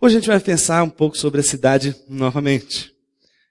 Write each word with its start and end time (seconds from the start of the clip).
Hoje 0.00 0.16
a 0.16 0.20
gente 0.20 0.28
vai 0.28 0.38
pensar 0.38 0.84
um 0.84 0.90
pouco 0.90 1.18
sobre 1.18 1.40
a 1.40 1.42
cidade 1.42 1.92
novamente. 2.08 2.94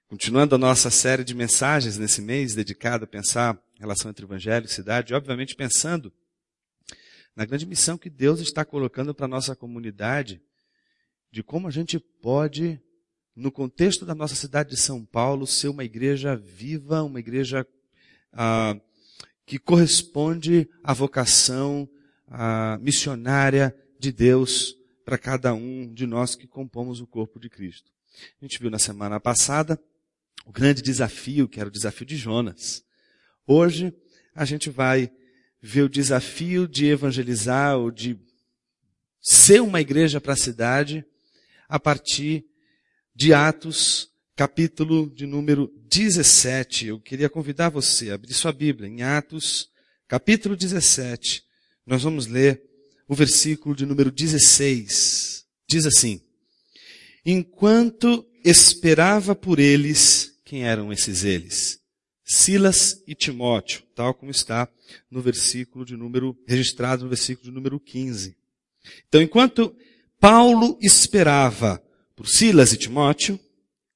Continuando 0.08 0.54
a 0.54 0.58
nossa 0.58 0.88
série 0.88 1.22
de 1.22 1.34
mensagens 1.34 1.98
nesse 1.98 2.22
mês 2.22 2.54
dedicado 2.54 3.04
a 3.04 3.06
pensar 3.06 3.52
a 3.52 3.58
relação 3.78 4.10
entre 4.10 4.24
evangelho 4.24 4.64
e 4.64 4.70
cidade, 4.70 5.12
obviamente 5.12 5.54
pensando 5.54 6.10
na 7.36 7.44
grande 7.44 7.66
missão 7.66 7.98
que 7.98 8.08
Deus 8.08 8.40
está 8.40 8.64
colocando 8.64 9.14
para 9.14 9.26
a 9.26 9.28
nossa 9.28 9.54
comunidade, 9.54 10.40
de 11.30 11.42
como 11.42 11.68
a 11.68 11.70
gente 11.70 11.98
pode, 11.98 12.80
no 13.36 13.52
contexto 13.52 14.06
da 14.06 14.14
nossa 14.14 14.34
cidade 14.34 14.70
de 14.70 14.80
São 14.80 15.04
Paulo, 15.04 15.46
ser 15.46 15.68
uma 15.68 15.84
igreja 15.84 16.34
viva, 16.34 17.02
uma 17.02 17.20
igreja 17.20 17.66
ah, 18.32 18.74
que 19.44 19.58
corresponde 19.58 20.66
à 20.82 20.94
vocação 20.94 21.86
ah, 22.26 22.78
missionária 22.80 23.76
de 24.00 24.10
Deus 24.10 24.77
para 25.08 25.16
cada 25.16 25.54
um 25.54 25.90
de 25.90 26.06
nós 26.06 26.34
que 26.34 26.46
compomos 26.46 27.00
o 27.00 27.06
corpo 27.06 27.40
de 27.40 27.48
Cristo. 27.48 27.90
A 28.38 28.44
gente 28.44 28.60
viu 28.60 28.70
na 28.70 28.78
semana 28.78 29.18
passada 29.18 29.80
o 30.44 30.52
grande 30.52 30.82
desafio, 30.82 31.48
que 31.48 31.58
era 31.58 31.70
o 31.70 31.72
desafio 31.72 32.04
de 32.04 32.14
Jonas. 32.14 32.84
Hoje, 33.46 33.90
a 34.34 34.44
gente 34.44 34.68
vai 34.68 35.10
ver 35.62 35.80
o 35.80 35.88
desafio 35.88 36.68
de 36.68 36.84
evangelizar 36.84 37.78
ou 37.78 37.90
de 37.90 38.20
ser 39.18 39.62
uma 39.62 39.80
igreja 39.80 40.20
para 40.20 40.34
a 40.34 40.36
cidade 40.36 41.02
a 41.66 41.80
partir 41.80 42.44
de 43.14 43.32
Atos, 43.32 44.12
capítulo 44.36 45.08
de 45.08 45.24
número 45.24 45.72
17. 45.88 46.88
Eu 46.88 47.00
queria 47.00 47.30
convidar 47.30 47.70
você 47.70 48.10
a 48.10 48.14
abrir 48.16 48.34
sua 48.34 48.52
Bíblia 48.52 48.86
em 48.86 49.00
Atos, 49.00 49.70
capítulo 50.06 50.54
17. 50.54 51.42
Nós 51.86 52.02
vamos 52.02 52.26
ler 52.26 52.67
o 53.08 53.14
versículo 53.14 53.74
de 53.74 53.86
número 53.86 54.12
16. 54.12 55.46
Diz 55.66 55.86
assim: 55.86 56.20
Enquanto 57.24 58.24
esperava 58.44 59.34
por 59.34 59.58
eles, 59.58 60.38
quem 60.44 60.64
eram 60.64 60.92
esses 60.92 61.24
eles? 61.24 61.80
Silas 62.24 63.02
e 63.06 63.14
Timóteo, 63.14 63.82
tal 63.94 64.12
como 64.12 64.30
está 64.30 64.68
no 65.10 65.22
versículo 65.22 65.84
de 65.84 65.96
número, 65.96 66.36
registrado 66.46 67.04
no 67.04 67.08
versículo 67.08 67.48
de 67.48 67.54
número 67.54 67.80
15. 67.80 68.36
Então, 69.08 69.22
enquanto 69.22 69.74
Paulo 70.20 70.78
esperava 70.80 71.82
por 72.14 72.28
Silas 72.28 72.72
e 72.72 72.76
Timóteo, 72.76 73.40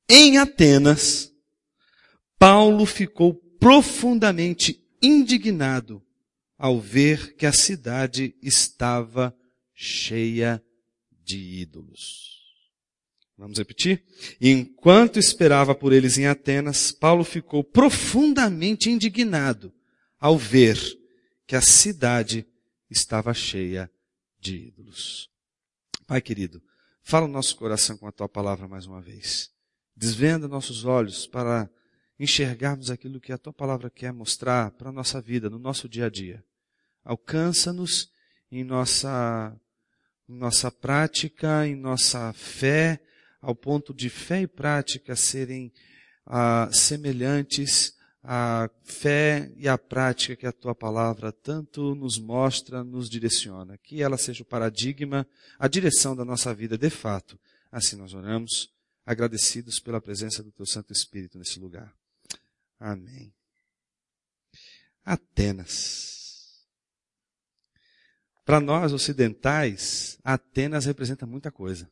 em 0.09 0.39
Atenas, 0.39 1.31
Paulo 2.39 2.87
ficou 2.87 3.35
profundamente 3.61 4.83
indignado 5.03 6.03
ao 6.63 6.81
ver 6.81 7.35
que 7.35 7.45
a 7.45 7.53
cidade 7.53 8.37
estava 8.41 9.37
cheia 9.75 10.63
de 11.11 11.37
ídolos. 11.37 12.41
Vamos 13.37 13.59
repetir? 13.59 14.05
Enquanto 14.41 15.19
esperava 15.19 15.75
por 15.75 15.93
eles 15.93 16.19
em 16.19 16.29
Atenas, 16.29 16.93
Paulo 16.93 17.25
ficou 17.25 17.65
profundamente 17.65 18.89
indignado 18.89 19.75
ao 20.21 20.39
ver 20.39 20.79
que 21.49 21.57
a 21.57 21.61
cidade 21.61 22.47
estava 22.89 23.35
cheia 23.35 23.91
de 24.39 24.69
ídolos. 24.69 25.29
Pai 26.07 26.21
querido, 26.21 26.63
fala 27.03 27.27
o 27.27 27.29
nosso 27.29 27.57
coração 27.57 27.97
com 27.97 28.07
a 28.07 28.13
tua 28.13 28.29
palavra 28.29 28.69
mais 28.69 28.87
uma 28.87 29.03
vez. 29.03 29.51
Desvenda 29.97 30.47
nossos 30.47 30.85
olhos 30.85 31.27
para 31.27 31.69
enxergarmos 32.21 32.89
aquilo 32.89 33.21
que 33.21 33.33
a 33.33 33.39
tua 33.39 33.53
palavra 33.53 33.91
quer 33.91 34.13
mostrar 34.13 34.71
para 34.71 34.91
a 34.91 34.93
nossa 34.93 35.21
vida, 35.21 35.51
no 35.51 35.59
nosso 35.59 35.89
dia 35.89 36.07
a 36.07 36.09
dia. 36.09 36.45
Alcança-nos 37.05 38.11
em 38.51 38.65
nossa, 38.65 39.57
nossa 40.29 40.71
prática, 40.71 41.67
em 41.67 41.75
nossa 41.75 42.33
fé, 42.33 43.01
ao 43.41 43.55
ponto 43.55 43.93
de 43.93 44.09
fé 44.09 44.43
e 44.43 44.47
prática 44.47 45.17
serem 45.17 45.73
ah, 46.27 46.69
semelhantes 46.73 47.97
à 48.23 48.71
fé 48.85 49.53
e 49.57 49.69
à 49.69 49.77
prática 49.77 50.37
que 50.37 50.47
a 50.47 50.53
tua 50.53 50.75
palavra 50.75 51.33
tanto 51.33 51.95
nos 51.95 52.19
mostra, 52.19 52.85
nos 52.85 53.11
direciona. 53.11 53.77
Que 53.79 54.03
ela 54.03 54.17
seja 54.17 54.43
o 54.43 54.47
paradigma, 54.47 55.27
a 55.59 55.67
direção 55.67 56.15
da 56.15 56.25
nossa 56.25 56.55
vida 56.55 56.79
de 56.79 56.91
fato. 56.91 57.39
Assim 57.71 57.97
nós 57.97 58.15
oramos, 58.15 58.71
agradecidos 59.05 59.81
pela 59.81 60.01
presença 60.01 60.43
do 60.43 60.53
teu 60.53 60.67
Santo 60.67 60.93
Espírito 60.93 61.39
nesse 61.39 61.59
lugar. 61.59 61.93
Amém. 62.79 63.33
Atenas. 65.05 66.22
Para 68.45 68.61
nós 68.61 68.93
ocidentais, 68.93 70.19
Atenas 70.25 70.87
representa 70.87 71.27
muita 71.27 71.51
coisa. 71.51 71.89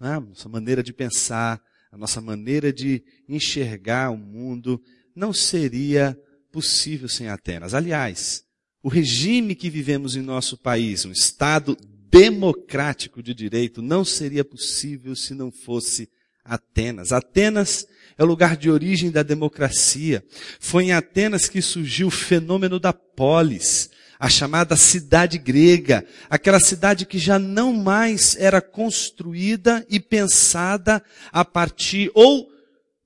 A 0.00 0.20
nossa 0.20 0.48
maneira 0.48 0.82
de 0.82 0.92
pensar, 0.92 1.62
a 1.90 1.96
nossa 1.96 2.20
maneira 2.20 2.72
de 2.72 3.02
enxergar 3.28 4.10
o 4.10 4.16
mundo 4.16 4.82
não 5.14 5.32
seria 5.32 6.18
possível 6.50 7.08
sem 7.08 7.28
Atenas. 7.28 7.72
Aliás, 7.72 8.44
o 8.82 8.88
regime 8.88 9.54
que 9.54 9.70
vivemos 9.70 10.16
em 10.16 10.22
nosso 10.22 10.58
país, 10.58 11.04
um 11.04 11.12
Estado 11.12 11.76
democrático 12.10 13.22
de 13.22 13.32
direito, 13.32 13.80
não 13.80 14.04
seria 14.04 14.44
possível 14.44 15.14
se 15.14 15.34
não 15.34 15.50
fosse 15.50 16.10
Atenas. 16.44 17.12
Atenas 17.12 17.86
é 18.18 18.22
o 18.22 18.26
lugar 18.26 18.56
de 18.56 18.70
origem 18.70 19.10
da 19.10 19.22
democracia. 19.22 20.22
Foi 20.60 20.84
em 20.84 20.92
Atenas 20.92 21.48
que 21.48 21.62
surgiu 21.62 22.08
o 22.08 22.10
fenômeno 22.10 22.78
da 22.78 22.92
polis, 22.92 23.88
a 24.24 24.28
chamada 24.30 24.74
cidade 24.74 25.36
grega, 25.36 26.02
aquela 26.30 26.58
cidade 26.58 27.04
que 27.04 27.18
já 27.18 27.38
não 27.38 27.74
mais 27.74 28.34
era 28.36 28.58
construída 28.58 29.84
e 29.86 30.00
pensada 30.00 31.04
a 31.30 31.44
partir 31.44 32.10
ou 32.14 32.48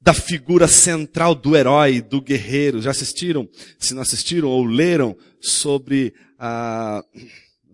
da 0.01 0.15
figura 0.15 0.69
central 0.69 1.35
do 1.35 1.57
herói, 1.57 2.01
do 2.01 2.21
guerreiro. 2.21 2.81
Já 2.81 2.93
assistiram? 2.93 3.49
Se 3.81 3.95
não 3.95 4.03
assistiram 4.03 4.47
ou 4.47 4.65
leram 4.65 5.17
sobre 5.41 6.15
ah, 6.39 7.03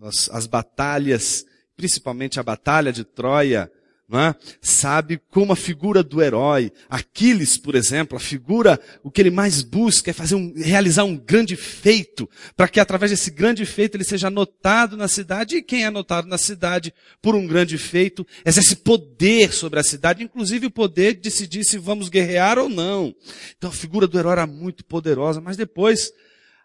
as, 0.00 0.30
as 0.30 0.46
batalhas, 0.46 1.44
principalmente 1.76 2.40
a 2.40 2.42
batalha 2.42 2.90
de 2.90 3.04
Troia, 3.04 3.70
é? 4.12 4.34
sabe 4.60 5.18
como 5.30 5.52
a 5.52 5.56
figura 5.56 6.02
do 6.02 6.22
herói, 6.22 6.70
Aquiles, 6.90 7.56
por 7.56 7.74
exemplo, 7.74 8.16
a 8.16 8.20
figura, 8.20 8.78
o 9.02 9.10
que 9.10 9.20
ele 9.20 9.30
mais 9.30 9.62
busca 9.62 10.10
é 10.10 10.14
fazer 10.14 10.34
um, 10.34 10.52
realizar 10.54 11.04
um 11.04 11.16
grande 11.16 11.56
feito, 11.56 12.28
para 12.54 12.68
que 12.68 12.78
através 12.78 13.10
desse 13.10 13.30
grande 13.30 13.64
feito 13.64 13.96
ele 13.96 14.04
seja 14.04 14.28
notado 14.28 14.94
na 14.94 15.08
cidade, 15.08 15.56
e 15.56 15.62
quem 15.62 15.84
é 15.84 15.90
notado 15.90 16.28
na 16.28 16.36
cidade 16.36 16.92
por 17.22 17.34
um 17.34 17.46
grande 17.46 17.78
feito, 17.78 18.26
exerce 18.44 18.76
poder 18.76 19.52
sobre 19.52 19.80
a 19.80 19.84
cidade, 19.84 20.22
inclusive 20.22 20.66
o 20.66 20.70
poder 20.70 21.14
de 21.14 21.20
decidir 21.20 21.64
se 21.64 21.78
vamos 21.78 22.10
guerrear 22.10 22.58
ou 22.58 22.68
não. 22.68 23.14
Então 23.56 23.70
a 23.70 23.72
figura 23.72 24.06
do 24.06 24.18
herói 24.18 24.32
era 24.32 24.46
muito 24.46 24.84
poderosa, 24.84 25.40
mas 25.40 25.56
depois, 25.56 26.12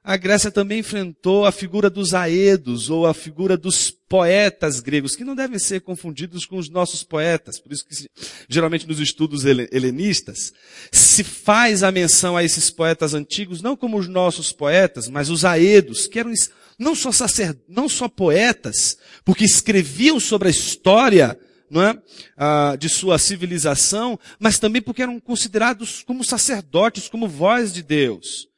a 0.04 0.16
Grécia 0.16 0.50
também 0.50 0.80
enfrentou 0.80 1.46
a 1.46 1.52
figura 1.52 1.90
dos 1.90 2.14
aedos, 2.14 2.90
ou 2.90 3.06
a 3.06 3.14
figura 3.14 3.58
dos 3.58 3.92
poetas 3.92 4.80
gregos, 4.80 5.16
que 5.16 5.24
não 5.24 5.36
devem 5.36 5.60
ser 5.60 5.82
confundidos 5.82 6.46
com 6.46 6.58
os 6.58 6.70
nossos 6.70 7.04
poetas. 7.04 7.60
Por 7.60 7.72
isso 7.72 7.86
que, 7.86 8.08
geralmente, 8.48 8.88
nos 8.88 9.00
estudos 9.00 9.44
helenistas, 9.46 10.54
se 10.92 11.24
faz 11.24 11.84
a 11.84 11.92
menção 11.92 12.38
a 12.38 12.44
esses 12.44 12.72
poetas 12.72 13.14
antigos, 13.14 13.62
não 13.62 13.76
como 13.76 13.98
os 13.98 14.08
nossos 14.08 14.52
poetas, 14.52 15.08
mas 15.10 15.30
os 15.30 15.44
aedos, 15.44 16.08
que 16.08 16.20
eram 16.20 16.34
não 16.78 16.96
só, 16.96 17.12
sacer, 17.12 17.58
não 17.68 17.90
só 17.90 18.08
poetas, 18.08 18.98
porque 19.26 19.44
escreviam 19.44 20.20
sobre 20.20 20.48
a 20.48 20.52
história 20.52 21.38
não 21.70 21.84
é? 21.84 21.96
Ah, 22.36 22.76
de 22.80 22.90
sua 22.90 23.20
civilização, 23.20 24.20
mas 24.40 24.58
também 24.58 24.82
porque 24.82 25.04
eram 25.04 25.20
considerados 25.20 26.02
como 26.02 26.24
sacerdotes, 26.24 27.08
como 27.08 27.28
voz 27.28 27.72
de 27.72 27.84
Deus. 27.84 28.50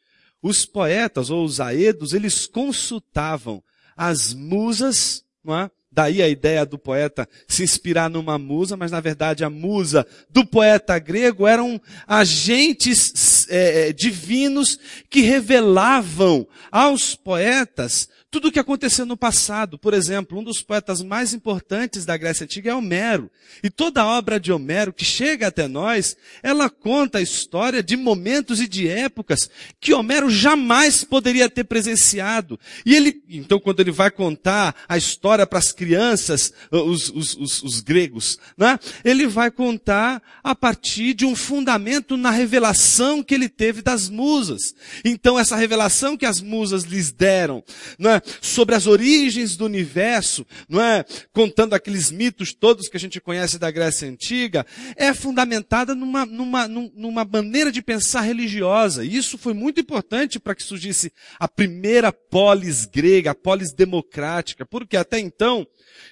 Os 0.42 0.66
poetas 0.66 1.30
ou 1.30 1.46
os 1.46 1.60
aedos, 1.60 2.14
eles 2.14 2.48
consultavam 2.48 3.64
as 3.96 4.34
musas, 4.34 5.24
não 5.44 5.60
é? 5.60 5.72
Daí 5.94 6.22
a 6.22 6.30
ideia 6.30 6.66
do 6.66 6.80
poeta 6.80 7.28
se 7.46 7.64
inspirar 7.64 8.10
numa 8.10 8.40
musa, 8.40 8.78
mas 8.78 8.92
na 8.92 9.02
verdade 9.02 9.44
a 9.44 9.50
musa 9.50 10.08
do 10.30 10.46
poeta 10.46 10.98
grego 10.98 11.46
eram 11.46 11.82
agentes 12.08 13.46
é, 13.50 13.92
divinos 13.92 14.80
que 15.10 15.20
revelavam 15.20 16.48
aos 16.72 17.14
poetas 17.14 18.08
tudo 18.32 18.48
o 18.48 18.52
que 18.52 18.60
aconteceu 18.60 19.06
no 19.06 19.18
passado. 19.18 19.78
Por 19.78 19.94
exemplo, 19.94 20.40
um 20.40 20.44
dos 20.44 20.62
poetas 20.62 21.02
mais 21.02 21.34
importantes 21.34 22.06
da 22.06 22.16
Grécia 22.16 22.46
Antiga 22.46 22.72
é 22.72 22.74
Homero. 22.74 23.30
E 23.62 23.70
toda 23.70 24.02
a 24.02 24.08
obra 24.08 24.40
de 24.40 24.54
Homero 24.54 24.94
que 24.94 25.04
chega 25.04 25.48
até 25.48 25.68
nós, 25.68 26.16
ela 26.42 26.70
conta 26.70 27.18
a 27.18 27.22
história 27.22 27.84
de 27.84 27.98
momentos 27.98 28.62
e 28.62 28.68
de 28.70 28.88
épocas 28.88 29.50
que 29.82 29.94
Homero 29.94 30.30
jamais 30.30 31.04
poderia 31.04 31.50
ter 31.50 31.66
presenciado. 31.66 32.58
E 32.86 32.96
ele, 32.96 33.22
então 33.30 33.60
quando 33.60 33.82
ele 33.82 33.92
vai 33.92 34.10
contar 34.10 34.76
a 34.88 34.98
história 34.98 35.46
para 35.46 35.60
as 35.60 35.74
crianças, 35.74 36.54
os, 36.72 37.10
os, 37.10 37.36
os, 37.36 37.64
os 37.64 37.82
gregos, 37.82 38.40
né? 38.58 38.80
ele 39.04 39.28
vai 39.28 39.52
contar 39.52 40.24
a 40.42 40.56
partir 40.56 41.14
de 41.14 41.26
um 41.26 41.36
fundamento 41.36 42.16
na 42.16 42.32
revelação 42.32 43.22
que 43.22 43.36
ele 43.36 43.50
teve 43.50 43.82
das 43.82 44.08
musas. 44.08 44.74
Então 45.04 45.38
essa 45.38 45.58
revelação 45.58 46.16
que 46.16 46.26
as 46.26 46.40
musas 46.40 46.84
lhes 46.84 47.12
deram, 47.12 47.62
né? 48.00 48.21
Sobre 48.42 48.76
as 48.76 48.88
origens 48.88 49.56
do 49.56 49.66
universo, 49.66 50.46
não 50.68 50.82
é? 50.82 51.06
Contando 51.34 51.74
aqueles 51.74 52.12
mitos 52.12 52.54
todos 52.54 52.88
que 52.88 52.98
a 52.98 53.00
gente 53.00 53.20
conhece 53.20 53.58
da 53.58 53.72
Grécia 53.72 54.08
Antiga, 54.08 54.66
é 54.96 55.14
fundamentada 55.14 55.96
numa, 55.96 56.26
numa, 56.26 56.68
numa 56.68 57.26
maneira 57.26 57.72
de 57.72 57.82
pensar 57.82 58.22
religiosa. 58.22 59.04
E 59.04 59.16
isso 59.16 59.38
foi 59.38 59.54
muito 59.54 59.80
importante 59.80 60.40
para 60.40 60.56
que 60.56 60.64
surgisse 60.64 61.12
a 61.40 61.48
primeira 61.48 62.12
polis 62.12 62.86
grega, 62.86 63.32
a 63.32 63.36
polis 63.36 63.74
democrática, 63.74 64.66
porque 64.66 64.98
até 64.98 65.20
então 65.20 65.66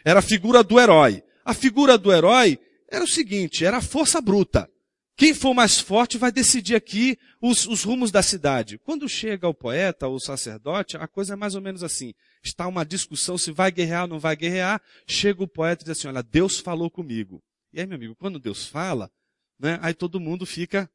era 0.04 0.20
a 0.20 0.24
figura 0.24 0.64
do 0.64 0.80
herói. 0.80 1.24
A 1.44 1.54
figura 1.54 1.98
do 1.98 2.12
herói 2.12 2.60
era 2.90 3.04
o 3.04 3.08
seguinte, 3.08 3.66
era 3.66 3.78
a 3.78 3.82
força 3.82 4.22
bruta. 4.22 4.70
Quem 5.20 5.34
for 5.34 5.54
mais 5.54 5.78
forte 5.78 6.18
vai 6.18 6.32
decidir 6.32 6.76
aqui 6.76 7.20
os, 7.42 7.68
os, 7.68 7.84
rumos 7.84 8.10
da 8.10 8.24
cidade. 8.24 8.78
Quando 8.78 9.10
chega 9.10 9.50
o 9.50 9.54
poeta 9.54 10.08
ou 10.08 10.16
o 10.16 10.20
sacerdote, 10.20 10.96
a 10.96 11.10
coisa 11.10 11.34
é 11.34 11.36
mais 11.36 11.56
ou 11.56 11.62
menos 11.62 11.84
assim. 11.84 12.14
Está 12.42 12.66
uma 12.66 12.86
discussão 12.86 13.38
se 13.38 13.52
vai 13.52 13.70
guerrear 13.70 14.04
ou 14.04 14.08
não 14.08 14.18
vai 14.18 14.34
guerrear. 14.38 14.82
Chega 15.06 15.44
o 15.44 15.48
poeta 15.48 15.84
e 15.84 15.86
diz 15.88 15.98
assim, 15.98 16.08
olha, 16.08 16.24
Deus 16.24 16.60
falou 16.60 16.90
comigo. 16.90 17.44
E 17.74 17.82
aí, 17.82 17.86
meu 17.86 17.98
amigo, 17.98 18.16
quando 18.16 18.40
Deus 18.40 18.66
fala, 18.66 19.12
né, 19.60 19.78
aí 19.82 19.94
todo 19.94 20.22
mundo 20.22 20.46
fica 20.46 20.90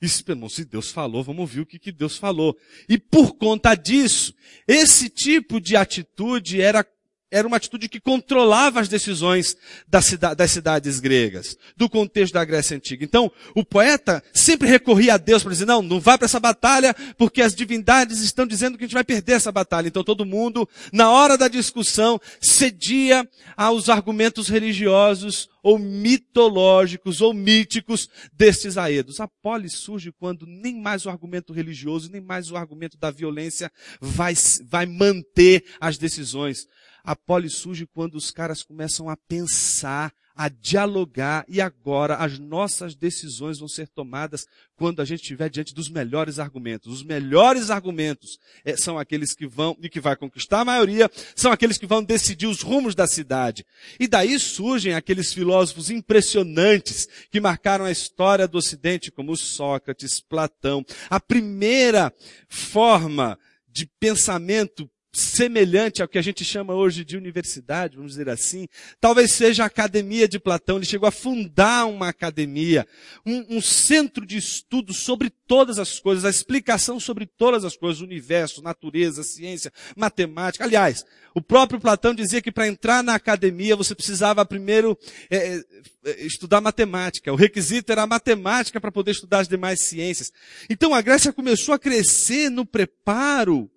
esperando. 0.00 0.48
Se 0.48 0.64
Deus 0.64 0.90
falou, 0.90 1.22
vamos 1.22 1.40
ouvir 1.40 1.60
o 1.60 1.66
que, 1.66 1.78
que 1.78 1.92
Deus 1.92 2.16
falou. 2.16 2.56
E 2.88 2.96
por 2.96 3.36
conta 3.36 3.74
disso, 3.74 4.32
esse 4.66 5.10
tipo 5.10 5.60
de 5.60 5.76
atitude 5.76 6.62
era 6.62 6.82
era 7.30 7.46
uma 7.46 7.56
atitude 7.56 7.88
que 7.88 8.00
controlava 8.00 8.80
as 8.80 8.88
decisões 8.88 9.56
das 9.88 10.06
cidades 10.50 11.00
gregas, 11.00 11.56
do 11.76 11.88
contexto 11.88 12.34
da 12.34 12.44
Grécia 12.44 12.76
Antiga. 12.76 13.04
Então, 13.04 13.30
o 13.54 13.64
poeta 13.64 14.22
sempre 14.32 14.68
recorria 14.68 15.14
a 15.14 15.16
Deus 15.16 15.42
para 15.42 15.52
dizer, 15.52 15.66
não, 15.66 15.82
não 15.82 15.98
vai 15.98 16.16
para 16.16 16.26
essa 16.26 16.38
batalha, 16.38 16.94
porque 17.18 17.42
as 17.42 17.54
divindades 17.54 18.20
estão 18.20 18.46
dizendo 18.46 18.78
que 18.78 18.84
a 18.84 18.86
gente 18.86 18.94
vai 18.94 19.04
perder 19.04 19.32
essa 19.32 19.50
batalha. 19.50 19.88
Então 19.88 20.04
todo 20.04 20.24
mundo, 20.24 20.68
na 20.92 21.10
hora 21.10 21.36
da 21.36 21.48
discussão, 21.48 22.20
cedia 22.40 23.28
aos 23.56 23.88
argumentos 23.88 24.48
religiosos, 24.48 25.48
ou 25.62 25.80
mitológicos, 25.80 27.20
ou 27.20 27.34
míticos 27.34 28.08
destes 28.32 28.78
aedos. 28.78 29.18
A 29.18 29.26
polis 29.26 29.72
surge 29.72 30.12
quando 30.12 30.46
nem 30.46 30.80
mais 30.80 31.04
o 31.04 31.10
argumento 31.10 31.52
religioso, 31.52 32.08
nem 32.08 32.20
mais 32.20 32.52
o 32.52 32.56
argumento 32.56 32.96
da 32.96 33.10
violência 33.10 33.68
vai, 34.00 34.32
vai 34.68 34.86
manter 34.86 35.64
as 35.80 35.98
decisões 35.98 36.68
a 37.06 37.14
poli 37.14 37.48
surge 37.48 37.86
quando 37.86 38.16
os 38.16 38.32
caras 38.32 38.64
começam 38.64 39.08
a 39.08 39.16
pensar, 39.16 40.12
a 40.34 40.48
dialogar, 40.48 41.44
e 41.48 41.60
agora 41.60 42.16
as 42.16 42.36
nossas 42.36 42.96
decisões 42.96 43.60
vão 43.60 43.68
ser 43.68 43.86
tomadas 43.88 44.44
quando 44.74 45.00
a 45.00 45.04
gente 45.04 45.22
estiver 45.22 45.48
diante 45.48 45.72
dos 45.72 45.88
melhores 45.88 46.40
argumentos. 46.40 46.92
Os 46.92 47.04
melhores 47.04 47.70
argumentos 47.70 48.38
é, 48.64 48.76
são 48.76 48.98
aqueles 48.98 49.34
que 49.34 49.46
vão, 49.46 49.76
e 49.80 49.88
que 49.88 50.00
vai 50.00 50.16
conquistar 50.16 50.60
a 50.60 50.64
maioria, 50.64 51.08
são 51.36 51.52
aqueles 51.52 51.78
que 51.78 51.86
vão 51.86 52.02
decidir 52.02 52.48
os 52.48 52.60
rumos 52.60 52.94
da 52.94 53.06
cidade. 53.06 53.64
E 54.00 54.08
daí 54.08 54.36
surgem 54.40 54.92
aqueles 54.92 55.32
filósofos 55.32 55.90
impressionantes 55.90 57.06
que 57.30 57.40
marcaram 57.40 57.84
a 57.84 57.92
história 57.92 58.48
do 58.48 58.58
Ocidente, 58.58 59.12
como 59.12 59.36
Sócrates, 59.36 60.20
Platão. 60.20 60.84
A 61.08 61.20
primeira 61.20 62.12
forma 62.48 63.38
de 63.68 63.86
pensamento 64.00 64.90
semelhante 65.16 66.02
ao 66.02 66.08
que 66.08 66.18
a 66.18 66.22
gente 66.22 66.44
chama 66.44 66.74
hoje 66.74 67.02
de 67.02 67.16
universidade, 67.16 67.96
vamos 67.96 68.12
dizer 68.12 68.28
assim. 68.28 68.68
Talvez 69.00 69.32
seja 69.32 69.62
a 69.62 69.66
Academia 69.66 70.28
de 70.28 70.38
Platão. 70.38 70.76
Ele 70.76 70.84
chegou 70.84 71.08
a 71.08 71.12
fundar 71.12 71.86
uma 71.86 72.08
academia, 72.08 72.86
um, 73.24 73.56
um, 73.56 73.60
centro 73.62 74.26
de 74.26 74.36
estudo 74.36 74.92
sobre 74.92 75.30
todas 75.30 75.78
as 75.78 75.98
coisas, 75.98 76.26
a 76.26 76.30
explicação 76.30 77.00
sobre 77.00 77.24
todas 77.24 77.64
as 77.64 77.74
coisas, 77.74 78.02
universo, 78.02 78.60
natureza, 78.60 79.22
ciência, 79.22 79.72
matemática. 79.96 80.64
Aliás, 80.64 81.02
o 81.34 81.40
próprio 81.40 81.80
Platão 81.80 82.14
dizia 82.14 82.42
que 82.42 82.52
para 82.52 82.68
entrar 82.68 83.02
na 83.02 83.14
academia 83.14 83.74
você 83.74 83.94
precisava 83.94 84.44
primeiro 84.44 84.98
é, 85.30 85.62
é, 86.04 86.26
estudar 86.26 86.60
matemática. 86.60 87.32
O 87.32 87.36
requisito 87.36 87.90
era 87.90 88.02
a 88.02 88.06
matemática 88.06 88.78
para 88.78 88.92
poder 88.92 89.12
estudar 89.12 89.38
as 89.38 89.48
demais 89.48 89.80
ciências. 89.80 90.30
Então 90.68 90.94
a 90.94 91.00
Grécia 91.00 91.32
começou 91.32 91.74
a 91.74 91.78
crescer 91.78 92.50
no 92.50 92.66
preparo 92.66 93.70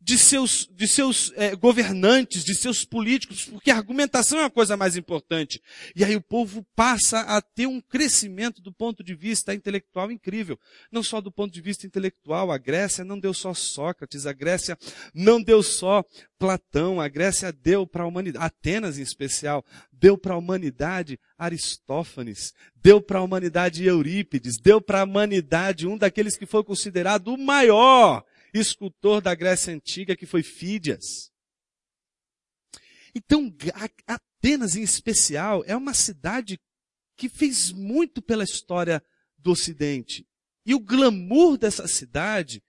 de 0.00 0.16
seus, 0.16 0.66
de 0.72 0.88
seus 0.88 1.30
é, 1.36 1.54
governantes, 1.54 2.42
de 2.42 2.54
seus 2.54 2.84
políticos, 2.84 3.44
porque 3.44 3.70
a 3.70 3.76
argumentação 3.76 4.40
é 4.40 4.44
a 4.44 4.50
coisa 4.50 4.76
mais 4.76 4.96
importante. 4.96 5.62
E 5.94 6.02
aí 6.02 6.16
o 6.16 6.22
povo 6.22 6.66
passa 6.74 7.20
a 7.20 7.42
ter 7.42 7.66
um 7.66 7.80
crescimento 7.80 8.62
do 8.62 8.72
ponto 8.72 9.04
de 9.04 9.14
vista 9.14 9.54
intelectual 9.54 10.10
incrível. 10.10 10.58
Não 10.90 11.02
só 11.02 11.20
do 11.20 11.30
ponto 11.30 11.52
de 11.52 11.60
vista 11.60 11.86
intelectual, 11.86 12.50
a 12.50 12.56
Grécia 12.56 13.04
não 13.04 13.20
deu 13.20 13.34
só 13.34 13.52
Sócrates, 13.52 14.26
a 14.26 14.32
Grécia 14.32 14.78
não 15.12 15.42
deu 15.42 15.62
só 15.62 16.02
Platão, 16.38 16.98
a 16.98 17.06
Grécia 17.06 17.52
deu 17.52 17.86
para 17.86 18.02
a 18.02 18.06
humanidade, 18.06 18.46
Atenas 18.46 18.98
em 18.98 19.02
especial, 19.02 19.62
deu 19.92 20.16
para 20.16 20.32
a 20.32 20.38
humanidade 20.38 21.20
Aristófanes, 21.36 22.54
deu 22.82 23.02
para 23.02 23.18
a 23.18 23.22
humanidade 23.22 23.84
Eurípides, 23.84 24.56
deu 24.56 24.80
para 24.80 25.02
a 25.02 25.04
humanidade 25.04 25.86
um 25.86 25.98
daqueles 25.98 26.38
que 26.38 26.46
foi 26.46 26.64
considerado 26.64 27.28
o 27.28 27.38
maior 27.38 28.24
escultor 28.52 29.20
da 29.20 29.34
Grécia 29.34 29.72
Antiga, 29.72 30.16
que 30.16 30.26
foi 30.26 30.42
Fídias. 30.42 31.30
Então, 33.14 33.54
Atenas 34.06 34.76
em 34.76 34.82
especial 34.82 35.64
é 35.66 35.76
uma 35.76 35.94
cidade 35.94 36.60
que 37.16 37.28
fez 37.28 37.70
muito 37.72 38.22
pela 38.22 38.44
história 38.44 39.02
do 39.36 39.52
Ocidente. 39.52 40.26
E 40.64 40.74
o 40.74 40.80
glamour 40.80 41.58
dessa 41.58 41.86
cidade 41.88 42.62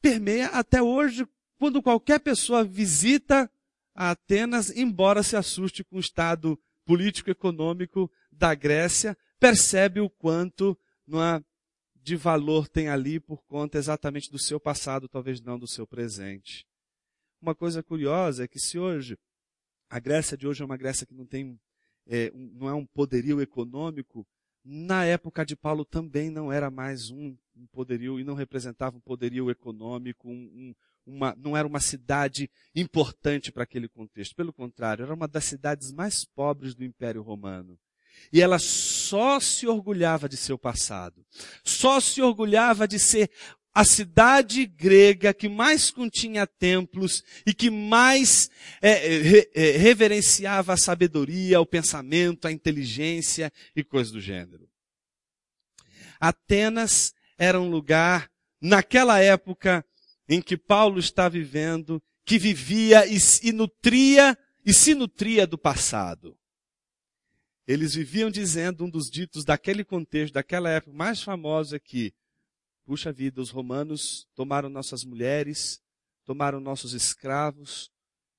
permeia 0.00 0.48
até 0.48 0.82
hoje, 0.82 1.26
quando 1.58 1.82
qualquer 1.82 2.20
pessoa 2.20 2.64
visita 2.64 3.50
a 3.94 4.12
Atenas, 4.12 4.70
embora 4.70 5.22
se 5.22 5.36
assuste 5.36 5.84
com 5.84 5.96
o 5.96 6.00
estado 6.00 6.58
político-econômico 6.84 8.10
da 8.32 8.54
Grécia, 8.54 9.16
percebe 9.38 10.00
o 10.00 10.08
quanto 10.08 10.78
não 11.06 11.22
é, 11.22 11.42
de 12.02 12.16
valor 12.16 12.68
tem 12.68 12.88
ali 12.88 13.20
por 13.20 13.42
conta 13.44 13.78
exatamente 13.78 14.30
do 14.30 14.38
seu 14.38 14.58
passado, 14.58 15.08
talvez 15.08 15.40
não 15.40 15.58
do 15.58 15.66
seu 15.66 15.86
presente. 15.86 16.66
Uma 17.40 17.54
coisa 17.54 17.82
curiosa 17.82 18.44
é 18.44 18.48
que 18.48 18.58
se 18.58 18.78
hoje, 18.78 19.18
a 19.88 19.98
Grécia 19.98 20.36
de 20.36 20.46
hoje 20.46 20.62
é 20.62 20.64
uma 20.64 20.76
Grécia 20.76 21.06
que 21.06 21.14
não 21.14 21.26
tem, 21.26 21.58
é, 22.06 22.30
não 22.34 22.68
é 22.68 22.74
um 22.74 22.86
poderio 22.86 23.40
econômico, 23.40 24.26
na 24.64 25.04
época 25.04 25.44
de 25.44 25.56
Paulo 25.56 25.84
também 25.84 26.30
não 26.30 26.52
era 26.52 26.70
mais 26.70 27.10
um, 27.10 27.36
um 27.56 27.66
poderio 27.72 28.20
e 28.20 28.24
não 28.24 28.34
representava 28.34 28.96
um 28.96 29.00
poderio 29.00 29.50
econômico, 29.50 30.28
um, 30.28 30.32
um, 30.32 30.74
uma, 31.06 31.34
não 31.36 31.56
era 31.56 31.66
uma 31.66 31.80
cidade 31.80 32.50
importante 32.74 33.50
para 33.50 33.62
aquele 33.62 33.88
contexto. 33.88 34.36
Pelo 34.36 34.52
contrário, 34.52 35.04
era 35.04 35.14
uma 35.14 35.26
das 35.26 35.44
cidades 35.44 35.90
mais 35.92 36.24
pobres 36.24 36.74
do 36.74 36.84
Império 36.84 37.22
Romano. 37.22 37.78
E 38.32 38.40
ela 38.40 38.58
só 38.58 39.40
se 39.40 39.66
orgulhava 39.66 40.28
de 40.28 40.36
seu 40.36 40.58
passado. 40.58 41.24
Só 41.64 42.00
se 42.00 42.22
orgulhava 42.22 42.86
de 42.86 42.98
ser 42.98 43.30
a 43.72 43.84
cidade 43.84 44.66
grega 44.66 45.32
que 45.32 45.48
mais 45.48 45.90
continha 45.90 46.46
templos 46.46 47.22
e 47.46 47.54
que 47.54 47.70
mais 47.70 48.50
é, 48.82 49.18
re, 49.18 49.50
é, 49.54 49.70
reverenciava 49.76 50.74
a 50.74 50.76
sabedoria, 50.76 51.60
o 51.60 51.66
pensamento, 51.66 52.48
a 52.48 52.52
inteligência 52.52 53.52
e 53.74 53.84
coisas 53.84 54.12
do 54.12 54.20
gênero. 54.20 54.68
Atenas 56.18 57.14
era 57.38 57.60
um 57.60 57.70
lugar, 57.70 58.30
naquela 58.60 59.20
época 59.20 59.84
em 60.28 60.42
que 60.42 60.56
Paulo 60.56 60.98
está 60.98 61.28
vivendo, 61.28 62.02
que 62.24 62.38
vivia 62.38 63.06
e, 63.06 63.18
e 63.42 63.52
nutria 63.52 64.36
e 64.64 64.74
se 64.74 64.94
nutria 64.94 65.46
do 65.46 65.56
passado. 65.56 66.36
Eles 67.66 67.94
viviam 67.94 68.30
dizendo, 68.30 68.84
um 68.84 68.90
dos 68.90 69.10
ditos 69.10 69.44
daquele 69.44 69.84
contexto, 69.84 70.34
daquela 70.34 70.68
época, 70.70 70.96
mais 70.96 71.22
famoso 71.22 71.76
é 71.76 71.78
que, 71.78 72.12
puxa 72.84 73.12
vida, 73.12 73.40
os 73.40 73.50
romanos 73.50 74.26
tomaram 74.34 74.68
nossas 74.68 75.04
mulheres, 75.04 75.80
tomaram 76.24 76.60
nossos 76.60 76.92
escravos 76.92 77.90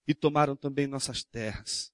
e 0.08 0.13
tomaram 0.13 0.56
também 0.56 0.88
nossas 0.88 1.24
terras. 1.24 1.92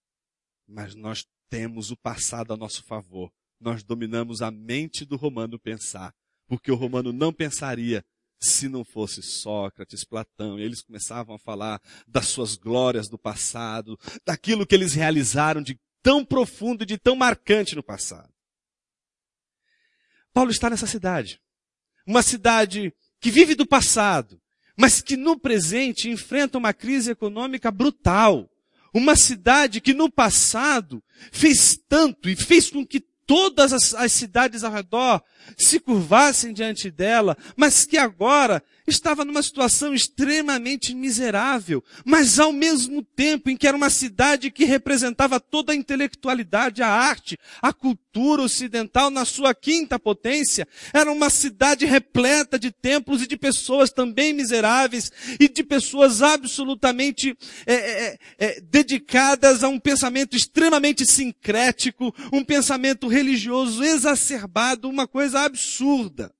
Mas 0.68 0.96
nós 0.96 1.28
temos 1.50 1.92
o 1.92 1.98
passado 1.98 2.54
a 2.54 2.58
nosso 2.58 2.84
favor. 2.84 3.32
Nós 3.60 3.84
dominamos 3.84 4.42
a 4.42 4.52
mente 4.52 5.06
do 5.06 5.16
romano 5.16 5.60
pensar. 5.60 6.14
Porque 6.48 6.72
o 6.72 6.76
romano 6.76 7.12
não 7.12 7.34
pensaria 7.34 8.04
se 8.40 8.70
não 8.70 8.84
fosse 8.84 9.22
Sócrates, 9.22 10.04
Platão, 10.04 10.60
eles 10.60 10.82
começavam 10.82 11.36
a 11.36 11.40
falar 11.40 11.82
das 12.08 12.28
suas 12.28 12.56
glórias 12.56 13.10
do 13.10 13.18
passado, 13.18 13.98
daquilo 14.26 14.66
que 14.66 14.76
eles 14.76 14.94
realizaram 14.94 15.62
de 15.62 15.80
tão 16.08 16.24
profundo 16.24 16.86
de 16.86 16.98
tão 16.98 17.18
marcante 17.18 17.76
no 17.76 17.84
passado. 17.84 18.34
Paulo 20.34 20.52
está 20.52 20.70
nessa 20.70 20.88
cidade. 20.88 21.42
Uma 22.06 22.22
cidade 22.22 22.94
que 23.20 23.30
vive 23.30 23.56
do 23.56 23.68
passado, 23.68 24.42
mas 24.78 25.02
que 25.02 25.18
no 25.18 25.38
presente 25.38 26.10
enfrenta 26.10 26.58
uma 26.58 26.74
crise 26.74 27.12
econômica 27.12 27.70
brutal. 27.70 28.50
Uma 28.94 29.18
cidade 29.18 29.82
que 29.82 29.94
no 29.94 30.10
passado 30.10 31.04
fez 31.30 31.78
tanto 31.90 32.30
e 32.30 32.38
fez 32.38 32.70
com 32.70 32.88
que 32.88 33.02
todas 33.28 33.74
as, 33.74 33.94
as 33.94 34.12
cidades 34.14 34.64
ao 34.64 34.72
redor 34.72 35.22
se 35.58 35.80
curvassem 35.80 36.54
diante 36.54 36.90
dela, 36.90 37.38
mas 37.56 37.86
que 37.86 37.98
agora 37.98 38.64
estava 38.88 39.26
numa 39.26 39.44
situação 39.44 39.94
extremamente 39.94 40.96
miserável, 40.96 41.84
mas 42.06 42.40
ao 42.40 42.54
mesmo 42.54 43.04
tempo 43.04 43.50
em 43.50 43.58
que 43.58 43.68
era 43.68 43.76
uma 43.76 43.90
cidade 43.90 44.50
que 44.50 44.64
representava 44.64 45.40
toda 45.40 45.74
a 45.74 45.76
intelectualidade, 45.76 46.82
a 46.82 46.88
arte, 46.88 47.38
a 47.62 47.74
cultura 47.74 48.42
ocidental 48.42 49.10
na 49.10 49.26
sua 49.26 49.54
quinta 49.54 50.00
potência, 50.00 50.66
era 50.94 51.12
uma 51.12 51.30
cidade 51.30 51.86
repleta 51.86 52.58
de 52.58 52.72
templos 52.72 53.22
e 53.22 53.28
de 53.28 53.36
pessoas 53.36 53.92
também 53.92 54.32
miseráveis 54.32 55.12
e 55.38 55.50
de 55.50 55.64
pessoas 55.64 56.22
absolutamente 56.22 57.38
é, 57.66 57.74
é, 57.74 58.18
é, 58.40 58.62
dedicadas 58.62 59.64
a 59.64 59.68
um 59.68 59.80
pensamento 59.80 60.36
extremamente 60.38 61.06
sincrético, 61.06 62.16
um 62.32 62.44
pensamento 62.44 63.08
religioso 63.18 63.84
exacerbado, 63.84 64.90
uma 64.90 65.08
coisa 65.08 65.42
absurda. 65.42 66.34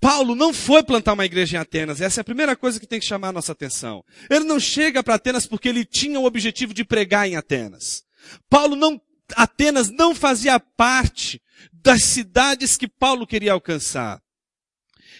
Paulo 0.00 0.34
não 0.34 0.52
foi 0.52 0.82
plantar 0.82 1.12
uma 1.12 1.24
igreja 1.24 1.56
em 1.56 1.60
Atenas. 1.60 2.00
Essa 2.00 2.20
é 2.20 2.22
a 2.22 2.24
primeira 2.24 2.56
coisa 2.56 2.80
que 2.80 2.88
tem 2.88 2.98
que 2.98 3.06
chamar 3.06 3.28
a 3.28 3.32
nossa 3.32 3.52
atenção. 3.52 4.04
Ele 4.28 4.44
não 4.44 4.58
chega 4.58 5.02
para 5.02 5.14
Atenas 5.14 5.46
porque 5.46 5.68
ele 5.68 5.84
tinha 5.84 6.18
o 6.18 6.24
objetivo 6.24 6.74
de 6.74 6.84
pregar 6.84 7.28
em 7.28 7.36
Atenas. 7.36 8.02
Paulo 8.50 8.74
não, 8.74 9.00
Atenas 9.36 9.90
não 9.90 10.12
fazia 10.12 10.58
parte 10.58 11.40
das 11.72 12.02
cidades 12.02 12.76
que 12.76 12.88
Paulo 12.88 13.26
queria 13.26 13.52
alcançar. 13.52 14.20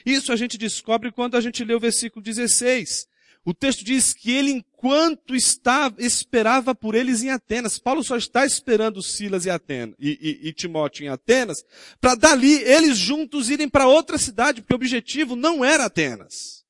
Isso 0.04 0.32
a 0.32 0.36
gente 0.36 0.58
descobre 0.58 1.12
quando 1.12 1.36
a 1.36 1.40
gente 1.40 1.62
lê 1.62 1.74
o 1.74 1.80
versículo 1.80 2.20
16. 2.20 3.06
O 3.44 3.54
texto 3.54 3.84
diz 3.84 4.12
que 4.12 4.32
ele, 4.32 4.64
enquanto 4.82 5.36
estava, 5.36 6.02
esperava 6.02 6.74
por 6.74 6.96
eles 6.96 7.22
em 7.22 7.30
Atenas. 7.30 7.78
Paulo 7.78 8.02
só 8.02 8.16
está 8.16 8.44
esperando 8.44 9.00
Silas 9.00 9.46
e, 9.46 9.50
Atenas, 9.50 9.94
e, 9.98 10.40
e, 10.42 10.48
e 10.48 10.52
Timóteo 10.52 11.04
em 11.04 11.08
Atenas, 11.08 11.64
para 12.00 12.16
dali 12.16 12.54
eles 12.62 12.98
juntos 12.98 13.48
irem 13.48 13.68
para 13.68 13.86
outra 13.86 14.18
cidade, 14.18 14.60
porque 14.60 14.74
o 14.74 14.76
objetivo 14.76 15.36
não 15.36 15.64
era 15.64 15.84
Atenas. 15.84 16.64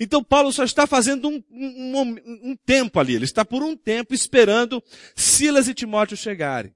Então 0.00 0.24
Paulo 0.24 0.50
só 0.50 0.64
está 0.64 0.86
fazendo 0.86 1.28
um, 1.28 1.44
um, 1.50 2.00
um, 2.00 2.16
um 2.50 2.56
tempo 2.64 2.98
ali. 2.98 3.14
Ele 3.14 3.26
está 3.26 3.44
por 3.44 3.62
um 3.62 3.76
tempo 3.76 4.14
esperando 4.14 4.82
Silas 5.14 5.68
e 5.68 5.74
Timóteo 5.74 6.16
chegarem. 6.16 6.74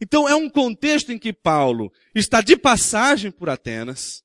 Então 0.00 0.28
é 0.28 0.34
um 0.34 0.50
contexto 0.50 1.12
em 1.12 1.18
que 1.18 1.32
Paulo 1.32 1.92
está 2.12 2.40
de 2.40 2.56
passagem 2.56 3.30
por 3.30 3.48
Atenas. 3.48 4.24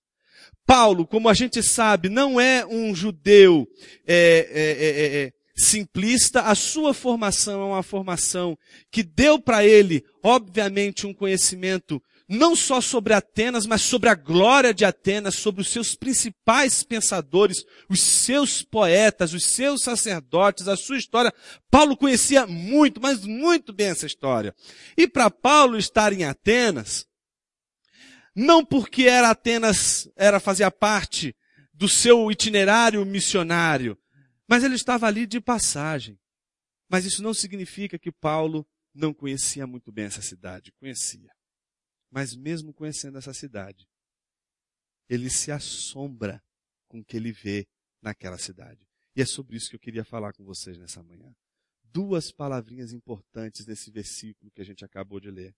Paulo, 0.66 1.06
como 1.06 1.30
a 1.30 1.34
gente 1.36 1.62
sabe, 1.62 2.10
não 2.10 2.42
é 2.42 2.66
um 2.66 2.96
judeu 2.96 3.68
é, 4.08 4.50
é, 4.52 4.86
é, 4.86 5.26
é, 5.26 5.34
simplista. 5.56 6.42
A 6.42 6.56
sua 6.56 6.94
formação 6.94 7.62
é 7.62 7.66
uma 7.66 7.84
formação 7.84 8.58
que 8.92 9.02
deu 9.02 9.40
para 9.40 9.66
ele, 9.66 10.04
obviamente, 10.24 11.08
um 11.08 11.14
conhecimento 11.14 12.02
não 12.28 12.56
só 12.56 12.82
sobre 12.82 13.14
Atenas, 13.14 13.68
mas 13.68 13.82
sobre 13.82 14.10
a 14.10 14.16
glória 14.16 14.74
de 14.74 14.84
Atenas, 14.84 15.36
sobre 15.36 15.62
os 15.62 15.70
seus 15.70 15.96
principais 15.96 16.84
pensadores, 16.84 17.64
os 17.88 18.02
seus 18.02 18.64
poetas, 18.64 19.34
os 19.34 19.46
seus 19.46 19.84
sacerdotes, 19.84 20.68
a 20.68 20.76
sua 20.76 20.98
história. 20.98 21.32
Paulo 21.70 21.96
conhecia 21.96 22.48
muito, 22.48 23.00
mas 23.00 23.24
muito 23.24 23.72
bem 23.72 23.88
essa 23.88 24.08
história. 24.08 24.56
E 24.98 25.08
para 25.08 25.30
Paulo 25.30 25.78
estar 25.78 26.12
em 26.14 26.24
Atenas, 26.24 27.06
não 28.36 28.66
porque 28.66 29.04
era 29.04 29.30
Atenas, 29.30 30.10
era 30.16 30.40
fazia 30.40 30.72
parte 30.72 31.36
do 31.72 31.88
seu 31.88 32.32
itinerário 32.32 33.06
missionário, 33.06 33.98
mas 34.48 34.64
ele 34.64 34.76
estava 34.76 35.08
ali 35.08 35.26
de 35.26 35.40
passagem. 35.40 36.20
Mas 36.88 37.06
isso 37.06 37.24
não 37.24 37.34
significa 37.34 37.98
que 37.98 38.12
Paulo 38.12 38.68
não 38.94 39.14
conhecia 39.14 39.66
muito 39.66 39.92
bem 39.92 40.06
essa 40.06 40.22
cidade, 40.22 40.72
conhecia. 40.74 41.32
Mas 42.12 42.36
mesmo 42.36 42.74
conhecendo 42.74 43.18
essa 43.18 43.34
cidade, 43.34 43.88
ele 45.10 45.30
se 45.30 45.52
assombra 45.52 46.44
com 46.88 47.00
o 47.00 47.06
que 47.06 47.18
ele 47.18 47.32
vê 47.32 47.68
naquela 48.02 48.38
cidade. 48.38 48.88
E 49.16 49.22
é 49.22 49.26
sobre 49.26 49.58
isso 49.58 49.70
que 49.70 49.76
eu 49.76 49.80
queria 49.80 50.06
falar 50.06 50.34
com 50.34 50.44
vocês 50.44 50.78
nessa 50.78 51.02
manhã. 51.02 51.36
Duas 51.84 52.32
palavrinhas 52.32 52.94
importantes 52.94 53.66
nesse 53.66 53.90
versículo 53.90 54.52
que 54.52 54.62
a 54.62 54.66
gente 54.66 54.86
acabou 54.86 55.20
de 55.20 55.32
ler 55.32 55.56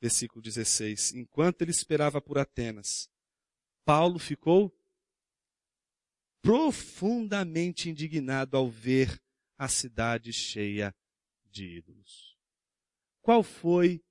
versículo 0.00 0.40
16. 0.40 1.14
Enquanto 1.14 1.62
ele 1.62 1.70
esperava 1.70 2.20
por 2.20 2.38
Atenas, 2.38 3.08
Paulo 3.84 4.18
ficou 4.18 4.74
profundamente 6.42 7.90
indignado 7.90 8.56
ao 8.56 8.68
ver 8.68 9.20
a 9.58 9.68
cidade 9.68 10.32
cheia 10.32 10.94
de 11.50 11.78
ídolos. 11.78 12.36
Qual 13.20 13.42
foi 13.42 14.02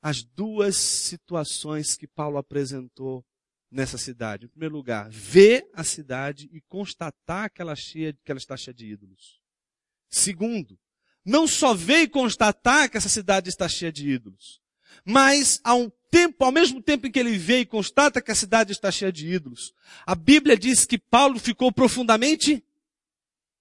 as 0.00 0.22
duas 0.22 0.76
situações 0.76 1.96
que 1.96 2.06
Paulo 2.06 2.38
apresentou 2.38 3.24
nessa 3.70 3.98
cidade? 3.98 4.46
Em 4.46 4.48
primeiro 4.48 4.76
lugar, 4.76 5.08
ver 5.10 5.68
a 5.72 5.82
cidade 5.82 6.48
e 6.52 6.60
constatar 6.60 7.50
que 7.50 7.60
ela, 7.60 7.74
cheia, 7.74 8.12
que 8.24 8.30
ela 8.30 8.38
está 8.38 8.56
cheia 8.56 8.74
de 8.74 8.86
ídolos. 8.86 9.40
Segundo, 10.08 10.78
não 11.24 11.46
só 11.46 11.74
ver 11.74 12.02
e 12.02 12.08
constatar 12.08 12.90
que 12.90 12.96
essa 12.96 13.08
cidade 13.08 13.48
está 13.48 13.68
cheia 13.68 13.92
de 13.92 14.08
ídolos, 14.08 14.60
mas 15.04 15.60
ao 15.64 15.82
um 15.82 15.90
tempo, 16.12 16.44
ao 16.44 16.52
mesmo 16.52 16.82
tempo 16.82 17.06
em 17.06 17.10
que 17.10 17.18
ele 17.18 17.38
vê 17.38 17.60
e 17.60 17.66
constata 17.66 18.20
que 18.20 18.30
a 18.30 18.34
cidade 18.34 18.70
está 18.70 18.90
cheia 18.90 19.10
de 19.10 19.26
ídolos, 19.26 19.72
a 20.06 20.14
Bíblia 20.14 20.58
diz 20.58 20.84
que 20.84 20.98
Paulo 20.98 21.40
ficou 21.40 21.72
profundamente 21.72 22.62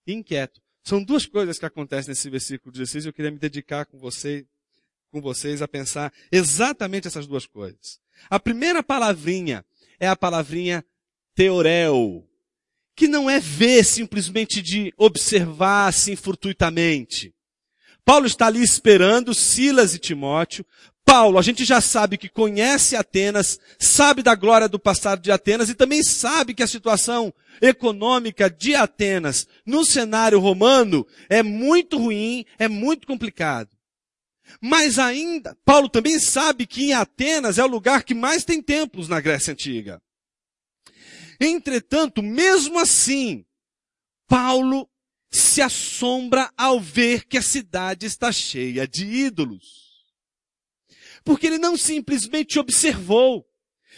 inquieto. 0.05 0.61
São 0.83 1.01
duas 1.01 1.25
coisas 1.25 1.57
que 1.57 1.65
acontecem 1.65 2.09
nesse 2.09 2.29
versículo 2.29 2.73
16 2.73 3.05
e 3.05 3.07
eu 3.07 3.13
queria 3.13 3.31
me 3.31 3.39
dedicar 3.39 3.85
com 3.85 3.97
você, 3.97 4.45
com 5.09 5.21
vocês 5.21 5.61
a 5.61 5.67
pensar 5.67 6.11
exatamente 6.29 7.07
essas 7.07 7.25
duas 7.25 7.45
coisas. 7.45 8.01
A 8.29 8.37
primeira 8.37 8.83
palavrinha 8.83 9.63
é 9.97 10.09
a 10.09 10.15
palavrinha 10.15 10.83
teorel, 11.33 12.27
que 12.93 13.07
não 13.07 13.29
é 13.29 13.39
ver 13.39 13.85
simplesmente 13.85 14.61
de 14.61 14.93
observar 14.97 15.87
assim 15.87 16.17
fortuitamente. 16.17 17.33
Paulo 18.03 18.25
está 18.25 18.47
ali 18.47 18.61
esperando 18.61 19.33
Silas 19.33 19.93
e 19.93 19.99
Timóteo 19.99 20.65
Paulo, 21.11 21.37
a 21.37 21.41
gente 21.41 21.65
já 21.65 21.81
sabe 21.81 22.17
que 22.17 22.29
conhece 22.29 22.95
Atenas, 22.95 23.59
sabe 23.77 24.23
da 24.23 24.33
glória 24.33 24.69
do 24.69 24.79
passado 24.79 25.21
de 25.21 25.29
Atenas 25.29 25.67
e 25.67 25.75
também 25.75 26.01
sabe 26.01 26.53
que 26.53 26.63
a 26.63 26.67
situação 26.67 27.33
econômica 27.61 28.49
de 28.49 28.75
Atenas 28.75 29.45
no 29.65 29.83
cenário 29.83 30.39
romano 30.39 31.05
é 31.27 31.43
muito 31.43 31.97
ruim, 31.97 32.45
é 32.57 32.69
muito 32.69 33.05
complicado. 33.05 33.69
Mas 34.61 34.97
ainda, 34.97 35.53
Paulo 35.65 35.89
também 35.89 36.17
sabe 36.17 36.65
que 36.65 36.85
em 36.85 36.93
Atenas 36.93 37.57
é 37.57 37.63
o 37.65 37.67
lugar 37.67 38.05
que 38.05 38.13
mais 38.13 38.45
tem 38.45 38.61
templos 38.61 39.09
na 39.09 39.19
Grécia 39.19 39.51
Antiga. 39.51 40.01
Entretanto, 41.41 42.23
mesmo 42.23 42.79
assim, 42.79 43.43
Paulo 44.29 44.89
se 45.29 45.61
assombra 45.61 46.49
ao 46.55 46.79
ver 46.79 47.25
que 47.25 47.37
a 47.37 47.41
cidade 47.41 48.05
está 48.05 48.31
cheia 48.31 48.87
de 48.87 49.05
ídolos. 49.05 49.90
Porque 51.23 51.47
ele 51.47 51.57
não 51.57 51.77
simplesmente 51.77 52.59
observou. 52.59 53.45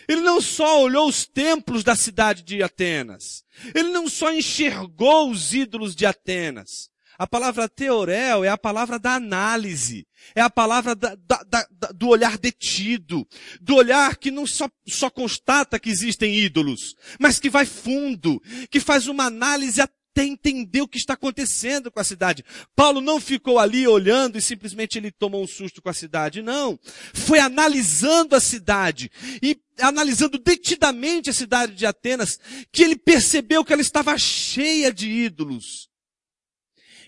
Ele 0.08 0.22
não 0.22 0.42
só 0.42 0.82
olhou 0.82 1.08
os 1.08 1.25
templos 1.25 1.84
da 1.84 1.96
cidade 1.96 2.44
de 2.44 2.62
Atenas. 2.62 3.44
Ele 3.74 3.89
não 3.89 4.08
só 4.08 4.34
enxergou 4.34 5.30
os 5.30 5.53
ídolos 5.53 5.96
de 5.96 6.06
Atenas. 6.06 6.92
A 7.18 7.27
palavra 7.27 7.70
teorel 7.70 8.44
é 8.44 8.50
a 8.50 8.58
palavra 8.58 8.98
da 8.98 9.13
análise. 9.13 10.06
É 10.36 10.42
a 10.42 10.50
palavra 10.50 10.96
da, 10.96 11.15
da, 11.15 11.44
da, 11.44 11.68
do 11.96 12.10
olhar 12.10 12.38
detido. 12.38 13.25
Do 13.62 13.75
olhar 13.75 14.18
que 14.18 14.32
não 14.32 14.48
só, 14.48 14.68
só 14.88 15.10
constata 15.10 15.80
que 15.80 15.89
existem 15.89 16.36
ídolos, 16.36 16.96
mas 17.20 17.39
que 17.39 17.50
vai 17.50 17.65
fundo, 17.65 18.42
que 18.70 18.80
faz 18.80 19.08
uma 19.08 19.25
análise 19.25 19.80
até 19.80 19.94
entender 20.22 20.82
o 20.82 20.88
que 20.88 20.98
está 20.98 21.13
acontecendo 21.13 21.89
com 21.89 22.00
a 22.00 22.03
cidade. 22.03 22.43
Paulo 22.75 23.01
não 23.01 23.20
ficou 23.20 23.58
ali 23.58 23.88
olhando 23.88 24.38
e 24.38 24.41
simplesmente 24.41 24.98
ele 24.98 25.12
tomou 25.12 25.43
um 25.43 25.48
susto 25.48 25.82
com 25.82 25.89
a 25.89 25.93
cidade. 25.93 26.41
Não. 26.41 26.79
Foi 27.13 27.39
analisando 27.39 28.36
a 28.36 28.39
cidade 28.39 29.10
e 29.41 29.60
analisando 29.79 30.38
detidamente 30.38 31.29
a 31.29 31.34
cidade 31.34 31.74
de 31.74 31.86
Atenas 31.86 32.39
que 32.72 32.84
ele 32.84 32.96
percebeu 32.96 33.65
que 33.65 33.74
ela 33.74 33.82
estava 33.82 34.17
cheia 34.17 34.93
de 34.93 35.10
ídolos. 35.10 35.89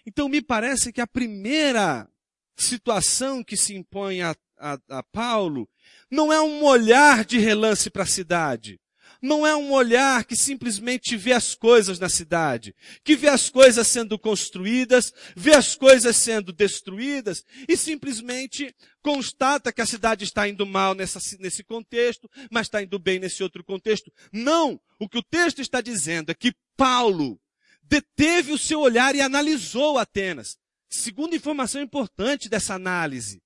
Então 0.05 0.29
me 0.29 0.41
parece 0.41 0.93
que 0.93 1.01
a 1.01 1.07
primeira 1.07 2.09
situação 2.57 3.43
que 3.43 3.57
se 3.57 3.75
impõe 3.75 4.21
a, 4.21 4.35
a, 4.57 4.79
a 4.89 5.03
Paulo 5.03 5.69
não 6.09 6.31
é 6.31 6.41
um 6.41 6.63
olhar 6.63 7.25
de 7.25 7.37
relance 7.37 7.89
para 7.89 8.03
a 8.03 8.07
cidade 8.07 8.79
não 9.25 9.45
é 9.45 9.55
um 9.55 9.71
olhar 9.71 10.23
que 10.23 10.35
simplesmente 10.35 11.17
vê 11.17 11.33
as 11.33 11.55
coisas 11.55 11.99
na 11.99 12.07
cidade, 12.07 12.75
que 13.03 13.15
vê 13.15 13.27
as 13.27 13.49
coisas 13.49 13.87
sendo 13.87 14.17
construídas, 14.19 15.11
vê 15.35 15.53
as 15.55 15.75
coisas 15.75 16.15
sendo 16.15 16.53
destruídas 16.53 17.43
e 17.67 17.75
simplesmente 17.75 18.73
constata 19.01 19.73
que 19.73 19.81
a 19.81 19.85
cidade 19.85 20.23
está 20.23 20.47
indo 20.47 20.65
mal 20.65 20.93
nessa, 20.93 21.19
nesse 21.39 21.63
contexto, 21.63 22.29
mas 22.51 22.67
está 22.67 22.81
indo 22.83 22.99
bem 22.99 23.19
nesse 23.19 23.41
outro 23.41 23.63
contexto. 23.63 24.11
Não! 24.31 24.79
O 24.99 25.09
que 25.09 25.17
o 25.17 25.23
texto 25.23 25.59
está 25.59 25.81
dizendo 25.81 26.31
é 26.31 26.35
que 26.35 26.53
Paulo 26.77 27.39
deteve 27.83 28.51
o 28.51 28.57
seu 28.57 28.79
olhar 28.79 29.15
e 29.15 29.21
analisou 29.21 29.97
Atenas. 29.97 30.57
Segunda 30.87 31.35
informação 31.35 31.81
importante 31.81 32.47
dessa 32.47 32.75
análise 32.75 33.41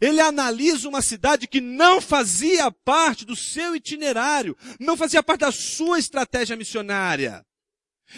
Ele 0.00 0.20
analisa 0.20 0.88
uma 0.88 1.02
cidade 1.02 1.46
que 1.46 1.60
não 1.60 2.00
fazia 2.00 2.70
parte 2.70 3.24
do 3.24 3.36
seu 3.36 3.76
itinerário, 3.76 4.56
não 4.80 4.96
fazia 4.96 5.22
parte 5.22 5.40
da 5.40 5.52
sua 5.52 5.98
estratégia 5.98 6.56
missionária. 6.56 7.44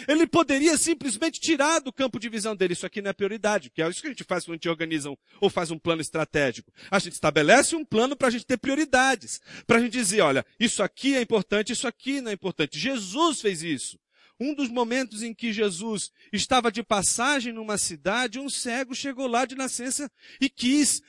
Ele 0.07 0.27
poderia 0.27 0.77
simplesmente 0.77 1.39
tirar 1.39 1.79
do 1.79 1.93
campo 1.93 2.19
de 2.19 2.27
visão 2.27 2.55
dele, 2.55 2.73
isso 2.73 2.85
aqui 2.85 3.01
não 3.01 3.11
é 3.11 3.13
prioridade, 3.13 3.69
que 3.69 3.81
é 3.81 3.89
isso 3.89 4.01
que 4.01 4.07
a 4.07 4.09
gente 4.09 4.23
faz 4.23 4.43
quando 4.43 4.53
a 4.53 4.55
gente 4.55 4.69
organiza 4.69 5.09
um, 5.09 5.15
ou 5.39 5.49
faz 5.49 5.71
um 5.71 5.79
plano 5.79 6.01
estratégico. 6.01 6.71
A 6.91 6.99
gente 6.99 7.13
estabelece 7.13 7.75
um 7.75 7.85
plano 7.85 8.15
para 8.15 8.27
a 8.27 8.31
gente 8.31 8.45
ter 8.45 8.57
prioridades, 8.57 9.39
para 9.65 9.77
a 9.77 9.79
gente 9.79 9.93
dizer, 9.93 10.21
olha, 10.21 10.45
isso 10.59 10.83
aqui 10.83 11.15
é 11.15 11.21
importante, 11.21 11.71
isso 11.71 11.87
aqui 11.87 12.19
não 12.19 12.31
é 12.31 12.33
importante. 12.33 12.77
Jesus 12.77 13.41
fez 13.41 13.63
isso. 13.63 13.97
Um 14.37 14.53
dos 14.53 14.67
momentos 14.67 15.23
em 15.23 15.33
que 15.33 15.53
Jesus 15.53 16.11
estava 16.33 16.69
de 16.69 16.83
passagem 16.83 17.53
numa 17.53 17.77
cidade, 17.77 18.37
um 18.37 18.49
cego 18.49 18.93
chegou 18.93 19.27
lá 19.27 19.45
de 19.45 19.55
nascença 19.55 20.11
e 20.41 20.49
quis 20.49 21.01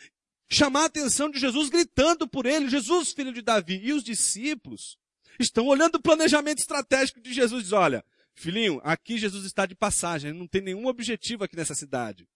chamar 0.48 0.82
a 0.82 0.86
atenção 0.86 1.30
de 1.30 1.38
Jesus, 1.38 1.68
gritando 1.68 2.28
por 2.28 2.46
ele, 2.46 2.68
Jesus, 2.68 3.12
filho 3.12 3.32
de 3.32 3.42
Davi. 3.42 3.80
E 3.82 3.92
os 3.92 4.02
discípulos 4.02 4.98
estão 5.38 5.66
olhando 5.66 5.96
o 5.96 6.02
planejamento 6.02 6.58
estratégico 6.58 7.20
de 7.20 7.32
Jesus 7.32 7.64
diz, 7.64 7.72
olha, 7.72 8.04
filhinho, 8.34 8.80
aqui 8.84 9.18
Jesus 9.18 9.44
está 9.44 9.66
de 9.66 9.74
passagem, 9.74 10.32
não 10.32 10.46
tem 10.46 10.62
nenhum 10.62 10.86
objetivo 10.86 11.44
aqui 11.44 11.56
nessa 11.56 11.74
cidade. 11.74 12.28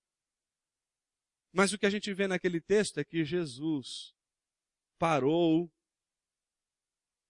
Mas 1.52 1.72
o 1.72 1.78
que 1.78 1.86
a 1.86 1.90
gente 1.90 2.12
vê 2.12 2.26
naquele 2.26 2.60
texto 2.60 2.98
é 2.98 3.04
que 3.04 3.24
Jesus 3.24 4.14
parou, 4.98 5.70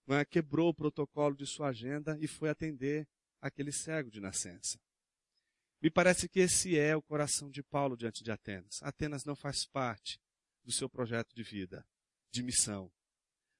é, 0.08 0.24
quebrou 0.24 0.70
o 0.70 0.74
protocolo 0.74 1.36
de 1.36 1.46
sua 1.46 1.68
agenda 1.68 2.18
e 2.20 2.26
foi 2.26 2.50
atender 2.50 3.08
aquele 3.40 3.72
cego 3.72 4.10
de 4.10 4.20
nascença. 4.20 4.78
Me 5.80 5.90
parece 5.90 6.28
que 6.28 6.40
esse 6.40 6.78
é 6.78 6.94
o 6.94 7.00
coração 7.00 7.50
de 7.50 7.62
Paulo 7.62 7.96
diante 7.96 8.22
de 8.22 8.30
Atenas. 8.30 8.82
Atenas 8.82 9.24
não 9.24 9.34
faz 9.34 9.64
parte 9.64 10.20
do 10.64 10.72
seu 10.72 10.88
projeto 10.88 11.34
de 11.34 11.42
vida, 11.42 11.86
de 12.30 12.42
missão. 12.42 12.90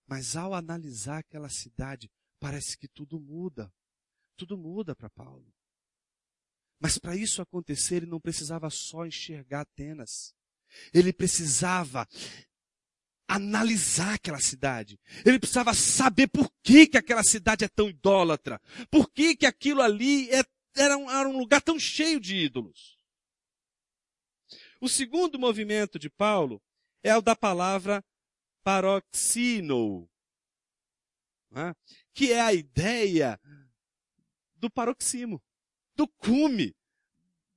Mas 0.06 0.36
ao 0.36 0.54
analisar 0.54 1.18
aquela 1.18 1.48
cidade, 1.48 2.10
parece 2.38 2.76
que 2.76 2.88
tudo 2.88 3.20
muda. 3.20 3.72
Tudo 4.36 4.56
muda 4.56 4.94
para 4.94 5.10
Paulo. 5.10 5.54
Mas 6.80 6.98
para 6.98 7.14
isso 7.14 7.42
acontecer, 7.42 7.96
ele 7.96 8.06
não 8.06 8.20
precisava 8.20 8.70
só 8.70 9.06
enxergar 9.06 9.60
Atenas. 9.60 10.34
Ele 10.94 11.12
precisava 11.12 12.08
analisar 13.28 14.14
aquela 14.14 14.40
cidade. 14.40 14.98
Ele 15.24 15.38
precisava 15.38 15.74
saber 15.74 16.26
por 16.28 16.50
que, 16.62 16.86
que 16.86 16.98
aquela 16.98 17.22
cidade 17.22 17.64
é 17.64 17.68
tão 17.68 17.88
idólatra. 17.88 18.60
Por 18.90 19.10
que, 19.10 19.36
que 19.36 19.46
aquilo 19.46 19.82
ali 19.82 20.28
é, 20.30 20.42
era, 20.74 20.96
um, 20.96 21.10
era 21.10 21.28
um 21.28 21.38
lugar 21.38 21.62
tão 21.62 21.78
cheio 21.78 22.18
de 22.18 22.36
ídolos. 22.36 22.98
O 24.80 24.88
segundo 24.88 25.38
movimento 25.38 25.98
de 25.98 26.08
Paulo 26.08 26.62
é 27.02 27.16
o 27.16 27.22
da 27.22 27.34
palavra 27.34 28.04
paroxino, 28.62 30.08
né? 31.50 31.74
que 32.12 32.32
é 32.32 32.40
a 32.40 32.52
ideia 32.52 33.40
do 34.56 34.70
paroxismo, 34.70 35.42
do 35.94 36.06
cume, 36.06 36.74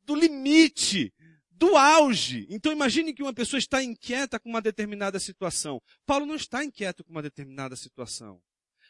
do 0.03 0.15
limite, 0.15 1.13
do 1.51 1.77
auge. 1.77 2.47
Então 2.49 2.71
imagine 2.71 3.13
que 3.13 3.21
uma 3.21 3.33
pessoa 3.33 3.57
está 3.57 3.83
inquieta 3.83 4.39
com 4.39 4.49
uma 4.49 4.61
determinada 4.61 5.19
situação. 5.19 5.81
Paulo 6.05 6.25
não 6.25 6.35
está 6.35 6.63
inquieto 6.63 7.03
com 7.03 7.11
uma 7.11 7.21
determinada 7.21 7.75
situação. 7.75 8.41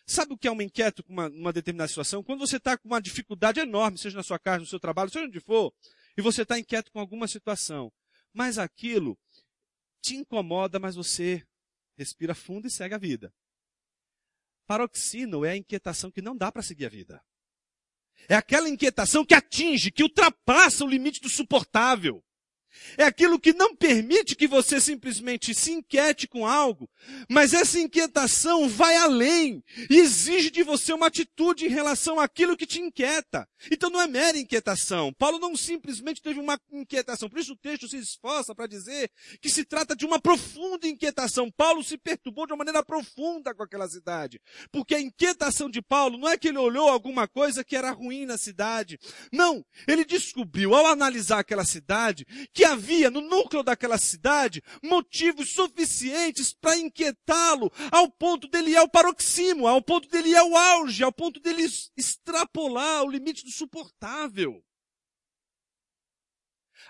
Sabe 0.06 0.34
o 0.34 0.38
que 0.38 0.48
é 0.48 0.52
um 0.52 0.62
inquieto 0.62 1.04
com 1.04 1.14
uma, 1.14 1.30
uma 1.30 1.54
determinada 1.54 1.88
situação? 1.88 2.24
Quando 2.24 2.40
você 2.40 2.58
está 2.58 2.78
com 2.78 2.88
uma 2.88 3.02
dificuldade 3.02 3.60
enorme, 3.60 3.98
seja 3.98 4.18
na 4.18 4.24
sua 4.24 4.38
casa, 4.38 4.60
no 4.60 4.66
seu 4.66 4.80
trabalho, 4.80 5.10
seja 5.10 5.26
onde 5.26 5.40
for, 5.40 5.74
e 6.18 6.22
você 6.22 6.42
está 6.42 6.60
inquieto 6.60 6.92
com 6.92 7.00
alguma 7.00 7.28
situação. 7.28 7.92
Mas 8.34 8.58
aquilo 8.58 9.18
te 10.04 10.16
incomoda, 10.18 10.80
mas 10.80 10.96
você 10.96 11.48
respira 11.98 12.36
fundo 12.36 12.68
e 12.68 12.70
segue 12.70 12.94
a 12.94 12.98
vida. 12.98 13.34
Paroxino 14.68 15.46
é 15.46 15.52
a 15.52 15.58
inquietação 15.58 16.12
que 16.12 16.22
não 16.22 16.36
dá 16.36 16.52
para 16.52 16.62
seguir 16.62 16.86
a 16.86 16.90
vida. 16.90 17.24
É 18.28 18.36
aquela 18.36 18.70
inquietação 18.70 19.26
que 19.26 19.34
atinge, 19.34 19.92
que 19.92 20.04
ultrapassa 20.04 20.84
o 20.84 20.88
limite 20.88 21.22
do 21.22 21.30
suportável. 21.30 22.24
É 22.98 23.03
aquilo 23.03 23.39
que 23.39 23.53
não 23.53 23.75
permite 23.75 24.36
que 24.36 24.48
você 24.48 24.80
simplesmente 24.80 25.53
se 25.53 25.72
inquiete 25.72 26.27
com 26.27 26.46
algo, 26.46 26.89
mas 27.30 27.53
essa 27.53 27.80
inquietação 27.80 28.67
vai 28.67 28.95
além 28.95 29.63
e 29.89 30.00
exige 30.00 30.50
de 30.50 30.63
você 30.63 30.93
uma 30.93 31.08
atitude 31.08 31.65
em 31.65 31.69
relação 31.69 32.19
àquilo 32.19 32.58
que 32.58 32.65
te 32.65 32.80
inquieta. 32.80 33.48
Então 33.71 33.89
não 33.89 34.02
é 34.02 34.08
mera 34.08 34.38
inquietação. 34.38 35.13
Paulo 35.13 35.39
não 35.39 35.56
simplesmente 35.56 36.21
teve 36.21 36.39
uma 36.39 36.60
inquietação. 36.71 37.30
Por 37.30 37.39
isso 37.39 37.54
o 37.54 37.58
texto 37.58 37.88
se 37.88 37.98
esforça 37.98 38.54
para 38.54 38.67
dizer 38.67 39.10
que 39.41 39.50
se 39.50 39.63
trata 39.63 39.95
de 39.95 40.06
uma 40.06 40.19
profunda 40.19 40.88
inquietação. 40.88 41.52
Paulo 41.52 41.84
se 41.84 41.98
perturbou 41.98 42.45
de 42.45 42.54
uma 42.54 42.60
maneira 42.60 42.84
profunda 42.84 43.54
com 43.54 43.63
aquela 43.63 43.88
cidade. 43.88 44.39
Porque 44.71 44.95
a 44.95 45.02
inquietação 45.02 45.69
de 45.69 45.82
Paulo 45.82 46.17
não 46.17 46.30
é 46.30 46.38
que 46.38 46.48
ele 46.48 46.58
olhou 46.58 46.89
alguma 46.89 47.28
coisa 47.28 47.63
que 47.63 47.76
era 47.76 47.91
ruim 47.91 48.26
na 48.26 48.38
cidade. 48.38 49.00
Não. 49.32 49.65
Ele 49.88 50.06
descobriu, 50.06 50.76
ao 50.76 50.88
analisar 50.88 51.39
aquela 51.39 51.65
cidade, 51.65 52.26
que 52.54 52.62
havia 52.65 53.10
no 53.10 53.21
núcleo 53.21 53.63
daquela 53.63 53.97
cidade 53.97 54.63
motivos 54.82 55.54
suficientes 55.54 56.54
para 56.54 56.78
inquietá-lo, 56.78 57.71
ao 57.91 58.10
ponto 58.10 58.47
dele 58.47 58.71
ir 58.71 58.78
ao 58.78 58.89
paroxismo, 58.89 59.67
ao 59.67 59.82
ponto 59.82 60.08
dele 60.08 60.30
ir 60.30 60.36
ao 60.36 60.56
auge, 60.56 61.04
ao 61.04 61.12
ponto 61.12 61.39
dele 61.39 61.63
extrapolar 61.97 63.04
o 63.04 63.10
limite 63.10 63.43
do 63.43 63.52
suportável. 63.52 64.63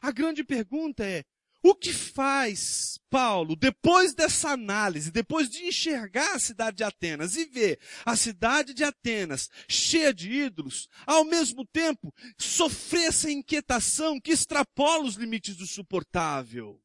A 0.02 0.12
grande 0.12 0.44
pergunta 0.44 1.06
é, 1.06 1.24
o 1.64 1.74
que 1.74 1.94
faz 1.94 3.00
Paulo, 3.10 3.56
depois 3.56 4.14
dessa 4.14 4.50
análise, 4.50 5.10
depois 5.10 5.50
de 5.50 5.66
enxergar 5.66 6.36
a 6.36 6.40
cidade 6.40 6.78
de 6.78 6.84
Atenas 6.84 7.38
e 7.38 7.46
ver 7.46 7.80
a 8.06 8.18
cidade 8.18 8.74
de 8.74 8.84
Atenas 8.84 9.50
cheia 9.68 10.14
de 10.14 10.30
ídolos, 10.30 10.90
ao 11.06 11.24
mesmo 11.24 11.66
tempo 11.66 12.14
sofrer 12.38 13.06
essa 13.06 13.32
inquietação 13.32 14.20
que 14.20 14.32
extrapola 14.32 15.06
os 15.06 15.16
limites 15.16 15.56
do 15.56 15.66
suportável? 15.66 16.82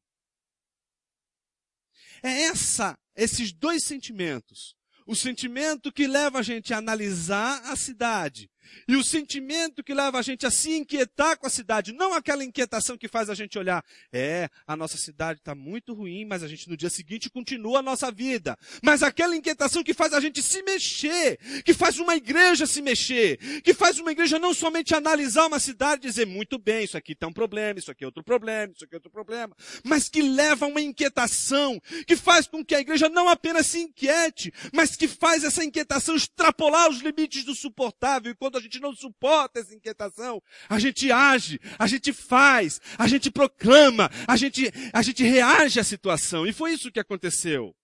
É 2.23 2.43
essa, 2.43 2.97
esses 3.15 3.51
dois 3.51 3.83
sentimentos. 3.83 4.75
O 5.05 5.15
sentimento 5.15 5.91
que 5.91 6.07
leva 6.07 6.39
a 6.39 6.43
gente 6.43 6.73
a 6.73 6.77
analisar 6.77 7.61
a 7.65 7.75
cidade 7.75 8.49
e 8.87 8.95
o 8.95 9.03
sentimento 9.03 9.83
que 9.83 9.93
leva 9.93 10.19
a 10.19 10.21
gente 10.21 10.45
a 10.45 10.51
se 10.51 10.71
inquietar 10.71 11.37
com 11.37 11.47
a 11.47 11.49
cidade, 11.49 11.93
não 11.93 12.13
aquela 12.13 12.43
inquietação 12.43 12.97
que 12.97 13.07
faz 13.07 13.29
a 13.29 13.33
gente 13.33 13.57
olhar, 13.57 13.83
é, 14.11 14.49
a 14.65 14.75
nossa 14.75 14.97
cidade 14.97 15.39
está 15.39 15.55
muito 15.55 15.93
ruim, 15.93 16.25
mas 16.25 16.43
a 16.43 16.47
gente 16.47 16.69
no 16.69 16.77
dia 16.77 16.89
seguinte 16.89 17.29
continua 17.29 17.79
a 17.79 17.81
nossa 17.81 18.11
vida. 18.11 18.57
Mas 18.83 19.03
aquela 19.03 19.35
inquietação 19.35 19.83
que 19.83 19.93
faz 19.93 20.13
a 20.13 20.19
gente 20.19 20.41
se 20.41 20.61
mexer, 20.63 21.37
que 21.63 21.73
faz 21.73 21.99
uma 21.99 22.15
igreja 22.15 22.65
se 22.65 22.81
mexer, 22.81 23.37
que 23.61 23.73
faz 23.73 23.99
uma 23.99 24.11
igreja 24.11 24.39
não 24.39 24.53
somente 24.53 24.93
analisar 24.95 25.47
uma 25.47 25.59
cidade 25.59 26.05
e 26.05 26.09
dizer, 26.09 26.25
muito 26.25 26.57
bem, 26.57 26.83
isso 26.83 26.97
aqui 26.97 27.13
está 27.13 27.27
um 27.27 27.33
problema, 27.33 27.79
isso 27.79 27.91
aqui 27.91 28.03
é 28.03 28.07
outro 28.07 28.23
problema, 28.23 28.73
isso 28.73 28.83
aqui 28.83 28.95
é 28.95 28.97
outro 28.97 29.11
problema, 29.11 29.55
mas 29.83 30.09
que 30.09 30.21
leva 30.21 30.65
a 30.65 30.67
uma 30.67 30.81
inquietação, 30.81 31.81
que 32.05 32.15
faz 32.15 32.47
com 32.47 32.63
que 32.63 32.75
a 32.75 32.79
igreja 32.79 33.09
não 33.09 33.27
apenas 33.27 33.67
se 33.67 33.79
inquiete, 33.79 34.53
mas 34.73 34.95
que 34.95 35.07
faz 35.07 35.43
essa 35.43 35.63
inquietação 35.63 36.15
extrapolar 36.15 36.89
os 36.89 36.99
limites 36.99 37.43
do 37.43 37.55
suportável. 37.55 38.31
E 38.31 38.35
quando 38.35 38.57
a 38.59 38.61
gente 38.61 38.79
não 38.79 38.93
suporta 38.93 39.59
essa 39.59 39.73
inquietação, 39.73 40.41
a 40.67 40.77
gente 40.77 41.11
age, 41.11 41.59
a 41.77 41.87
gente 41.87 42.13
faz, 42.13 42.79
a 42.97 43.07
gente 43.07 43.31
proclama, 43.31 44.09
a 44.27 44.35
gente, 44.35 44.71
a 44.93 45.01
gente 45.01 45.23
reage 45.23 45.79
à 45.79 45.83
situação. 45.83 46.45
E 46.45 46.53
foi 46.53 46.73
isso 46.73 46.91
que 46.91 46.99
aconteceu. 46.99 47.75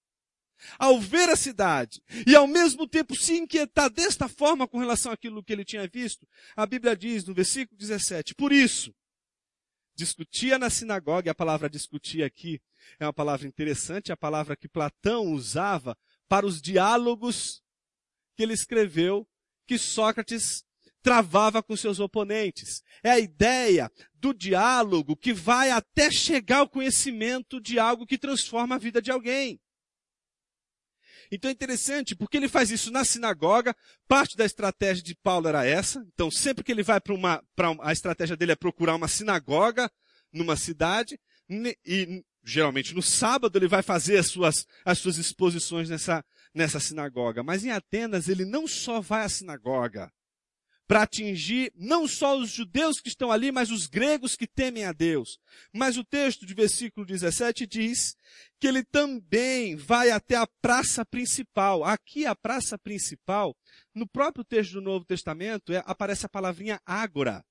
Ao 0.79 0.99
ver 0.99 1.29
a 1.29 1.35
cidade 1.35 2.01
e 2.25 2.35
ao 2.35 2.47
mesmo 2.47 2.87
tempo 2.87 3.15
se 3.15 3.35
inquietar 3.35 3.89
desta 3.89 4.27
forma 4.27 4.67
com 4.67 4.79
relação 4.79 5.11
àquilo 5.11 5.43
que 5.43 5.51
ele 5.51 5.65
tinha 5.65 5.87
visto, 5.87 6.27
a 6.55 6.65
Bíblia 6.65 6.95
diz 6.95 7.25
no 7.25 7.33
versículo 7.33 7.77
17, 7.77 8.33
por 8.35 8.51
isso, 8.51 8.93
discutia 9.95 10.57
na 10.57 10.69
sinagoga, 10.69 11.29
e 11.29 11.31
a 11.31 11.35
palavra 11.35 11.69
discutir 11.69 12.23
aqui 12.23 12.61
é 12.99 13.05
uma 13.05 13.13
palavra 13.13 13.47
interessante, 13.47 14.11
é 14.11 14.13
a 14.13 14.17
palavra 14.17 14.55
que 14.55 14.67
Platão 14.67 15.31
usava 15.33 15.97
para 16.27 16.45
os 16.45 16.61
diálogos 16.61 17.63
que 18.35 18.43
ele 18.43 18.53
escreveu 18.53 19.27
que 19.65 19.77
Sócrates 19.77 20.63
travava 21.01 21.61
com 21.61 21.75
seus 21.75 21.99
oponentes. 21.99 22.81
É 23.03 23.11
a 23.11 23.19
ideia 23.19 23.91
do 24.15 24.33
diálogo 24.33 25.15
que 25.15 25.33
vai 25.33 25.69
até 25.69 26.09
chegar 26.09 26.59
ao 26.59 26.69
conhecimento 26.69 27.61
de 27.61 27.77
algo 27.77 28.07
que 28.07 28.17
transforma 28.17 28.75
a 28.75 28.79
vida 28.79 29.01
de 29.01 29.11
alguém. 29.11 29.59
Então 31.31 31.49
é 31.49 31.53
interessante, 31.53 32.15
porque 32.15 32.37
ele 32.37 32.47
faz 32.47 32.71
isso 32.71 32.91
na 32.91 33.03
sinagoga, 33.03 33.75
parte 34.07 34.35
da 34.35 34.45
estratégia 34.45 35.03
de 35.03 35.15
Paulo 35.15 35.47
era 35.47 35.65
essa. 35.65 36.05
Então, 36.13 36.29
sempre 36.29 36.63
que 36.63 36.71
ele 36.71 36.83
vai 36.83 36.99
para 36.99 37.13
uma, 37.13 37.43
para 37.55 37.75
a 37.81 37.91
estratégia 37.91 38.35
dele 38.35 38.51
é 38.51 38.55
procurar 38.55 38.95
uma 38.95 39.07
sinagoga 39.07 39.91
numa 40.31 40.55
cidade, 40.55 41.19
e 41.49 42.23
geralmente 42.43 42.93
no 42.93 43.01
sábado 43.01 43.57
ele 43.57 43.67
vai 43.67 43.81
fazer 43.81 44.17
as 44.17 44.27
suas, 44.27 44.65
as 44.83 44.99
suas 44.99 45.17
exposições 45.17 45.89
nessa, 45.89 46.23
nessa 46.55 46.79
sinagoga. 46.79 47.43
Mas 47.43 47.65
em 47.65 47.71
Atenas 47.71 48.29
ele 48.29 48.45
não 48.45 48.67
só 48.67 49.01
vai 49.01 49.25
à 49.25 49.29
sinagoga 49.29 50.11
para 50.87 51.01
atingir 51.01 51.71
não 51.75 52.07
só 52.07 52.37
os 52.37 52.51
judeus 52.51 52.99
que 52.99 53.09
estão 53.09 53.31
ali, 53.31 53.51
mas 53.51 53.71
os 53.71 53.87
gregos 53.87 54.35
que 54.35 54.47
temem 54.47 54.85
a 54.85 54.91
Deus. 54.91 55.39
Mas 55.73 55.97
o 55.97 56.03
texto 56.03 56.45
de 56.45 56.53
versículo 56.53 57.05
17 57.05 57.65
diz 57.65 58.15
que 58.59 58.67
ele 58.67 58.83
também 58.83 59.75
vai 59.75 60.11
até 60.11 60.35
a 60.35 60.47
praça 60.61 61.03
principal. 61.05 61.83
Aqui 61.83 62.25
a 62.25 62.35
praça 62.35 62.77
principal, 62.77 63.55
no 63.93 64.07
próprio 64.07 64.45
texto 64.45 64.73
do 64.73 64.81
Novo 64.81 65.05
Testamento, 65.05 65.73
é, 65.73 65.81
aparece 65.85 66.25
a 66.25 66.29
palavrinha 66.29 66.79
ágora. 66.85 67.43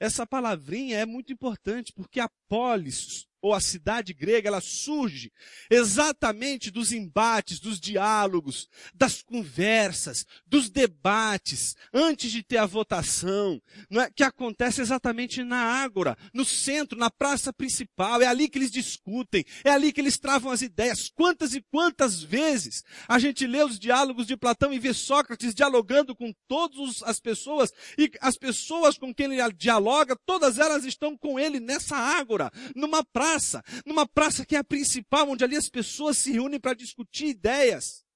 Essa 0.00 0.26
palavrinha 0.26 0.98
é 0.98 1.04
muito 1.04 1.32
importante 1.32 1.92
porque 1.92 2.20
a 2.20 2.30
polis, 2.48 3.26
ou 3.40 3.54
a 3.54 3.60
cidade 3.60 4.12
grega, 4.12 4.48
ela 4.48 4.60
surge 4.60 5.32
exatamente 5.70 6.70
dos 6.70 6.92
embates, 6.92 7.60
dos 7.60 7.78
diálogos, 7.78 8.68
das 8.94 9.22
conversas, 9.22 10.26
dos 10.46 10.68
debates, 10.68 11.76
antes 11.92 12.32
de 12.32 12.42
ter 12.42 12.56
a 12.56 12.66
votação, 12.66 13.62
é? 13.92 14.10
que 14.10 14.22
acontece 14.22 14.80
exatamente 14.80 15.44
na 15.44 15.58
ágora, 15.58 16.16
no 16.34 16.44
centro, 16.44 16.98
na 16.98 17.10
praça 17.10 17.52
principal. 17.52 18.20
É 18.20 18.26
ali 18.26 18.48
que 18.48 18.58
eles 18.58 18.70
discutem, 18.70 19.44
é 19.64 19.70
ali 19.70 19.92
que 19.92 20.00
eles 20.00 20.18
travam 20.18 20.50
as 20.50 20.62
ideias. 20.62 21.08
Quantas 21.14 21.54
e 21.54 21.62
quantas 21.70 22.22
vezes 22.22 22.82
a 23.06 23.18
gente 23.18 23.46
lê 23.46 23.62
os 23.62 23.78
diálogos 23.78 24.26
de 24.26 24.36
Platão 24.36 24.72
e 24.72 24.78
vê 24.78 24.92
Sócrates 24.92 25.54
dialogando 25.54 26.14
com 26.14 26.32
todas 26.48 27.02
as 27.04 27.20
pessoas, 27.20 27.72
e 27.96 28.10
as 28.20 28.36
pessoas 28.36 28.98
com 28.98 29.14
quem 29.14 29.32
ele 29.32 29.52
dialoga, 29.52 30.16
todas 30.26 30.58
elas 30.58 30.84
estão 30.84 31.16
com 31.16 31.38
ele 31.38 31.60
nessa 31.60 31.96
ágora, 31.96 32.50
numa 32.74 33.04
praça 33.04 33.27
praça, 33.28 33.62
numa 33.84 34.06
praça 34.06 34.44
que 34.44 34.56
é 34.56 34.58
a 34.58 34.64
principal, 34.64 35.28
onde 35.28 35.44
ali 35.44 35.56
as 35.56 35.68
pessoas 35.68 36.16
se 36.16 36.32
reúnem 36.32 36.58
para 36.58 36.74
discutir 36.74 37.26
ideias. 37.26 38.06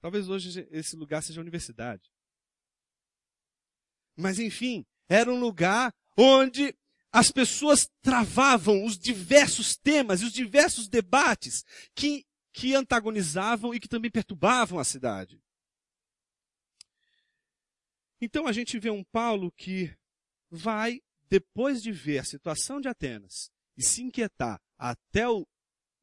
Talvez 0.00 0.28
hoje 0.28 0.66
esse 0.70 0.96
lugar 0.96 1.22
seja 1.22 1.40
a 1.40 1.42
universidade. 1.42 2.10
Mas 4.16 4.38
enfim, 4.38 4.86
era 5.08 5.30
um 5.30 5.38
lugar 5.38 5.94
onde 6.16 6.74
as 7.12 7.30
pessoas 7.30 7.88
travavam 8.02 8.84
os 8.84 8.98
diversos 8.98 9.76
temas 9.76 10.20
e 10.20 10.24
os 10.24 10.32
diversos 10.32 10.88
debates 10.88 11.64
que, 11.94 12.26
que 12.52 12.74
antagonizavam 12.74 13.74
e 13.74 13.80
que 13.80 13.88
também 13.88 14.10
perturbavam 14.10 14.78
a 14.78 14.84
cidade. 14.84 15.40
Então 18.20 18.46
a 18.46 18.52
gente 18.52 18.78
vê 18.78 18.90
um 18.90 19.04
Paulo 19.04 19.52
que 19.52 19.94
vai 20.50 21.02
depois 21.34 21.82
de 21.82 21.90
ver 21.90 22.18
a 22.18 22.24
situação 22.24 22.80
de 22.80 22.86
Atenas 22.86 23.50
e 23.76 23.82
se 23.82 24.04
inquietar 24.04 24.62
até 24.78 25.28
o, 25.28 25.44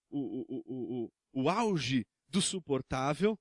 o, 0.09 1.05
o, 1.05 1.09
o, 1.31 1.49
auge 1.49 2.05
do 2.27 2.41
suportável, 2.41 3.39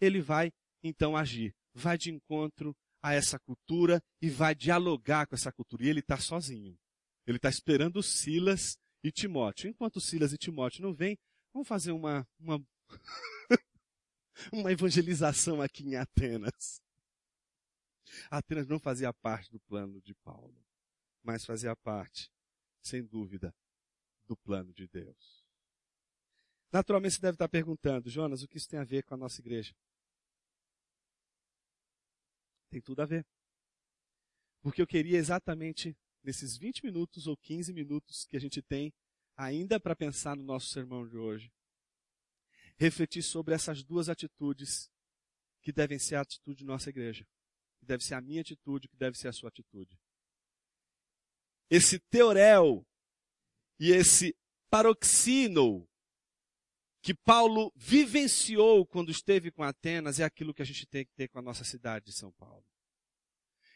ele 0.00 0.20
vai 0.20 0.52
então 0.80 1.16
agir, 1.16 1.52
vai 1.74 1.98
de 1.98 2.12
encontro 2.12 2.72
a 3.02 3.14
essa 3.14 3.36
cultura 3.40 4.00
e 4.22 4.30
vai 4.30 4.54
dialogar 4.54 5.26
com 5.26 5.34
essa 5.34 5.50
cultura. 5.50 5.84
E 5.84 5.88
ele 5.88 5.98
está 5.98 6.18
sozinho. 6.18 6.78
Ele 7.26 7.38
está 7.38 7.48
esperando 7.48 8.00
Silas 8.00 8.78
e 9.02 9.10
Timóteo. 9.10 9.68
Enquanto 9.68 10.00
Silas 10.00 10.32
e 10.32 10.38
Timóteo 10.38 10.82
não 10.82 10.94
vêm, 10.94 11.18
vamos 11.52 11.66
fazer 11.66 11.90
uma, 11.90 12.24
uma, 12.38 12.64
uma 14.52 14.70
evangelização 14.70 15.60
aqui 15.60 15.82
em 15.82 15.96
Atenas. 15.96 16.80
Atenas 18.30 18.68
não 18.68 18.78
fazia 18.78 19.12
parte 19.12 19.50
do 19.50 19.58
plano 19.58 20.00
de 20.00 20.14
Paulo 20.14 20.63
mas 21.24 21.44
fazia 21.44 21.74
parte, 21.74 22.30
sem 22.82 23.02
dúvida, 23.02 23.52
do 24.26 24.36
plano 24.36 24.72
de 24.74 24.86
Deus. 24.86 25.42
Naturalmente 26.70 27.14
você 27.14 27.20
deve 27.20 27.36
estar 27.36 27.48
perguntando, 27.48 28.10
Jonas, 28.10 28.42
o 28.42 28.48
que 28.48 28.58
isso 28.58 28.68
tem 28.68 28.78
a 28.78 28.84
ver 28.84 29.02
com 29.04 29.14
a 29.14 29.16
nossa 29.16 29.40
igreja? 29.40 29.74
Tem 32.68 32.80
tudo 32.80 33.00
a 33.00 33.06
ver. 33.06 33.26
Porque 34.60 34.82
eu 34.82 34.86
queria 34.86 35.16
exatamente 35.16 35.96
nesses 36.22 36.56
20 36.56 36.84
minutos 36.84 37.26
ou 37.26 37.36
15 37.36 37.72
minutos 37.72 38.26
que 38.26 38.36
a 38.36 38.40
gente 38.40 38.60
tem 38.60 38.92
ainda 39.36 39.80
para 39.80 39.96
pensar 39.96 40.36
no 40.36 40.42
nosso 40.42 40.68
sermão 40.68 41.06
de 41.06 41.16
hoje, 41.16 41.52
refletir 42.76 43.22
sobre 43.22 43.54
essas 43.54 43.82
duas 43.82 44.08
atitudes 44.08 44.90
que 45.62 45.72
devem 45.72 45.98
ser 45.98 46.16
a 46.16 46.20
atitude 46.20 46.58
de 46.58 46.64
nossa 46.64 46.90
igreja. 46.90 47.26
Que 47.78 47.86
deve 47.86 48.04
ser 48.04 48.14
a 48.14 48.20
minha 48.20 48.40
atitude, 48.40 48.88
que 48.88 48.96
deve 48.96 49.16
ser 49.16 49.28
a 49.28 49.32
sua 49.32 49.48
atitude 49.48 49.98
esse 51.70 51.98
teorel 52.10 52.86
e 53.78 53.90
esse 53.90 54.36
paroxino 54.70 55.88
que 57.02 57.14
Paulo 57.14 57.72
vivenciou 57.76 58.86
quando 58.86 59.10
esteve 59.10 59.50
com 59.50 59.62
Atenas 59.62 60.18
é 60.18 60.24
aquilo 60.24 60.54
que 60.54 60.62
a 60.62 60.64
gente 60.64 60.86
tem 60.86 61.04
que 61.04 61.12
ter 61.14 61.28
com 61.28 61.38
a 61.38 61.42
nossa 61.42 61.62
cidade 61.62 62.06
de 62.06 62.12
São 62.12 62.32
Paulo. 62.32 62.64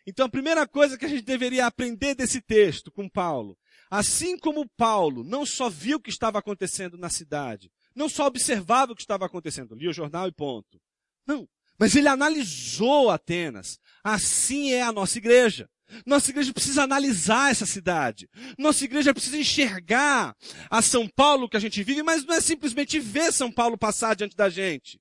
Então 0.07 0.24
a 0.24 0.31
primeira 0.31 0.66
coisa 0.66 0.96
que 0.96 1.05
a 1.05 1.09
gente 1.09 1.22
deveria 1.22 1.66
aprender 1.66 2.14
desse 2.14 2.40
texto 2.40 2.90
com 2.90 3.07
Paulo, 3.07 3.59
assim 3.90 4.38
como 4.38 4.66
Paulo 4.70 5.22
não 5.22 5.44
só 5.44 5.68
viu 5.68 5.98
o 5.98 6.01
que 6.01 6.09
estava 6.09 6.38
acontecendo 6.38 6.96
na 6.96 7.11
cidade, 7.11 7.70
não 7.94 8.09
só 8.09 8.27
observava 8.27 8.92
o 8.92 8.96
que 8.96 9.03
estava 9.03 9.27
acontecendo, 9.27 9.74
lia 9.74 9.90
o 9.90 9.92
jornal 9.92 10.27
e 10.27 10.33
ponto. 10.33 10.81
Não, 11.27 11.46
mas 11.79 11.94
ele 11.94 12.09
analisou 12.09 13.11
Atenas. 13.11 13.79
Assim 14.03 14.72
é 14.72 14.81
a 14.81 14.90
nossa 14.90 15.18
igreja. 15.18 15.68
Nossa 16.05 16.31
igreja 16.31 16.53
precisa 16.53 16.83
analisar 16.83 17.51
essa 17.51 17.66
cidade. 17.66 18.29
Nossa 18.59 18.85
igreja 18.85 19.14
precisa 19.14 19.38
enxergar 19.38 20.37
a 20.70 20.83
São 20.83 21.09
Paulo 21.09 21.48
que 21.48 21.57
a 21.57 21.61
gente 21.61 21.83
vive, 21.83 22.03
mas 22.03 22.24
não 22.24 22.35
é 22.35 22.40
simplesmente 22.40 22.98
ver 23.01 23.33
São 23.33 23.51
Paulo 23.51 23.79
passar 23.79 24.14
diante 24.14 24.37
da 24.37 24.48
gente. 24.48 25.01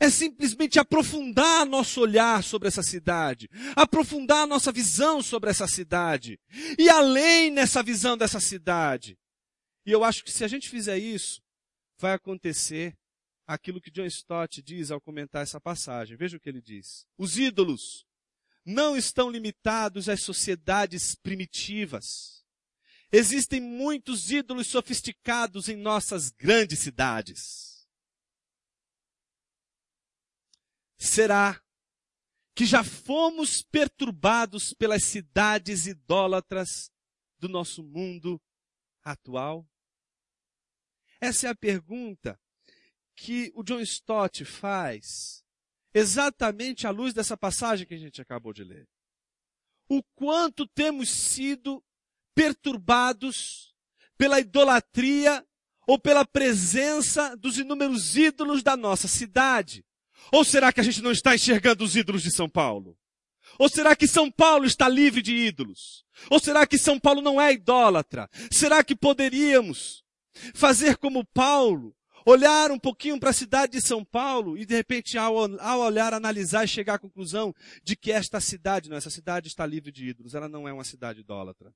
É 0.00 0.08
simplesmente 0.08 0.78
aprofundar 0.78 1.66
nosso 1.66 2.00
olhar 2.00 2.42
sobre 2.42 2.68
essa 2.68 2.82
cidade, 2.82 3.48
aprofundar 3.74 4.46
nossa 4.46 4.72
visão 4.72 5.22
sobre 5.22 5.50
essa 5.50 5.66
cidade, 5.66 6.40
e 6.78 6.88
além 6.88 7.50
nessa 7.50 7.82
visão 7.82 8.16
dessa 8.16 8.40
cidade. 8.40 9.18
E 9.84 9.92
eu 9.92 10.02
acho 10.02 10.24
que 10.24 10.32
se 10.32 10.44
a 10.44 10.48
gente 10.48 10.70
fizer 10.70 10.98
isso, 10.98 11.42
vai 11.98 12.14
acontecer 12.14 12.96
aquilo 13.46 13.80
que 13.80 13.90
John 13.90 14.06
Stott 14.06 14.62
diz 14.62 14.90
ao 14.90 15.00
comentar 15.00 15.42
essa 15.42 15.60
passagem. 15.60 16.16
Veja 16.16 16.36
o 16.36 16.40
que 16.40 16.48
ele 16.48 16.60
diz. 16.60 17.06
Os 17.16 17.38
ídolos 17.38 18.05
não 18.66 18.96
estão 18.96 19.30
limitados 19.30 20.08
às 20.08 20.20
sociedades 20.20 21.14
primitivas. 21.14 22.44
Existem 23.12 23.60
muitos 23.60 24.32
ídolos 24.32 24.66
sofisticados 24.66 25.68
em 25.68 25.76
nossas 25.76 26.30
grandes 26.30 26.80
cidades. 26.80 27.86
Será 30.98 31.62
que 32.56 32.66
já 32.66 32.82
fomos 32.82 33.62
perturbados 33.62 34.74
pelas 34.74 35.04
cidades 35.04 35.86
idólatras 35.86 36.90
do 37.38 37.48
nosso 37.48 37.84
mundo 37.84 38.42
atual? 39.04 39.64
Essa 41.20 41.46
é 41.46 41.50
a 41.50 41.54
pergunta 41.54 42.40
que 43.14 43.52
o 43.54 43.62
John 43.62 43.80
Stott 43.80 44.44
faz 44.44 45.45
exatamente 45.98 46.86
à 46.86 46.90
luz 46.90 47.14
dessa 47.14 47.36
passagem 47.38 47.86
que 47.86 47.94
a 47.94 47.98
gente 47.98 48.20
acabou 48.20 48.52
de 48.52 48.62
ler. 48.62 48.86
O 49.88 50.02
quanto 50.14 50.66
temos 50.66 51.08
sido 51.08 51.82
perturbados 52.34 53.74
pela 54.18 54.38
idolatria 54.38 55.42
ou 55.86 55.98
pela 55.98 56.26
presença 56.26 57.34
dos 57.36 57.56
inúmeros 57.56 58.14
ídolos 58.14 58.62
da 58.62 58.76
nossa 58.76 59.08
cidade. 59.08 59.84
Ou 60.30 60.44
será 60.44 60.70
que 60.70 60.80
a 60.80 60.82
gente 60.82 61.00
não 61.00 61.12
está 61.12 61.34
enxergando 61.34 61.82
os 61.82 61.96
ídolos 61.96 62.22
de 62.22 62.30
São 62.30 62.48
Paulo? 62.48 62.98
Ou 63.58 63.68
será 63.68 63.96
que 63.96 64.06
São 64.06 64.30
Paulo 64.30 64.66
está 64.66 64.88
livre 64.88 65.22
de 65.22 65.32
ídolos? 65.32 66.04
Ou 66.28 66.38
será 66.38 66.66
que 66.66 66.76
São 66.76 67.00
Paulo 67.00 67.22
não 67.22 67.40
é 67.40 67.52
idólatra? 67.52 68.28
Será 68.50 68.84
que 68.84 68.94
poderíamos 68.94 70.04
fazer 70.54 70.98
como 70.98 71.24
Paulo 71.24 71.96
olhar 72.26 72.72
um 72.72 72.78
pouquinho 72.78 73.18
para 73.20 73.30
a 73.30 73.32
cidade 73.32 73.72
de 73.72 73.80
São 73.80 74.04
Paulo 74.04 74.58
e 74.58 74.66
de 74.66 74.74
repente 74.74 75.16
ao, 75.16 75.36
ao 75.60 75.80
olhar, 75.80 76.12
analisar 76.12 76.64
e 76.64 76.68
chegar 76.68 76.94
à 76.94 76.98
conclusão 76.98 77.54
de 77.84 77.94
que 77.94 78.10
esta 78.10 78.40
cidade, 78.40 78.90
não, 78.90 78.96
essa 78.96 79.10
cidade 79.10 79.46
está 79.46 79.64
livre 79.64 79.92
de 79.92 80.08
ídolos, 80.08 80.34
ela 80.34 80.48
não 80.48 80.68
é 80.68 80.72
uma 80.72 80.84
cidade 80.84 81.20
idólatra. 81.20 81.72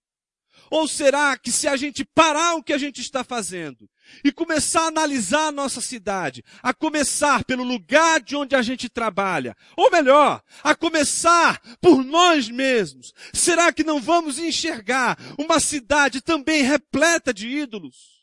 Ou 0.68 0.86
será 0.88 1.38
que 1.38 1.52
se 1.52 1.68
a 1.68 1.76
gente 1.76 2.04
parar 2.04 2.56
o 2.56 2.62
que 2.62 2.72
a 2.72 2.78
gente 2.78 3.00
está 3.00 3.22
fazendo 3.22 3.88
e 4.24 4.32
começar 4.32 4.82
a 4.82 4.88
analisar 4.88 5.46
a 5.46 5.52
nossa 5.52 5.80
cidade, 5.80 6.44
a 6.60 6.74
começar 6.74 7.44
pelo 7.44 7.62
lugar 7.62 8.20
de 8.20 8.34
onde 8.34 8.56
a 8.56 8.60
gente 8.60 8.88
trabalha, 8.88 9.56
ou 9.76 9.90
melhor, 9.90 10.42
a 10.62 10.74
começar 10.74 11.60
por 11.80 12.04
nós 12.04 12.48
mesmos, 12.48 13.12
será 13.32 13.72
que 13.72 13.84
não 13.84 14.00
vamos 14.00 14.38
enxergar 14.38 15.16
uma 15.38 15.60
cidade 15.60 16.20
também 16.20 16.62
repleta 16.62 17.32
de 17.32 17.48
ídolos? 17.48 18.19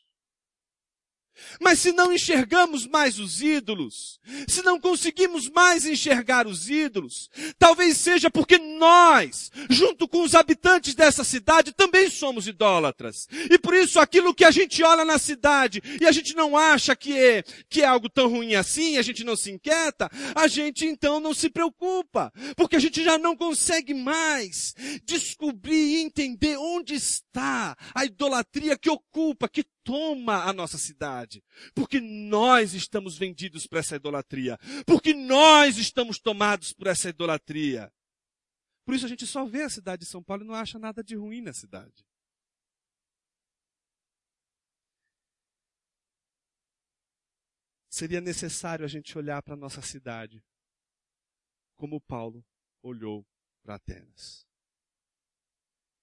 Mas 1.62 1.80
se 1.80 1.92
não 1.92 2.12
enxergamos 2.12 2.86
mais 2.86 3.20
os 3.20 3.42
ídolos, 3.42 4.20
se 4.48 4.62
não 4.62 4.80
conseguimos 4.80 5.50
mais 5.50 5.86
enxergar 5.86 6.48
os 6.48 6.70
ídolos, 6.70 7.30
talvez 7.58 7.98
seja 7.98 8.30
porque 8.30 8.58
nós, 8.58 9.52
junto 9.70 10.08
com 10.08 10.22
os 10.22 10.36
habitantes 10.36 10.96
dessa 10.96 11.24
cidade, 11.24 11.74
também 11.74 12.10
somos 12.10 12.48
idólatras. 12.48 13.28
E 13.50 13.58
por 13.58 13.74
isso 13.74 14.00
aquilo 14.00 14.34
que 14.34 14.46
a 14.46 14.52
gente 14.52 14.84
olha 14.84 15.06
na 15.06 15.18
cidade 15.18 15.82
e 16.00 16.06
a 16.06 16.12
gente 16.12 16.36
não 16.36 16.58
acha 16.58 16.96
que 16.96 17.18
é, 17.18 17.44
que 17.70 17.82
é 17.82 17.86
algo 17.86 18.10
tão 18.10 18.28
ruim 18.30 18.56
assim, 18.56 18.98
a 18.98 19.02
gente 19.02 19.24
não 19.24 19.36
se 19.36 19.52
inquieta, 19.52 20.10
a 20.36 20.48
gente 20.48 20.86
então 20.86 21.20
não 21.20 21.34
se 21.34 21.50
preocupa, 21.50 22.32
porque 22.56 22.76
a 22.76 22.80
gente 22.80 23.04
já 23.04 23.18
não 23.18 23.36
consegue 23.36 23.94
mais 23.94 24.74
descobrir 25.04 25.98
e 25.98 26.02
entender 26.02 26.58
onde 26.58 26.96
está 26.96 27.76
a 27.94 28.06
idolatria 28.06 28.78
que 28.78 28.90
ocupa, 28.90 29.48
que 29.48 29.64
toma 29.88 30.44
a 30.44 30.52
nossa 30.52 30.78
cidade. 30.78 31.42
Porque 31.74 32.02
nós 32.02 32.74
estamos 32.74 33.18
vendidos 33.18 33.66
para 33.66 33.80
essa 33.80 33.96
idolatria. 33.96 34.58
Porque 34.86 35.14
nós 35.14 35.78
estamos 35.78 36.20
tomados 36.20 36.74
por 36.74 36.88
essa 36.88 37.08
idolatria. 37.08 37.90
Por 38.84 38.94
isso 38.94 39.06
a 39.06 39.10
gente 39.10 39.26
só 39.26 39.46
vê 39.46 39.64
a 39.64 39.70
cidade 39.70 40.02
de 40.02 40.10
São 40.10 40.22
Paulo 40.22 40.44
e 40.44 40.48
não 40.48 40.54
acha 40.54 40.78
nada 40.78 41.02
de 41.02 41.16
ruim 41.16 41.42
na 41.42 41.54
cidade. 41.54 42.06
Seria 47.90 48.20
necessário 48.20 48.84
a 48.84 48.88
gente 48.90 49.18
olhar 49.18 49.42
para 49.42 49.54
a 49.54 49.58
nossa 49.58 49.82
cidade 49.82 50.44
como 51.78 52.02
Paulo 52.02 52.46
olhou 52.84 53.26
para 53.64 53.76
Atenas. 53.76 54.46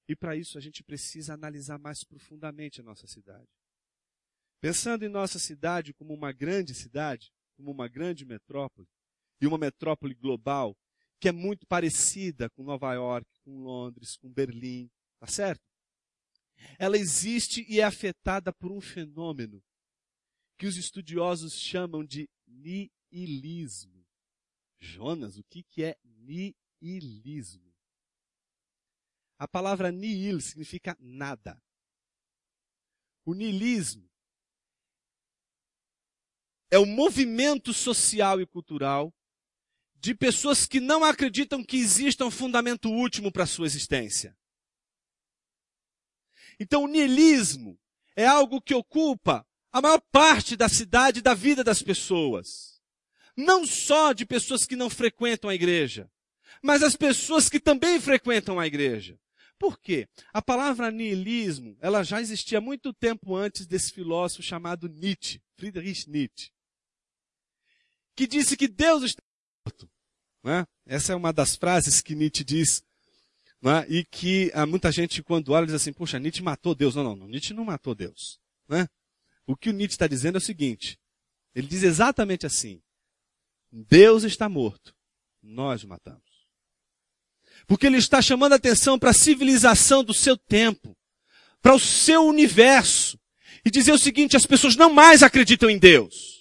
E 0.09 0.17
para 0.17 0.37
isso 0.37 0.57
a 0.57 0.61
gente 0.61 0.83
precisa 0.83 1.35
analisar 1.35 1.79
mais 1.79 2.03
profundamente 2.03 2.81
a 2.81 2.85
nossa 2.85 3.07
cidade. 3.07 3.64
Pensando 4.65 5.05
em 5.05 5.11
nossa 5.11 5.39
cidade 5.39 5.93
como 5.93 6.15
uma 6.15 6.33
grande 6.33 6.73
cidade, 6.73 7.31
como 7.55 7.71
uma 7.71 7.87
grande 7.87 8.25
metrópole, 8.25 8.89
e 9.39 9.47
uma 9.47 9.59
metrópole 9.59 10.15
global, 10.15 10.75
que 11.21 11.29
é 11.29 11.33
muito 11.33 11.67
parecida 11.67 12.49
com 12.49 12.63
Nova 12.63 12.95
York, 12.95 13.29
com 13.43 13.63
Londres, 13.63 14.17
com 14.17 14.33
Berlim, 14.33 14.91
tá 15.21 15.27
certo? 15.27 15.63
Ela 16.79 16.97
existe 16.97 17.67
e 17.69 17.79
é 17.79 17.85
afetada 17.85 18.55
por 18.55 18.73
um 18.73 18.81
fenômeno 18.81 19.63
que 20.57 20.67
os 20.67 20.79
estudiosos 20.79 21.53
chamam 21.61 22.03
de 22.03 22.27
niilismo. 22.47 24.03
Jonas, 24.81 25.37
o 25.37 25.45
que, 25.45 25.63
que 25.63 25.85
é 25.85 25.99
niilismo? 26.07 27.71
A 29.39 29.47
palavra 29.47 29.93
nihil 29.93 30.41
significa 30.41 30.97
nada. 30.99 31.63
O 33.27 33.35
niilismo 33.35 34.09
é 36.75 36.79
o 36.79 36.85
movimento 36.85 37.73
social 37.73 38.41
e 38.41 38.47
cultural 38.47 39.15
de 39.95 40.13
pessoas 40.13 40.67
que 40.67 40.81
não 40.81 41.05
acreditam 41.05 41.63
que 41.63 41.77
exista 41.77 42.25
um 42.25 42.33
fundamento 42.33 42.91
último 42.91 43.31
para 43.31 43.45
a 43.45 43.47
sua 43.47 43.67
existência. 43.67 44.37
Então 46.59 46.83
o 46.83 46.89
niilismo 46.89 47.79
é 48.17 48.27
algo 48.27 48.61
que 48.61 48.75
ocupa 48.75 49.47
a 49.71 49.81
maior 49.81 50.01
parte 50.11 50.57
da 50.57 50.69
cidade 50.69 51.21
e 51.21 51.23
da 51.23 51.33
vida 51.33 51.63
das 51.63 51.81
pessoas. 51.81 52.83
Não 53.37 53.65
só 53.65 54.13
de 54.13 54.27
pessoas 54.27 54.67
que 54.67 54.75
não 54.75 54.91
frequentam 54.91 55.51
a 55.51 55.55
igreja, 55.55 56.11
mas 56.61 56.83
as 56.83 56.97
pessoas 56.97 57.49
que 57.49 57.61
também 57.61 58.01
frequentam 58.01 58.59
a 58.59 58.67
igreja. 58.67 59.17
Por 59.61 59.79
quê? 59.79 60.09
A 60.33 60.43
palavra 60.43 60.91
niilismo, 60.91 61.77
ela 61.81 62.03
já 62.03 62.21
existia 62.21 62.61
muito 62.61 62.93
tempo 62.93 63.37
antes 63.37 63.65
desse 63.65 63.93
filósofo 63.93 64.43
chamado 64.43 64.89
Nietzsche, 64.89 65.41
Friedrich 65.55 66.11
Nietzsche 66.11 66.53
que 68.15 68.27
disse 68.27 68.57
que 68.57 68.69
Deus 68.69 69.03
está 69.03 69.23
morto. 69.65 69.91
Né? 70.43 70.67
Essa 70.87 71.13
é 71.13 71.17
uma 71.17 71.33
das 71.33 71.57
frases 71.57 72.01
que 72.01 72.15
Nietzsche 72.15 72.45
diz. 72.45 72.85
Né? 73.61 73.87
E 73.89 74.05
que 74.05 74.51
ah, 74.55 74.67
muita 74.67 74.93
gente, 74.93 75.23
quando 75.23 75.53
olha, 75.53 75.67
diz 75.67 75.75
assim, 75.75 75.93
puxa, 75.93 76.19
Nietzsche 76.19 76.43
matou 76.43 76.75
Deus. 76.75 76.95
Não, 76.95 77.03
não, 77.03 77.17
não 77.17 77.27
Nietzsche 77.27 77.55
não 77.55 77.65
matou 77.65 77.95
Deus. 77.95 78.39
Né? 78.69 78.87
O 79.47 79.57
que 79.57 79.71
o 79.71 79.73
Nietzsche 79.73 79.95
está 79.95 80.07
dizendo 80.07 80.37
é 80.37 80.39
o 80.39 80.41
seguinte. 80.41 80.99
Ele 81.55 81.67
diz 81.67 81.83
exatamente 81.83 82.47
assim. 82.47 82.83
Deus 83.71 84.23
está 84.23 84.49
morto. 84.49 84.95
Nós 85.43 85.83
o 85.83 85.89
matamos. 85.89 86.23
Porque 87.67 87.87
ele 87.87 87.97
está 87.97 88.21
chamando 88.21 88.53
a 88.53 88.57
atenção 88.57 88.99
para 88.99 89.11
a 89.11 89.15
civilização 89.15 90.05
do 90.05 90.13
seu 90.13 90.37
tempo, 90.37 90.97
para 91.63 91.75
o 91.75 91.81
seu 91.81 92.27
universo, 92.27 93.19
e 93.65 93.71
dizer 93.71 93.93
o 93.93 93.99
seguinte, 93.99 94.37
as 94.37 94.45
pessoas 94.45 94.77
não 94.77 94.93
mais 94.93 95.23
acreditam 95.23 95.71
em 95.71 95.79
Deus. 95.79 96.34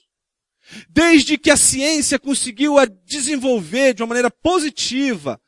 Desde 0.90 1.38
que 1.38 1.50
a 1.50 1.58
ciência 1.58 2.20
conseguiu 2.20 2.78
a 2.78 2.86
desenvolver 2.86 3.94
de 3.94 4.02
uma 4.02 4.08
maneira 4.08 4.32
positiva 4.32 5.40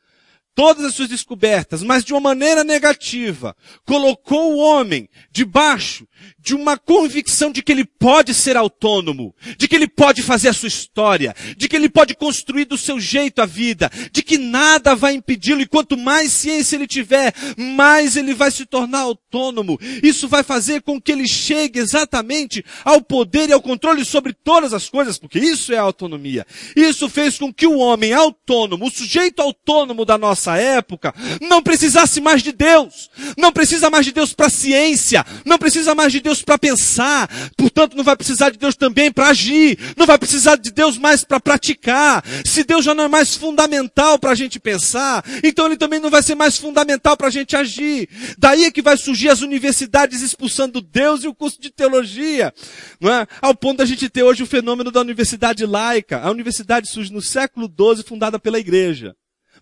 todas 0.56 0.86
as 0.86 0.94
suas 0.94 1.10
descobertas, 1.10 1.82
mas 1.82 2.02
de 2.02 2.14
uma 2.14 2.20
maneira 2.20 2.64
negativa, 2.64 3.54
colocou 3.84 4.54
o 4.54 4.58
homem 4.58 5.06
debaixo 5.30 6.08
de 6.46 6.54
uma 6.54 6.78
convicção 6.78 7.50
de 7.50 7.60
que 7.60 7.72
ele 7.72 7.84
pode 7.84 8.32
ser 8.32 8.56
autônomo, 8.56 9.34
de 9.58 9.66
que 9.66 9.74
ele 9.74 9.88
pode 9.88 10.22
fazer 10.22 10.48
a 10.48 10.52
sua 10.52 10.68
história, 10.68 11.34
de 11.56 11.68
que 11.68 11.74
ele 11.74 11.88
pode 11.88 12.14
construir 12.14 12.66
do 12.66 12.78
seu 12.78 13.00
jeito 13.00 13.42
a 13.42 13.46
vida, 13.46 13.90
de 14.12 14.22
que 14.22 14.38
nada 14.38 14.94
vai 14.94 15.14
impedi-lo 15.14 15.60
e 15.60 15.66
quanto 15.66 15.96
mais 15.96 16.30
ciência 16.30 16.76
ele 16.76 16.86
tiver, 16.86 17.34
mais 17.56 18.14
ele 18.14 18.32
vai 18.32 18.52
se 18.52 18.64
tornar 18.64 19.00
autônomo. 19.00 19.76
Isso 20.04 20.28
vai 20.28 20.44
fazer 20.44 20.82
com 20.82 21.00
que 21.00 21.10
ele 21.10 21.26
chegue 21.26 21.80
exatamente 21.80 22.64
ao 22.84 23.02
poder 23.02 23.48
e 23.48 23.52
ao 23.52 23.60
controle 23.60 24.04
sobre 24.04 24.32
todas 24.32 24.72
as 24.72 24.88
coisas, 24.88 25.18
porque 25.18 25.40
isso 25.40 25.72
é 25.72 25.78
a 25.78 25.82
autonomia. 25.82 26.46
Isso 26.76 27.08
fez 27.08 27.38
com 27.38 27.52
que 27.52 27.66
o 27.66 27.78
homem 27.78 28.12
autônomo, 28.12 28.86
o 28.86 28.90
sujeito 28.90 29.42
autônomo 29.42 30.04
da 30.04 30.16
nossa 30.16 30.56
época, 30.56 31.12
não 31.40 31.60
precisasse 31.60 32.20
mais 32.20 32.40
de 32.40 32.52
Deus, 32.52 33.10
não 33.36 33.50
precisa 33.50 33.90
mais 33.90 34.06
de 34.06 34.12
Deus 34.12 34.32
para 34.32 34.48
ciência, 34.48 35.26
não 35.44 35.58
precisa 35.58 35.92
mais 35.92 36.12
de 36.12 36.20
Deus 36.20 36.35
Deus 36.36 36.42
para 36.42 36.58
pensar, 36.58 37.28
portanto 37.56 37.96
não 37.96 38.04
vai 38.04 38.16
precisar 38.16 38.50
de 38.50 38.58
Deus 38.58 38.74
também 38.74 39.10
para 39.10 39.28
agir, 39.28 39.78
não 39.96 40.06
vai 40.06 40.18
precisar 40.18 40.56
de 40.56 40.70
Deus 40.70 40.98
mais 40.98 41.24
para 41.24 41.40
praticar. 41.40 42.24
Se 42.44 42.64
Deus 42.64 42.84
já 42.84 42.94
não 42.94 43.04
é 43.04 43.08
mais 43.08 43.34
fundamental 43.34 44.18
para 44.18 44.32
a 44.32 44.34
gente 44.34 44.58
pensar, 44.60 45.24
então 45.42 45.66
Ele 45.66 45.76
também 45.76 46.00
não 46.00 46.10
vai 46.10 46.22
ser 46.22 46.34
mais 46.34 46.56
fundamental 46.56 47.16
para 47.16 47.28
a 47.28 47.30
gente 47.30 47.56
agir. 47.56 48.08
Daí 48.36 48.64
é 48.64 48.70
que 48.70 48.82
vai 48.82 48.96
surgir 48.96 49.28
as 49.28 49.40
universidades 49.40 50.20
expulsando 50.20 50.80
Deus 50.80 51.24
e 51.24 51.28
o 51.28 51.34
curso 51.34 51.60
de 51.60 51.70
teologia, 51.70 52.52
não 53.00 53.12
é? 53.12 53.26
Ao 53.40 53.54
ponto 53.54 53.78
da 53.78 53.84
gente 53.84 54.08
ter 54.08 54.22
hoje 54.22 54.42
o 54.42 54.46
fenômeno 54.46 54.90
da 54.90 55.00
universidade 55.00 55.64
laica. 55.64 56.20
A 56.20 56.30
universidade 56.30 56.90
surge 56.90 57.12
no 57.12 57.22
século 57.22 57.66
XII, 57.68 58.04
fundada 58.04 58.38
pela 58.38 58.58
igreja. 58.58 59.14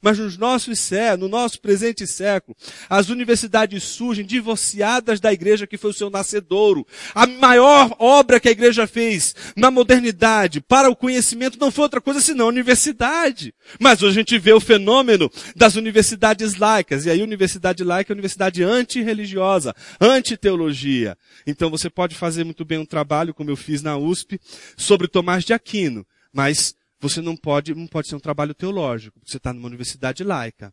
Mas 0.04 0.18
nos 0.18 0.36
nossos 0.36 0.78
sé, 0.80 1.16
no 1.16 1.30
nosso 1.30 1.58
presente 1.62 2.06
século, 2.06 2.54
as 2.90 3.08
universidades 3.08 3.82
surgem 3.84 4.22
divorciadas 4.22 5.18
da 5.18 5.32
igreja 5.32 5.66
que 5.66 5.78
foi 5.78 5.92
o 5.92 5.94
seu 5.94 6.10
nascedouro. 6.10 6.86
A 7.14 7.26
maior 7.26 7.96
obra 7.98 8.38
que 8.38 8.46
a 8.46 8.52
igreja 8.52 8.86
fez 8.86 9.34
na 9.56 9.70
modernidade 9.70 10.60
para 10.60 10.90
o 10.90 10.94
conhecimento 10.94 11.58
não 11.58 11.70
foi 11.70 11.84
outra 11.84 12.02
coisa 12.02 12.20
senão 12.20 12.44
a 12.44 12.48
universidade. 12.50 13.54
Mas 13.80 14.02
hoje 14.02 14.10
a 14.10 14.20
gente 14.20 14.38
vê 14.38 14.52
o 14.52 14.60
fenômeno 14.60 15.32
das 15.56 15.74
universidades 15.74 16.56
laicas. 16.56 17.06
E 17.06 17.10
aí, 17.10 17.22
universidade 17.22 17.82
laica 17.82 18.12
é 18.12 18.14
universidade 18.14 18.62
antirreligiosa, 18.62 19.74
anti-teologia. 19.98 21.16
Então 21.46 21.70
você 21.70 21.88
pode 21.88 22.14
fazer 22.14 22.44
muito 22.44 22.62
bem 22.62 22.76
um 22.76 22.84
trabalho, 22.84 23.32
como 23.32 23.48
eu 23.48 23.56
fiz 23.56 23.80
na 23.80 23.96
USP, 23.96 24.38
sobre 24.76 25.08
Tomás 25.08 25.44
de 25.44 25.54
Aquino. 25.54 26.06
Mas 26.30 26.74
você 27.04 27.20
não 27.20 27.36
pode, 27.36 27.74
não 27.74 27.86
pode 27.86 28.08
ser 28.08 28.16
um 28.16 28.20
trabalho 28.20 28.54
teológico, 28.54 29.20
porque 29.20 29.30
você 29.30 29.36
está 29.36 29.52
numa 29.52 29.66
universidade 29.66 30.24
laica. 30.24 30.72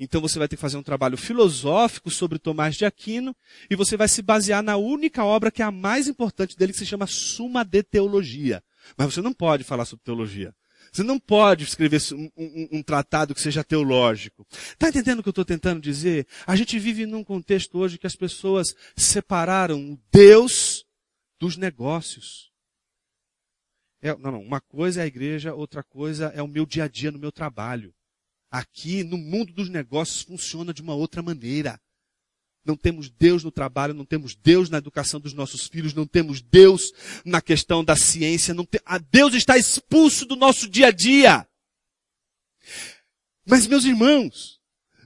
Então 0.00 0.20
você 0.20 0.36
vai 0.36 0.48
ter 0.48 0.56
que 0.56 0.62
fazer 0.62 0.76
um 0.76 0.82
trabalho 0.82 1.16
filosófico 1.16 2.10
sobre 2.10 2.40
Tomás 2.40 2.74
de 2.74 2.84
Aquino 2.84 3.36
e 3.70 3.76
você 3.76 3.96
vai 3.96 4.08
se 4.08 4.20
basear 4.20 4.64
na 4.64 4.76
única 4.76 5.24
obra 5.24 5.50
que 5.50 5.62
é 5.62 5.64
a 5.64 5.70
mais 5.70 6.08
importante 6.08 6.56
dele, 6.56 6.72
que 6.72 6.78
se 6.78 6.86
chama 6.86 7.06
Suma 7.06 7.64
de 7.64 7.84
Teologia. 7.84 8.64
Mas 8.96 9.14
você 9.14 9.20
não 9.20 9.32
pode 9.32 9.62
falar 9.62 9.84
sobre 9.84 10.02
teologia. 10.02 10.52
Você 10.90 11.04
não 11.04 11.20
pode 11.20 11.62
escrever 11.62 12.00
um, 12.14 12.28
um, 12.36 12.68
um 12.72 12.82
tratado 12.82 13.32
que 13.32 13.40
seja 13.40 13.62
teológico. 13.62 14.44
Está 14.50 14.88
entendendo 14.88 15.20
o 15.20 15.22
que 15.22 15.28
eu 15.28 15.32
estou 15.32 15.44
tentando 15.44 15.80
dizer? 15.80 16.26
A 16.46 16.56
gente 16.56 16.78
vive 16.80 17.06
num 17.06 17.22
contexto 17.22 17.78
hoje 17.78 17.98
que 17.98 18.08
as 18.08 18.16
pessoas 18.16 18.74
separaram 18.96 19.96
Deus 20.10 20.84
dos 21.38 21.56
negócios. 21.56 22.49
É, 24.02 24.16
não, 24.16 24.32
não. 24.32 24.42
Uma 24.42 24.60
coisa 24.60 25.00
é 25.00 25.04
a 25.04 25.06
igreja, 25.06 25.54
outra 25.54 25.82
coisa 25.82 26.32
é 26.34 26.42
o 26.42 26.48
meu 26.48 26.64
dia 26.64 26.84
a 26.84 26.88
dia 26.88 27.10
no 27.10 27.18
meu 27.18 27.30
trabalho. 27.30 27.94
Aqui, 28.50 29.04
no 29.04 29.18
mundo 29.18 29.52
dos 29.52 29.68
negócios, 29.68 30.22
funciona 30.22 30.72
de 30.72 30.82
uma 30.82 30.94
outra 30.94 31.22
maneira. 31.22 31.80
Não 32.64 32.76
temos 32.76 33.08
Deus 33.08 33.42
no 33.42 33.50
trabalho, 33.50 33.94
não 33.94 34.04
temos 34.04 34.34
Deus 34.34 34.68
na 34.68 34.78
educação 34.78 35.18
dos 35.20 35.32
nossos 35.32 35.66
filhos, 35.66 35.94
não 35.94 36.06
temos 36.06 36.40
Deus 36.42 36.92
na 37.24 37.40
questão 37.40 37.84
da 37.84 37.96
ciência. 37.96 38.52
Não 38.52 38.64
tem, 38.64 38.80
Deus 39.10 39.34
está 39.34 39.56
expulso 39.56 40.26
do 40.26 40.36
nosso 40.36 40.68
dia 40.68 40.88
a 40.88 40.90
dia. 40.90 41.46
Mas, 43.46 43.66
meus 43.66 43.84
irmãos, 43.84 44.60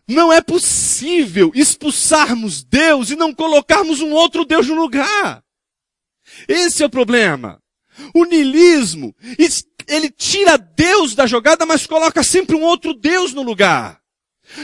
não 0.07 0.33
é 0.33 0.41
possível 0.43 1.53
expulsarmos 1.55 2.63
Deus 2.63 3.11
e 3.11 3.17
não 3.17 3.35
colocarmos 3.35 4.01
um 4.01 4.13
outro 4.13 4.45
Deus 4.45 4.67
no 4.69 4.75
lugar. 4.75 5.45
Esse 6.49 6.83
é 6.83 6.87
o 6.87 6.91
problema. 6.91 7.63
O 8.15 8.25
niilismo, 8.25 9.15
ele 9.87 10.11
tira 10.11 10.57
Deus 10.57 11.15
da 11.15 11.27
jogada, 11.27 11.65
mas 11.65 11.87
coloca 11.87 12.23
sempre 12.23 12.57
um 12.57 12.63
outro 12.63 12.95
Deus 12.95 13.33
no 13.33 13.43
lugar. 13.43 14.03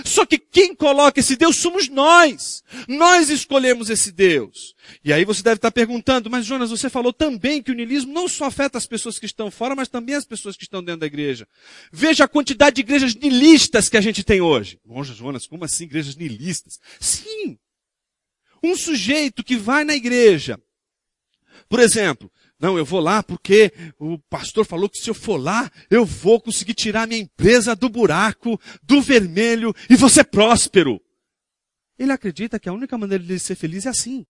Só 0.04 0.26
que 0.26 0.38
quem 0.38 0.74
coloca 0.74 1.20
esse 1.20 1.36
Deus 1.36 1.56
somos 1.56 1.88
nós. 1.88 2.62
Nós 2.86 3.30
escolhemos 3.30 3.88
esse 3.88 4.12
Deus. 4.12 4.74
E 5.02 5.12
aí 5.12 5.24
você 5.24 5.42
deve 5.42 5.56
estar 5.56 5.70
perguntando, 5.70 6.28
mas 6.28 6.44
Jonas, 6.44 6.70
você 6.70 6.90
falou 6.90 7.12
também 7.12 7.62
que 7.62 7.70
o 7.70 7.74
niilismo 7.74 8.12
não 8.12 8.28
só 8.28 8.44
afeta 8.44 8.76
as 8.76 8.86
pessoas 8.86 9.18
que 9.18 9.26
estão 9.26 9.50
fora, 9.50 9.74
mas 9.74 9.88
também 9.88 10.14
as 10.14 10.26
pessoas 10.26 10.56
que 10.56 10.64
estão 10.64 10.82
dentro 10.82 11.00
da 11.00 11.06
igreja. 11.06 11.48
Veja 11.90 12.24
a 12.24 12.28
quantidade 12.28 12.76
de 12.76 12.82
igrejas 12.82 13.14
niilistas 13.14 13.88
que 13.88 13.96
a 13.96 14.00
gente 14.00 14.22
tem 14.22 14.40
hoje. 14.40 14.78
Nossa, 14.84 15.14
Jonas, 15.14 15.46
como 15.46 15.64
assim 15.64 15.84
igrejas 15.84 16.14
niilistas? 16.14 16.78
Sim. 17.00 17.58
Um 18.62 18.76
sujeito 18.76 19.42
que 19.42 19.56
vai 19.56 19.84
na 19.84 19.94
igreja, 19.94 20.60
por 21.68 21.80
exemplo, 21.80 22.30
não, 22.60 22.76
eu 22.76 22.84
vou 22.84 23.00
lá 23.00 23.22
porque 23.22 23.72
o 23.98 24.18
pastor 24.18 24.66
falou 24.66 24.86
que 24.86 24.98
se 24.98 25.08
eu 25.08 25.14
for 25.14 25.38
lá, 25.38 25.72
eu 25.88 26.04
vou 26.04 26.38
conseguir 26.38 26.74
tirar 26.74 27.08
minha 27.08 27.22
empresa 27.22 27.74
do 27.74 27.88
buraco, 27.88 28.60
do 28.82 29.00
vermelho 29.00 29.74
e 29.88 29.96
vou 29.96 30.10
ser 30.10 30.24
próspero. 30.24 31.00
Ele 31.98 32.12
acredita 32.12 32.60
que 32.60 32.68
a 32.68 32.72
única 32.72 32.98
maneira 32.98 33.24
de 33.24 33.32
ele 33.32 33.38
ser 33.38 33.54
feliz 33.54 33.86
é 33.86 33.88
assim. 33.88 34.26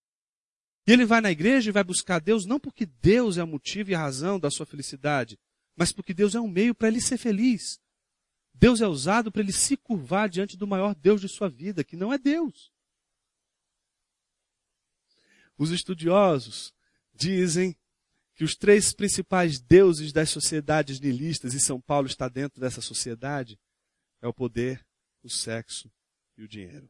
E 0.87 0.93
ele 0.93 1.05
vai 1.05 1.19
na 1.19 1.29
igreja 1.29 1.69
e 1.69 1.73
vai 1.73 1.83
buscar 1.83 2.19
Deus 2.19 2.45
não 2.45 2.57
porque 2.57 2.85
Deus 2.85 3.37
é 3.37 3.43
o 3.43 3.47
motivo 3.47 3.91
e 3.91 3.95
a 3.95 3.99
razão 3.99 4.39
da 4.39 4.49
sua 4.49 4.65
felicidade, 4.65 5.37
mas 5.75 5.91
porque 5.91 6.13
Deus 6.13 6.33
é 6.33 6.39
um 6.39 6.47
meio 6.47 6.73
para 6.73 6.87
ele 6.87 7.01
ser 7.01 7.17
feliz. 7.17 7.81
Deus 8.53 8.79
é 8.79 8.87
usado 8.87 9.29
para 9.29 9.41
ele 9.41 9.51
se 9.51 9.75
curvar 9.75 10.29
diante 10.29 10.55
do 10.55 10.65
maior 10.65 10.95
Deus 10.95 11.19
de 11.19 11.27
sua 11.27 11.49
vida, 11.49 11.83
que 11.83 11.97
não 11.97 12.13
é 12.13 12.17
Deus. 12.17 12.71
Os 15.57 15.69
estudiosos 15.69 16.73
dizem 17.13 17.75
que 18.35 18.43
os 18.43 18.55
três 18.55 18.93
principais 18.93 19.59
deuses 19.59 20.11
das 20.11 20.29
sociedades 20.29 20.99
nihilistas, 20.99 21.53
e 21.53 21.59
São 21.59 21.79
Paulo 21.81 22.07
está 22.07 22.27
dentro 22.27 22.59
dessa 22.59 22.81
sociedade, 22.81 23.59
é 24.21 24.27
o 24.27 24.33
poder, 24.33 24.85
o 25.23 25.29
sexo 25.29 25.91
e 26.37 26.43
o 26.43 26.47
dinheiro. 26.47 26.89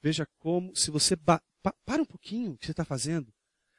Veja 0.00 0.26
como, 0.38 0.74
se 0.74 0.90
você 0.90 1.16
pa, 1.16 1.42
para 1.84 2.02
um 2.02 2.06
pouquinho 2.06 2.52
o 2.52 2.58
que 2.58 2.66
você 2.66 2.72
está 2.72 2.84
fazendo, 2.84 3.32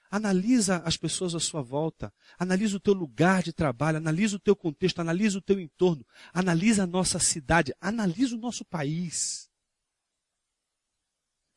analisa 0.10 0.78
as 0.78 0.98
pessoas 0.98 1.36
à 1.36 1.40
sua 1.40 1.62
volta, 1.62 2.14
analisa 2.38 2.78
o 2.78 2.80
teu 2.80 2.94
lugar 2.94 3.44
de 3.44 3.54
trabalho, 3.54 3.98
analisa 3.98 4.36
o 4.36 4.40
teu 4.40 4.56
contexto, 4.56 5.00
analisa 5.00 5.38
o 5.38 5.42
teu 5.42 5.60
entorno, 5.60 6.06
analisa 6.34 6.84
a 6.84 6.88
nossa 6.88 7.20
cidade, 7.20 7.74
analisa 7.80 8.36
o 8.36 8.40
nosso 8.40 8.66
país. 8.66 9.50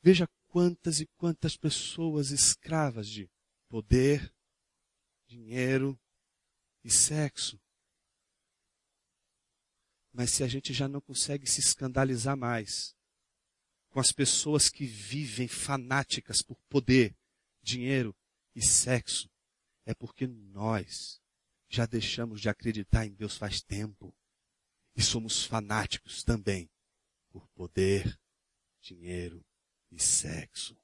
Veja 0.03 0.29
quantas 0.49 1.01
e 1.01 1.07
quantas 1.17 1.57
pessoas 1.57 2.31
escravas 2.31 3.09
de 3.09 3.31
poder, 3.73 4.31
dinheiro 5.27 5.99
e 6.85 6.91
sexo. 6.91 7.59
Mas 10.13 10.31
se 10.33 10.45
a 10.45 10.47
gente 10.47 10.75
já 10.75 10.87
não 10.87 11.01
consegue 11.01 11.47
se 11.47 11.61
escandalizar 11.61 12.37
mais 12.37 12.95
com 13.89 13.99
as 13.99 14.13
pessoas 14.13 14.69
que 14.69 14.85
vivem 14.85 15.49
fanáticas 15.49 16.43
por 16.43 16.59
poder, 16.69 17.17
dinheiro 17.63 18.15
e 18.55 18.63
sexo, 18.63 19.31
é 19.87 19.95
porque 19.95 20.27
nós 20.27 21.19
já 21.67 21.87
deixamos 21.87 22.43
de 22.43 22.51
acreditar 22.51 23.07
em 23.07 23.15
Deus 23.15 23.39
faz 23.39 23.63
tempo 23.63 24.15
e 24.95 25.01
somos 25.01 25.47
fanáticos 25.47 26.23
também 26.23 26.71
por 27.31 27.49
poder, 27.55 28.21
dinheiro 28.83 29.43
e 29.91 29.99
sexo. 29.99 30.82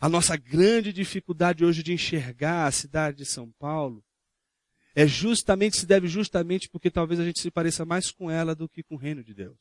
A 0.00 0.08
nossa 0.08 0.36
grande 0.36 0.92
dificuldade 0.92 1.64
hoje 1.64 1.82
de 1.82 1.92
enxergar 1.92 2.66
a 2.66 2.72
cidade 2.72 3.18
de 3.18 3.24
São 3.24 3.50
Paulo 3.58 4.04
é 4.94 5.06
justamente, 5.06 5.76
se 5.76 5.86
deve 5.86 6.06
justamente 6.06 6.68
porque 6.68 6.90
talvez 6.90 7.18
a 7.18 7.24
gente 7.24 7.40
se 7.40 7.50
pareça 7.50 7.84
mais 7.84 8.10
com 8.10 8.30
ela 8.30 8.54
do 8.54 8.68
que 8.68 8.82
com 8.82 8.94
o 8.94 8.98
reino 8.98 9.24
de 9.24 9.34
Deus. 9.34 9.58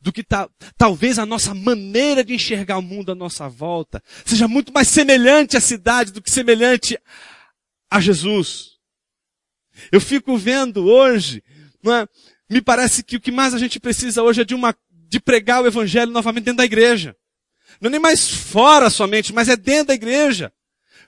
Do 0.00 0.12
que 0.12 0.22
ta, 0.22 0.48
talvez 0.76 1.18
a 1.18 1.26
nossa 1.26 1.54
maneira 1.54 2.24
de 2.24 2.34
enxergar 2.34 2.78
o 2.78 2.82
mundo 2.82 3.12
à 3.12 3.14
nossa 3.14 3.48
volta 3.48 4.02
seja 4.24 4.48
muito 4.48 4.72
mais 4.72 4.88
semelhante 4.88 5.56
à 5.56 5.60
cidade 5.60 6.12
do 6.12 6.22
que 6.22 6.30
semelhante 6.30 6.98
a 7.90 8.00
Jesus. 8.00 8.78
Eu 9.90 10.00
fico 10.00 10.36
vendo 10.36 10.84
hoje, 10.84 11.42
é? 11.84 12.08
me 12.48 12.60
parece 12.60 13.02
que 13.02 13.16
o 13.16 13.20
que 13.20 13.30
mais 13.30 13.54
a 13.54 13.58
gente 13.58 13.80
precisa 13.80 14.22
hoje 14.22 14.42
é 14.42 14.44
de 14.44 14.54
uma, 14.54 14.76
de 14.90 15.20
pregar 15.20 15.62
o 15.62 15.66
evangelho 15.66 16.12
novamente 16.12 16.44
dentro 16.44 16.58
da 16.58 16.64
igreja. 16.64 17.16
Não 17.82 17.88
é 17.88 17.90
nem 17.90 18.00
mais 18.00 18.30
fora 18.30 18.88
somente, 18.88 19.32
mas 19.32 19.48
é 19.48 19.56
dentro 19.56 19.88
da 19.88 19.94
igreja. 19.94 20.52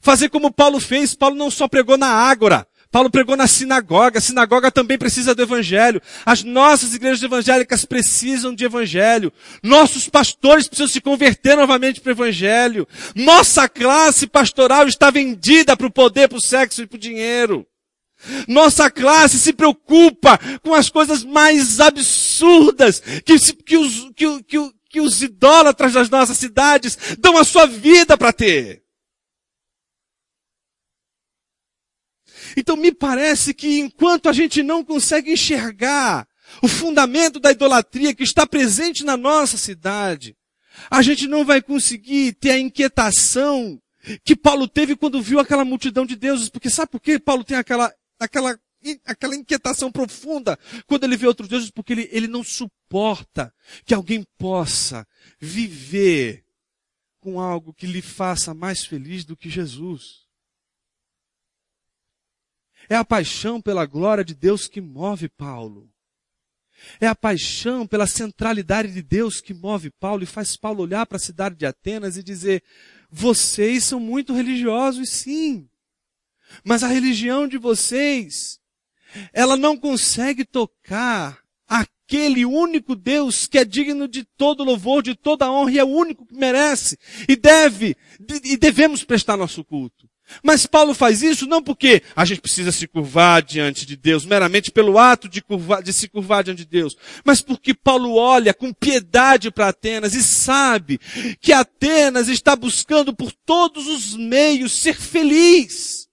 Fazer 0.01 0.29
como 0.29 0.53
Paulo 0.53 0.81
fez. 0.81 1.15
Paulo 1.15 1.37
não 1.37 1.49
só 1.49 1.69
pregou 1.69 1.97
na 1.97 2.09
ágora. 2.09 2.67
Paulo 2.91 3.09
pregou 3.09 3.37
na 3.37 3.47
sinagoga. 3.47 4.19
A 4.19 4.21
sinagoga 4.21 4.73
também 4.73 4.99
precisa 4.99 5.37
do 5.37 5.43
evangelho. 5.43 6.03
As 6.27 6.43
nossas 6.43 6.93
igrejas 6.93 7.23
evangélicas 7.23 7.85
precisam 7.85 8.53
de 8.53 8.65
evangelho. 8.65 9.33
Nossos 9.63 10.09
pastores 10.09 10.67
precisam 10.67 10.89
se 10.89 11.01
converter 11.01 11.57
novamente 11.57 12.01
para 12.01 12.11
o 12.11 12.13
evangelho. 12.13 12.89
Nossa 13.15 13.69
classe 13.69 14.27
pastoral 14.27 14.89
está 14.89 15.13
vendida 15.13 15.77
para 15.77 15.87
o 15.87 15.93
poder, 15.93 16.29
para 16.29 16.39
o 16.39 16.43
sexo 16.43 16.83
e 16.83 16.89
para 16.89 16.97
o 16.97 17.01
dinheiro. 17.01 17.65
Nossa 18.49 18.91
classe 18.91 19.39
se 19.39 19.53
preocupa 19.53 20.41
com 20.61 20.75
as 20.75 20.91
coisas 20.91 21.23
mais 21.23 21.79
absurdas 21.79 23.01
que, 23.25 23.39
que, 23.63 23.77
os, 23.77 24.11
que, 24.17 24.43
que, 24.43 24.73
que 24.95 25.01
os 25.01 25.21
idólatras 25.25 25.93
das 25.93 26.09
nossas 26.09 26.39
cidades 26.39 26.97
dão 27.19 27.37
a 27.37 27.43
sua 27.43 27.67
vida 27.67 28.17
para 28.17 28.33
ter. 28.33 28.85
Então 32.57 32.77
me 32.77 32.93
parece 32.93 33.53
que 33.53 33.81
enquanto 33.81 34.29
a 34.29 34.33
gente 34.33 34.63
não 34.63 34.85
consegue 34.85 35.33
enxergar 35.33 36.29
o 36.63 36.69
fundamento 36.69 37.41
da 37.41 37.51
idolatria 37.51 38.15
que 38.15 38.23
está 38.23 38.47
presente 38.47 39.05
na 39.05 39.17
nossa 39.17 39.57
cidade, 39.57 40.37
a 40.89 41.03
gente 41.03 41.27
não 41.27 41.45
vai 41.45 41.61
conseguir 41.61 42.35
ter 42.35 42.53
a 42.53 42.59
inquietação 42.59 43.83
que 44.25 44.37
Paulo 44.37 44.69
teve 44.69 44.95
quando 44.95 45.21
viu 45.21 45.41
aquela 45.41 45.65
multidão 45.65 46.07
de 46.07 46.15
deuses. 46.15 46.49
Porque 46.49 46.71
sabe 46.71 46.93
por 46.93 47.01
que 47.01 47.19
Paulo 47.19 47.43
tem 47.43 47.57
aquela, 47.57 47.93
aquela 48.21 48.57
aquela 49.05 49.35
inquietação 49.35 49.91
profunda 49.91 50.59
quando 50.87 51.05
ele 51.05 51.17
vê 51.17 51.27
outros 51.27 51.49
deuses, 51.49 51.71
porque 51.71 51.93
ele, 51.93 52.09
ele 52.13 52.29
não 52.29 52.43
suporta 52.43 53.53
que 53.85 53.95
alguém 53.95 54.25
possa 54.39 55.07
viver 55.39 56.45
com 57.21 57.41
algo 57.41 57.73
que 57.73 57.87
lhe 57.87 58.03
faça 58.03 58.53
mais 58.53 58.85
feliz 58.85 59.25
do 59.25 59.37
que 59.37 59.49
Jesus. 59.49 60.25
É 62.89 62.97
a 62.97 63.05
paixão 63.05 63.61
pela 63.61 63.87
glória 63.87 64.25
de 64.25 64.35
Deus 64.35 64.69
que 64.69 64.81
move 64.81 65.29
Paulo. 65.29 65.91
É 67.01 67.07
a 67.07 67.15
paixão 67.15 67.87
pela 67.87 68.07
centralidade 68.07 68.93
de 68.93 69.03
Deus 69.03 69.41
que 69.41 69.55
move 69.55 69.91
Paulo 69.91 70.23
e 70.23 70.27
faz 70.27 70.57
Paulo 70.57 70.83
olhar 70.83 71.07
para 71.07 71.17
a 71.17 71.21
cidade 71.21 71.57
de 71.57 71.65
Atenas 71.65 72.17
e 72.17 72.23
dizer: 72.23 72.63
vocês 73.11 73.85
são 73.85 74.01
muito 74.01 74.35
religiosos, 74.35 75.09
sim. 75.09 75.69
Mas 76.65 76.83
a 76.83 76.89
religião 76.89 77.49
de 77.49 77.57
vocês 77.57 78.61
ela 79.33 79.57
não 79.57 79.77
consegue 79.77 80.45
tocar 80.45 81.39
aquele 81.67 82.45
único 82.45 82.95
Deus 82.95 83.47
que 83.47 83.59
é 83.59 83.65
digno 83.65 84.07
de 84.07 84.25
todo 84.37 84.65
louvor, 84.65 85.03
de 85.03 85.15
toda 85.15 85.51
honra 85.51 85.73
e 85.73 85.79
é 85.79 85.85
o 85.85 85.89
único 85.89 86.27
que 86.27 86.37
merece 86.37 86.99
e 87.29 87.37
deve 87.37 87.97
e 88.45 88.57
devemos 88.57 89.03
prestar 89.03 89.37
nosso 89.37 89.65
culto. 89.65 90.09
Mas 90.43 90.67
Paulo 90.67 90.95
faz 90.95 91.23
isso 91.23 91.47
não 91.47 91.63
porque 91.63 92.03
a 92.17 92.25
gente 92.25 92.41
precisa 92.41 92.73
se 92.73 92.87
curvar 92.87 93.43
diante 93.43 93.85
de 93.85 93.97
Deus, 93.97 94.25
meramente 94.25 94.71
pelo 94.71 94.99
ato 94.99 95.29
de, 95.29 95.43
curvar, 95.43 95.83
de 95.83 95.93
se 95.93 96.09
curvar 96.09 96.43
diante 96.43 96.65
de 96.65 96.71
Deus, 96.71 96.97
mas 97.25 97.41
porque 97.41 97.75
Paulo 97.75 98.15
olha 98.15 98.55
com 98.55 98.73
piedade 98.73 99.51
para 99.51 99.69
Atenas 99.69 100.15
e 100.15 100.23
sabe 100.23 100.99
que 101.41 101.53
Atenas 101.53 102.29
está 102.29 102.57
buscando 102.57 103.15
por 103.15 103.33
todos 103.33 103.87
os 103.87 104.17
meios 104.17 104.73
ser 104.73 104.97
feliz. 104.97 106.04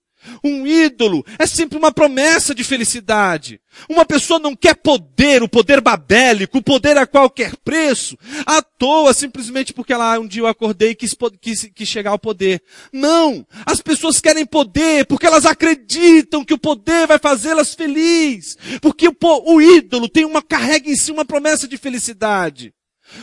Um 0.44 0.66
ídolo 0.66 1.26
é 1.40 1.46
sempre 1.46 1.78
uma 1.78 1.92
promessa 1.92 2.54
de 2.54 2.64
felicidade. 2.64 3.60
Uma 3.90 4.06
pessoa 4.06 4.40
não 4.40 4.56
quer 4.56 4.76
poder, 4.76 5.42
o 5.42 5.50
poder 5.50 5.82
babélico, 5.82 6.58
o 6.58 6.64
poder 6.64 6.98
a 6.98 7.08
qualquer 7.08 7.56
preço, 7.58 8.18
à 8.46 8.62
toa, 8.62 9.14
simplesmente 9.14 9.74
porque 9.74 9.94
ela 9.94 10.20
um 10.20 10.28
dia 10.28 10.42
eu 10.42 10.48
acordei 10.48 10.92
e 10.92 10.96
quis, 10.96 11.16
quis, 11.40 11.72
quis 11.74 11.88
chegar 11.88 12.12
ao 12.12 12.20
poder. 12.20 12.62
Não! 12.92 13.46
As 13.66 13.82
pessoas 13.82 14.20
querem 14.20 14.46
poder 14.46 15.06
porque 15.06 15.26
elas 15.26 15.46
acreditam 15.46 16.44
que 16.44 16.54
o 16.54 16.60
poder 16.60 17.08
vai 17.08 17.18
fazê-las 17.18 17.74
felizes. 17.74 18.58
Porque 18.82 19.08
o, 19.08 19.16
o 19.22 19.62
ídolo 19.62 20.10
tem 20.10 20.26
uma, 20.26 20.42
carrega 20.42 20.90
em 20.90 20.96
si 20.96 21.12
uma 21.12 21.26
promessa 21.26 21.68
de 21.68 21.78
felicidade. 21.78 22.74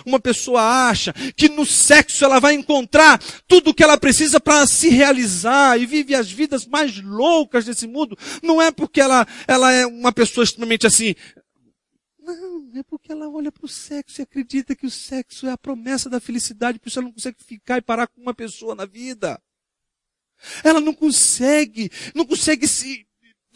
Uma 0.05 0.21
pessoa 0.21 0.89
acha 0.89 1.13
que 1.37 1.49
no 1.49 1.65
sexo 1.65 2.25
ela 2.25 2.41
vai 2.41 2.55
encontrar 2.55 3.19
tudo 3.47 3.71
o 3.71 3.75
que 3.75 3.83
ela 3.83 3.99
precisa 3.99 4.41
para 4.41 4.67
se 4.67 4.89
realizar 4.89 5.79
e 5.81 5.87
vive 5.87 6.15
as 6.15 6.31
vidas 6.31 6.67
mais 6.67 7.01
loucas 7.03 7.65
desse 7.65 7.87
mundo. 7.87 8.17
Não 8.43 8.61
é 8.61 8.71
porque 8.71 9.01
ela, 9.01 9.27
ela 9.47 9.73
é 9.73 9.87
uma 9.87 10.13
pessoa 10.13 10.45
extremamente 10.45 10.87
assim. 10.87 11.15
Não. 12.21 12.59
É 12.75 12.83
porque 12.83 13.11
ela 13.11 13.29
olha 13.29 13.51
para 13.51 13.65
o 13.65 13.69
sexo 13.69 14.21
e 14.21 14.23
acredita 14.23 14.77
que 14.77 14.87
o 14.87 14.91
sexo 14.91 15.47
é 15.47 15.51
a 15.51 15.59
promessa 15.59 16.09
da 16.09 16.21
felicidade, 16.21 16.79
por 16.79 16.89
isso 16.89 16.99
ela 16.99 17.07
não 17.07 17.13
consegue 17.13 17.43
ficar 17.43 17.79
e 17.79 17.83
parar 17.83 18.07
com 18.07 18.21
uma 18.21 18.35
pessoa 18.35 18.75
na 18.75 18.85
vida. 18.85 19.41
Ela 20.63 20.81
não 20.81 20.95
consegue, 20.95 21.91
não 22.15 22.25
consegue 22.25 22.69
se, 22.69 23.08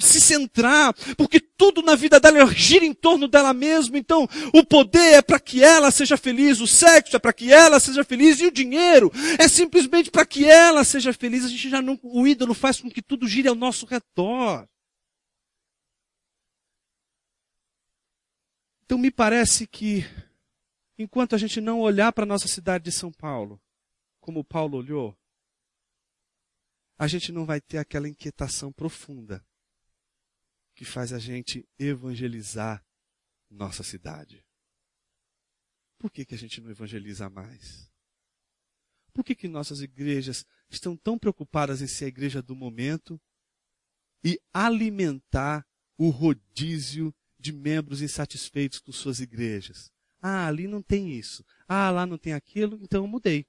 se 0.03 0.21
centrar, 0.21 0.93
porque 1.17 1.41
tudo 1.41 1.83
na 1.83 1.95
vida 1.95 2.19
dela 2.19 2.45
gira 2.53 2.85
em 2.85 2.93
torno 2.93 3.29
dela 3.29 3.55
mesma. 3.55 3.97
Então, 3.97 4.29
o 4.53 4.65
poder 4.65 5.15
é 5.15 5.23
para 5.23 5.39
que 5.39 5.63
ela 5.63 5.91
seja 5.91 6.17
feliz, 6.17 6.61
o 6.61 6.67
sexo 6.67 7.17
é 7.17 7.19
para 7.19 7.33
que 7.33 7.53
ela 7.53 7.79
seja 7.79 8.05
feliz 8.05 8.41
e 8.41 8.47
o 8.47 8.53
dinheiro 8.53 9.11
é 9.39 9.47
simplesmente 9.49 10.11
para 10.11 10.27
que 10.27 10.45
ela 10.45 10.85
seja 10.85 11.13
feliz. 11.13 11.45
A 11.45 11.49
gente 11.49 11.71
já 11.71 11.81
não, 11.81 11.99
o 12.03 12.27
ídolo 12.27 12.55
faz 12.55 12.81
com 12.81 12.91
que 12.91 13.01
tudo 13.01 13.29
gire 13.29 13.49
ao 13.49 13.55
nosso 13.55 13.87
redor. 13.87 14.69
Então 18.85 18.99
me 18.99 19.11
parece 19.11 19.67
que, 19.67 20.05
enquanto 20.99 21.35
a 21.35 21.39
gente 21.39 21.61
não 21.61 21.81
olhar 21.81 22.13
para 22.13 22.25
a 22.25 22.27
nossa 22.27 22.49
cidade 22.49 22.85
de 22.85 22.93
São 22.93 23.11
Paulo, 23.11 23.61
como 24.21 24.45
Paulo 24.45 24.77
olhou, 24.77 25.17
a 26.99 27.07
gente 27.07 27.33
não 27.33 27.47
vai 27.47 27.61
ter 27.61 27.79
aquela 27.79 28.09
inquietação 28.09 28.73
profunda 28.73 29.45
que 30.75 30.85
faz 30.85 31.13
a 31.13 31.19
gente 31.19 31.69
evangelizar 31.79 32.85
nossa 33.51 33.83
cidade. 33.83 34.45
Por 35.99 36.11
que, 36.11 36.25
que 36.25 36.35
a 36.35 36.39
gente 36.39 36.61
não 36.61 36.71
evangeliza 36.71 37.29
mais? 37.29 37.91
Por 39.13 39.25
que, 39.25 39.35
que 39.35 39.47
nossas 39.47 39.81
igrejas 39.81 40.45
estão 40.71 40.97
tão 40.97 41.19
preocupadas 41.19 41.83
em 41.83 41.87
ser 41.87 42.07
a 42.07 42.09
igreja 42.09 42.43
do 42.43 42.57
momento 42.57 43.21
e 44.25 44.41
alimentar 44.53 45.67
o 45.99 46.09
rodízio 46.09 47.15
de 47.39 47.53
membros 47.53 48.01
insatisfeitos 48.01 48.79
com 48.79 48.93
suas 48.93 49.21
igrejas. 49.21 49.93
Ah, 50.21 50.47
ali 50.47 50.69
não 50.69 50.81
tem 50.81 51.13
isso. 51.13 51.45
Ah, 51.67 51.91
lá 51.91 52.07
não 52.07 52.17
tem 52.17 52.33
aquilo, 52.33 52.79
então 52.81 53.03
eu 53.03 53.09
mudei. 53.09 53.45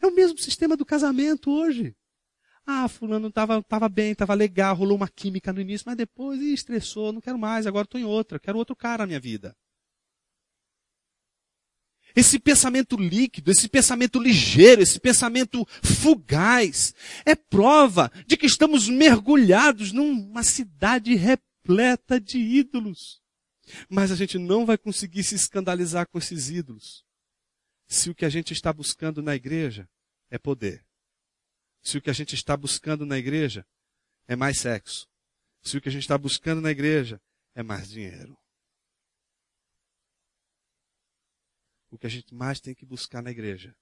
É 0.00 0.06
o 0.06 0.14
mesmo 0.14 0.36
sistema 0.38 0.76
do 0.76 0.84
casamento 0.84 1.50
hoje. 1.50 1.96
Ah, 2.66 2.88
fulano 2.88 3.28
estava 3.28 3.62
tava 3.62 3.88
bem, 3.88 4.12
estava 4.12 4.34
legal, 4.34 4.76
rolou 4.76 4.96
uma 4.96 5.08
química 5.08 5.52
no 5.52 5.60
início, 5.60 5.84
mas 5.86 5.96
depois 5.96 6.40
ih, 6.40 6.54
estressou, 6.54 7.12
não 7.12 7.20
quero 7.20 7.38
mais, 7.38 7.66
agora 7.66 7.84
estou 7.84 8.00
em 8.00 8.04
outra, 8.04 8.38
quero 8.38 8.58
outro 8.58 8.76
cara 8.76 9.02
na 9.02 9.06
minha 9.08 9.20
vida. 9.20 9.56
Esse 12.14 12.38
pensamento 12.38 12.96
líquido, 12.96 13.50
esse 13.50 13.68
pensamento 13.68 14.20
ligeiro, 14.20 14.82
esse 14.82 15.00
pensamento 15.00 15.66
fugaz, 15.82 16.94
é 17.24 17.34
prova 17.34 18.12
de 18.26 18.36
que 18.36 18.46
estamos 18.46 18.88
mergulhados 18.88 19.92
numa 19.92 20.42
cidade 20.42 21.14
repleta 21.14 22.20
de 22.20 22.38
ídolos. 22.38 23.20
Mas 23.88 24.10
a 24.10 24.16
gente 24.16 24.38
não 24.38 24.66
vai 24.66 24.76
conseguir 24.76 25.24
se 25.24 25.34
escandalizar 25.34 26.06
com 26.06 26.18
esses 26.18 26.50
ídolos 26.50 27.04
se 27.88 28.10
o 28.10 28.14
que 28.14 28.24
a 28.24 28.28
gente 28.28 28.52
está 28.52 28.72
buscando 28.72 29.22
na 29.22 29.34
igreja 29.34 29.88
é 30.30 30.38
poder. 30.38 30.84
Se 31.82 31.98
o 31.98 32.02
que 32.02 32.10
a 32.10 32.14
gente 32.14 32.34
está 32.34 32.56
buscando 32.56 33.04
na 33.04 33.18
igreja 33.18 33.66
é 34.26 34.36
mais 34.36 34.58
sexo. 34.58 35.08
Se 35.60 35.76
o 35.76 35.80
que 35.80 35.88
a 35.88 35.92
gente 35.92 36.02
está 36.02 36.16
buscando 36.16 36.60
na 36.60 36.70
igreja 36.70 37.20
é 37.54 37.62
mais 37.62 37.88
dinheiro. 37.88 38.36
o 41.92 41.98
que 41.98 42.06
a 42.06 42.10
gente 42.10 42.34
mais 42.34 42.58
tem 42.58 42.74
que 42.74 42.86
buscar 42.86 43.22
na 43.22 43.30
igreja 43.30 43.76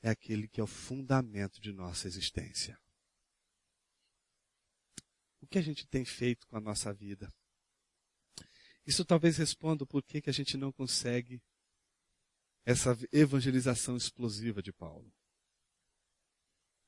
é 0.00 0.08
aquele 0.08 0.48
que 0.48 0.58
é 0.58 0.64
o 0.64 0.66
fundamento 0.66 1.60
de 1.60 1.70
nossa 1.70 2.08
existência. 2.08 2.80
O 5.40 5.46
que 5.46 5.58
a 5.58 5.62
gente 5.62 5.86
tem 5.86 6.04
feito 6.04 6.46
com 6.46 6.56
a 6.56 6.60
nossa 6.60 6.94
vida? 6.94 7.30
Isso 8.86 9.04
talvez 9.04 9.36
responda 9.36 9.84
por 9.84 10.02
que, 10.02 10.22
que 10.22 10.30
a 10.30 10.32
gente 10.32 10.56
não 10.56 10.72
consegue 10.72 11.42
essa 12.68 12.94
evangelização 13.10 13.96
explosiva 13.96 14.62
de 14.62 14.70
Paulo. 14.74 15.10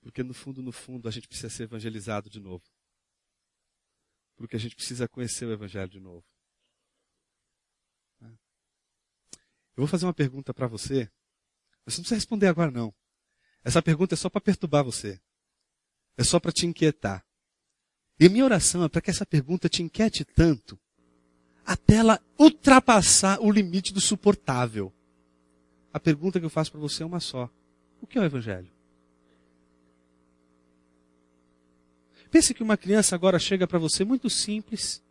Porque 0.03 0.22
no 0.22 0.35
fundo, 0.35 0.62
no 0.62 0.72
fundo, 0.72 1.09
a 1.09 1.11
gente 1.11 1.26
precisa 1.26 1.49
ser 1.49 1.62
evangelizado 1.62 2.28
de 2.28 2.39
novo. 2.39 2.62
Porque 4.37 4.57
a 4.57 4.59
gente 4.59 4.76
precisa 4.76 5.09
conhecer 5.09 5.47
o 5.47 5.53
Evangelho 5.53 5.89
de 5.89 5.99
novo. 5.99 6.22
Eu 8.20 8.33
vou 9.76 9.87
fazer 9.87 10.05
uma 10.05 10.12
pergunta 10.12 10.53
para 10.53 10.66
você. 10.66 11.11
Você 11.87 11.97
não 11.97 12.03
precisa 12.03 12.16
responder 12.16 12.49
agora, 12.49 12.70
não. 12.70 12.95
Essa 13.64 13.81
pergunta 13.81 14.14
é 14.14 14.16
só 14.18 14.28
para 14.28 14.43
perturbar 14.43 14.85
você. 14.85 15.18
É 16.14 16.22
só 16.22 16.39
para 16.39 16.53
te 16.53 16.66
inquietar. 16.66 17.24
E 18.18 18.28
minha 18.28 18.45
oração 18.45 18.85
é 18.85 18.89
para 18.91 19.01
que 19.01 19.09
essa 19.09 19.24
pergunta 19.24 19.66
te 19.66 19.83
inquiete 19.83 20.26
tanto, 20.26 20.78
até 21.64 21.97
ela 21.97 22.22
ultrapassar 22.39 23.41
o 23.41 23.51
limite 23.51 23.95
do 23.95 24.01
suportável. 24.01 24.95
A 25.93 25.99
pergunta 25.99 26.38
que 26.38 26.47
eu 26.47 26.51
faço 26.51 26.70
para 26.70 26.80
você 26.80 27.03
é 27.03 27.07
uma 27.07 27.20
só: 27.20 27.51
O 28.01 28.07
que 28.07 28.18
é 28.18 28.20
o 28.20 28.24
Evangelho? 28.24 28.68
Pense 32.30 32.55
que 32.55 32.62
uma 32.62 32.76
criança 32.76 33.14
agora 33.16 33.38
chega 33.38 33.66
para 33.66 33.78
você 33.78 34.05
muito 34.05 34.30
simples 34.30 35.03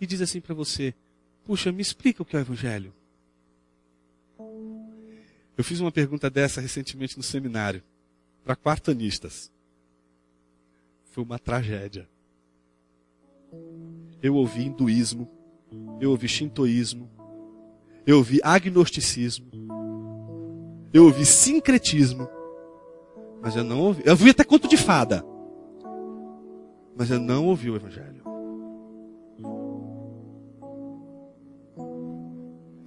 e 0.00 0.06
diz 0.06 0.20
assim 0.20 0.40
para 0.40 0.54
você: 0.54 0.94
Puxa, 1.44 1.70
me 1.70 1.80
explica 1.80 2.22
o 2.22 2.24
que 2.24 2.36
é 2.36 2.40
o 2.40 2.42
Evangelho. 2.42 2.92
Eu 5.56 5.62
fiz 5.62 5.78
uma 5.78 5.92
pergunta 5.92 6.30
dessa 6.30 6.60
recentemente 6.60 7.16
no 7.16 7.22
seminário, 7.22 7.82
para 8.42 8.56
quartanistas. 8.56 9.52
Foi 11.04 11.22
uma 11.22 11.38
tragédia. 11.38 12.08
Eu 14.22 14.34
ouvi 14.36 14.62
hinduísmo, 14.62 15.28
eu 16.00 16.10
ouvi 16.10 16.28
shintoísmo, 16.28 17.10
eu 18.06 18.16
ouvi 18.16 18.40
agnosticismo, 18.42 19.50
eu 20.92 21.04
ouvi 21.04 21.24
sincretismo, 21.24 22.28
mas 23.40 23.56
eu 23.56 23.64
não 23.64 23.80
ouvi. 23.80 24.02
Eu 24.04 24.12
ouvi 24.12 24.30
até 24.30 24.44
conto 24.44 24.68
de 24.68 24.76
fada, 24.76 25.24
mas 26.96 27.10
eu 27.10 27.18
não 27.18 27.46
ouvi 27.46 27.70
o 27.70 27.76
Evangelho. 27.76 28.20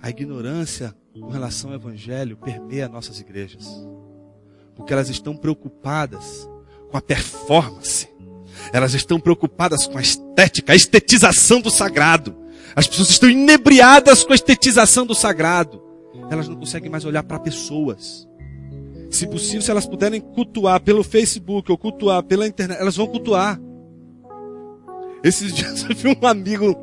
A 0.01 0.09
ignorância 0.09 0.93
com 1.13 1.29
relação 1.29 1.69
ao 1.69 1.77
Evangelho 1.77 2.35
permeia 2.37 2.89
nossas 2.89 3.19
igrejas. 3.19 3.65
Porque 4.75 4.91
elas 4.91 5.09
estão 5.09 5.35
preocupadas 5.35 6.49
com 6.91 6.97
a 6.97 7.01
performance. 7.01 8.09
Elas 8.71 8.93
estão 8.93 9.19
preocupadas 9.19 9.87
com 9.87 9.97
a 9.97 10.01
estética, 10.01 10.73
a 10.73 10.75
estetização 10.75 11.61
do 11.61 11.69
sagrado. 11.69 12.35
As 12.75 12.87
pessoas 12.87 13.09
estão 13.09 13.29
inebriadas 13.29 14.23
com 14.23 14.31
a 14.31 14.35
estetização 14.35 15.05
do 15.05 15.15
sagrado. 15.15 15.82
Elas 16.29 16.47
não 16.47 16.55
conseguem 16.55 16.89
mais 16.89 17.05
olhar 17.05 17.23
para 17.23 17.39
pessoas. 17.39 18.27
Se 19.09 19.27
possível, 19.27 19.61
se 19.61 19.69
elas 19.69 19.85
puderem 19.85 20.19
cultuar 20.19 20.81
pelo 20.81 21.03
Facebook 21.03 21.71
ou 21.71 21.77
cultuar 21.77 22.23
pela 22.23 22.47
internet, 22.47 22.79
elas 22.79 22.95
vão 22.95 23.07
cultuar. 23.07 23.59
Esses 25.23 25.53
dias 25.53 25.85
eu 25.87 25.95
vi 25.95 26.09
um 26.09 26.27
amigo 26.27 26.75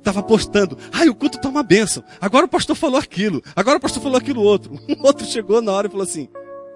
estava 0.00 0.22
postando, 0.22 0.76
ai, 0.92 1.08
o 1.08 1.14
culto 1.14 1.36
está 1.36 1.48
uma 1.48 1.62
bênção. 1.62 2.02
Agora 2.20 2.46
o 2.46 2.48
pastor 2.48 2.74
falou 2.74 2.98
aquilo. 2.98 3.40
Agora 3.54 3.78
o 3.78 3.80
pastor 3.80 4.02
falou 4.02 4.18
aquilo 4.18 4.42
outro. 4.42 4.72
Um 4.88 5.06
outro 5.06 5.26
chegou 5.26 5.62
na 5.62 5.72
hora 5.72 5.86
e 5.86 5.90
falou 5.90 6.04
assim, 6.04 6.28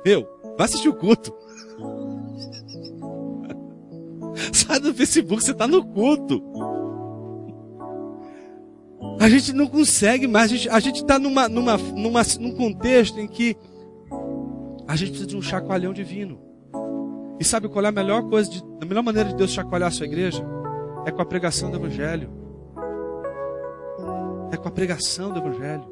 meu, 0.04 0.28
vai 0.56 0.66
assistir 0.66 0.88
o 0.88 0.94
culto. 0.94 1.34
Sai 4.52 4.80
do 4.80 4.94
Facebook, 4.94 5.42
você 5.42 5.52
está 5.52 5.66
no 5.66 5.84
culto. 5.84 6.42
A 9.20 9.28
gente 9.28 9.52
não 9.52 9.66
consegue 9.66 10.26
mais, 10.26 10.50
a 10.68 10.80
gente 10.80 11.02
está 11.02 11.18
numa, 11.18 11.48
numa, 11.48 11.76
numa, 11.76 12.22
num 12.40 12.52
contexto 12.52 13.18
em 13.18 13.26
que 13.26 13.56
a 14.86 14.96
gente 14.96 15.10
precisa 15.10 15.28
de 15.28 15.36
um 15.36 15.42
chacoalhão 15.42 15.92
divino. 15.92 16.38
E 17.40 17.44
sabe 17.44 17.68
qual 17.68 17.84
é 17.84 17.88
a 17.88 17.92
melhor 17.92 18.22
coisa, 18.28 18.50
de, 18.50 18.62
a 18.80 18.84
melhor 18.84 19.02
maneira 19.02 19.30
de 19.30 19.36
Deus 19.36 19.50
chacoalhar 19.50 19.88
a 19.88 19.92
sua 19.92 20.06
igreja? 20.06 20.44
É 21.06 21.10
com 21.10 21.22
a 21.22 21.26
pregação 21.26 21.70
do 21.70 21.76
Evangelho 21.76 22.44
é 24.54 24.56
com 24.56 24.68
a 24.68 24.70
pregação 24.70 25.32
do 25.32 25.38
Evangelho. 25.40 25.84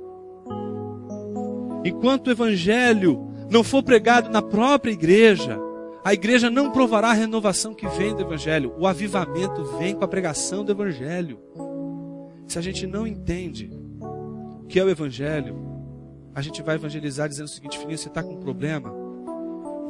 Enquanto 1.85 2.29
o 2.29 2.31
Evangelho 2.31 3.29
não 3.51 3.63
for 3.63 3.83
pregado 3.83 4.31
na 4.31 4.41
própria 4.41 4.93
igreja, 4.93 5.59
a 6.05 6.15
igreja 6.15 6.49
não 6.49 6.71
provará 6.71 7.11
a 7.11 7.15
renovação 7.15 7.75
que 7.75 7.87
vem 7.89 8.15
do 8.15 8.23
Evangelho. 8.23 8.73
O 8.79 8.87
avivamento 8.87 9.65
vem 9.79 9.95
com 9.95 10.05
a 10.05 10.09
pregação 10.09 10.65
do 10.65 10.73
Evangelho. 10.73 11.39
Se 12.53 12.59
a 12.59 12.62
gente 12.62 12.86
não 12.86 13.07
entende 13.07 13.70
o 13.98 14.66
que 14.66 14.78
é 14.78 14.84
o 14.84 14.90
Evangelho, 14.90 15.57
a 16.34 16.42
gente 16.42 16.61
vai 16.61 16.74
evangelizar 16.74 17.26
dizendo 17.26 17.46
o 17.46 17.50
seguinte: 17.50 17.78
filhinho, 17.78 17.96
você 17.96 18.09
está 18.09 18.22
com 18.22 18.34
um 18.34 18.40
problema? 18.40 18.92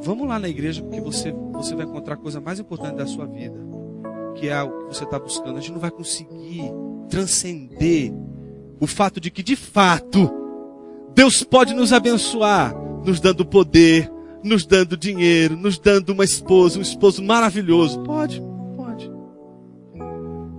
Vamos 0.01 0.25
lá 0.25 0.39
na 0.39 0.47
igreja 0.47 0.81
porque 0.81 1.01
você, 1.01 1.33
você 1.51 1.75
vai 1.75 1.85
encontrar 1.85 2.13
a 2.13 2.17
coisa 2.17 2.39
mais 2.39 2.61
importante 2.61 2.95
da 2.95 3.05
sua 3.05 3.25
vida, 3.25 3.59
que 4.35 4.47
é 4.47 4.63
o 4.63 4.87
que 4.87 4.95
você 4.95 5.03
está 5.03 5.19
buscando. 5.19 5.57
A 5.57 5.59
gente 5.59 5.73
não 5.73 5.79
vai 5.81 5.91
conseguir 5.91 6.71
transcender 7.09 8.13
o 8.79 8.87
fato 8.87 9.19
de 9.19 9.29
que, 9.29 9.43
de 9.43 9.57
fato, 9.57 10.31
Deus 11.13 11.43
pode 11.43 11.73
nos 11.73 11.91
abençoar, 11.91 12.73
nos 13.05 13.19
dando 13.19 13.45
poder, 13.45 14.09
nos 14.41 14.65
dando 14.65 14.95
dinheiro, 14.95 15.57
nos 15.57 15.77
dando 15.77 16.13
uma 16.13 16.23
esposa, 16.23 16.79
um 16.79 16.81
esposo 16.81 17.21
maravilhoso. 17.21 18.01
Pode, 18.03 18.39
pode. 18.39 18.52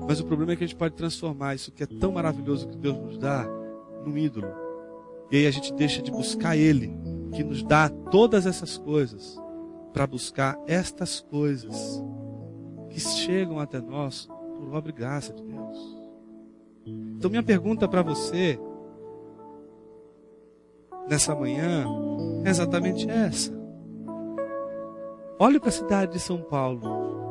Mas 0.07 0.20
o 0.20 0.24
problema 0.24 0.52
é 0.52 0.57
que 0.57 0.64
a 0.64 0.66
gente 0.66 0.76
pode 0.76 0.94
transformar 0.94 1.55
isso 1.55 1.72
que 1.72 1.82
é 1.82 1.86
tão 1.86 2.12
maravilhoso 2.12 2.68
que 2.68 2.76
Deus 2.76 2.98
nos 2.98 3.18
dá 3.18 3.46
num 4.05 4.16
ídolo. 4.16 4.48
E 5.30 5.36
aí 5.36 5.46
a 5.46 5.50
gente 5.50 5.72
deixa 5.72 6.02
de 6.02 6.11
buscar 6.11 6.57
Ele, 6.57 6.96
que 7.32 7.42
nos 7.42 7.62
dá 7.62 7.88
todas 7.88 8.46
essas 8.46 8.76
coisas, 8.76 9.40
para 9.92 10.07
buscar 10.07 10.59
estas 10.66 11.20
coisas 11.20 12.02
que 12.90 13.00
chegam 13.00 13.59
até 13.59 13.80
nós 13.80 14.28
por 14.57 14.74
obra 14.74 14.90
e 14.90 14.94
graça 14.94 15.32
de 15.32 15.42
Deus. 15.42 16.05
Então, 16.86 17.30
minha 17.30 17.42
pergunta 17.42 17.88
para 17.88 18.02
você 18.02 18.59
nessa 21.09 21.34
manhã 21.34 21.86
é 22.44 22.50
exatamente 22.50 23.09
essa. 23.09 23.52
Olhe 25.38 25.59
para 25.59 25.70
a 25.70 25.72
cidade 25.72 26.12
de 26.12 26.20
São 26.20 26.42
Paulo 26.42 27.24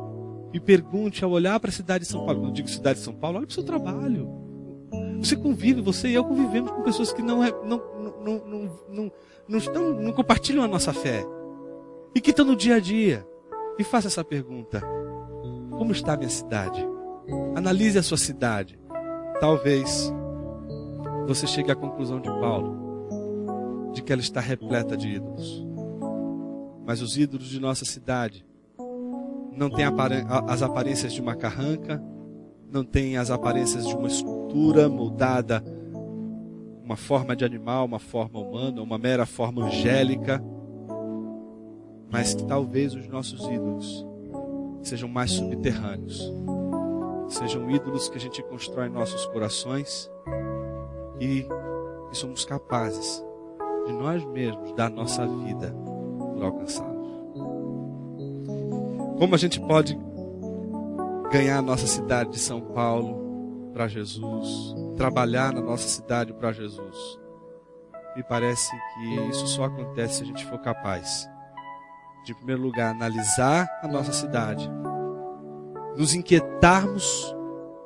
e 0.54 0.60
pergunte 0.60 1.24
ao 1.24 1.32
olhar 1.32 1.58
para 1.58 1.68
a 1.68 1.72
cidade 1.72 2.04
de 2.04 2.10
São 2.10 2.24
Paulo, 2.24 2.40
quando 2.40 2.50
eu 2.50 2.54
digo 2.54 2.68
cidade 2.68 3.00
de 3.00 3.04
São 3.04 3.12
Paulo, 3.12 3.38
olhe 3.38 3.46
para 3.46 3.50
o 3.50 3.54
seu 3.54 3.64
trabalho. 3.64 4.30
Você 5.18 5.34
convive, 5.34 5.80
você 5.80 6.08
e 6.08 6.14
eu 6.14 6.24
convivemos 6.24 6.70
com 6.70 6.80
pessoas 6.82 7.12
que 7.12 7.20
não, 7.20 7.38
não, 7.64 7.82
não, 8.22 8.46
não, 8.46 8.78
não, 8.88 9.12
não, 9.48 9.58
estão, 9.58 10.00
não 10.00 10.12
compartilham 10.12 10.62
a 10.62 10.68
nossa 10.68 10.92
fé 10.92 11.26
e 12.14 12.20
que 12.20 12.30
estão 12.30 12.44
no 12.44 12.54
dia 12.54 12.76
a 12.76 12.78
dia. 12.78 13.26
E 13.76 13.82
faça 13.82 14.06
essa 14.06 14.22
pergunta: 14.22 14.80
Como 15.70 15.90
está 15.90 16.12
a 16.12 16.16
minha 16.16 16.28
cidade? 16.28 16.86
Analise 17.56 17.98
a 17.98 18.02
sua 18.02 18.18
cidade. 18.18 18.78
Talvez 19.40 20.12
você 21.26 21.48
chegue 21.48 21.72
à 21.72 21.74
conclusão 21.74 22.20
de 22.20 22.28
Paulo, 22.28 23.90
de 23.92 24.02
que 24.02 24.12
ela 24.12 24.22
está 24.22 24.40
repleta 24.40 24.96
de 24.96 25.08
ídolos. 25.08 25.66
Mas 26.86 27.02
os 27.02 27.18
ídolos 27.18 27.48
de 27.48 27.58
nossa 27.58 27.84
cidade 27.84 28.46
não 29.56 29.70
têm 29.70 29.84
as 30.48 30.62
aparências 30.62 31.12
de 31.12 31.20
uma 31.20 31.34
carranca, 31.34 32.02
não 32.70 32.84
têm 32.84 33.16
as 33.16 33.30
aparências 33.30 33.86
de 33.86 33.94
uma 33.94 34.08
escultura 34.08 34.88
moldada, 34.88 35.62
uma 36.82 36.96
forma 36.96 37.34
de 37.34 37.44
animal, 37.44 37.86
uma 37.86 37.98
forma 37.98 38.38
humana, 38.38 38.82
uma 38.82 38.98
mera 38.98 39.24
forma 39.24 39.64
angélica, 39.64 40.42
mas 42.10 42.34
que 42.34 42.44
talvez 42.44 42.94
os 42.94 43.08
nossos 43.08 43.46
ídolos 43.48 44.06
sejam 44.82 45.08
mais 45.08 45.30
subterrâneos. 45.30 46.32
Sejam 47.28 47.70
ídolos 47.70 48.08
que 48.08 48.18
a 48.18 48.20
gente 48.20 48.42
constrói 48.42 48.88
em 48.88 48.92
nossos 48.92 49.24
corações 49.26 50.10
e 51.18 51.46
que 52.10 52.16
somos 52.16 52.44
capazes 52.44 53.24
de 53.86 53.92
nós 53.92 54.24
mesmos 54.26 54.72
dar 54.72 54.90
nossa 54.90 55.26
vida 55.26 55.74
por 56.34 56.44
alcançá-los. 56.44 56.93
Como 59.18 59.34
a 59.34 59.38
gente 59.38 59.60
pode 59.60 59.98
ganhar 61.30 61.58
a 61.58 61.62
nossa 61.62 61.86
cidade 61.86 62.30
de 62.30 62.38
São 62.38 62.60
Paulo 62.60 63.70
para 63.72 63.88
Jesus, 63.88 64.74
trabalhar 64.96 65.52
na 65.52 65.60
nossa 65.60 65.88
cidade 65.88 66.32
para 66.32 66.52
Jesus? 66.52 67.18
Me 68.16 68.22
parece 68.22 68.70
que 68.70 69.14
isso 69.30 69.46
só 69.46 69.64
acontece 69.64 70.18
se 70.18 70.22
a 70.22 70.26
gente 70.26 70.44
for 70.46 70.58
capaz 70.58 71.28
de, 72.24 72.32
em 72.32 72.36
primeiro 72.36 72.62
lugar, 72.62 72.90
analisar 72.90 73.68
a 73.82 73.88
nossa 73.88 74.12
cidade 74.12 74.70
nos 75.96 76.14
inquietarmos 76.14 77.34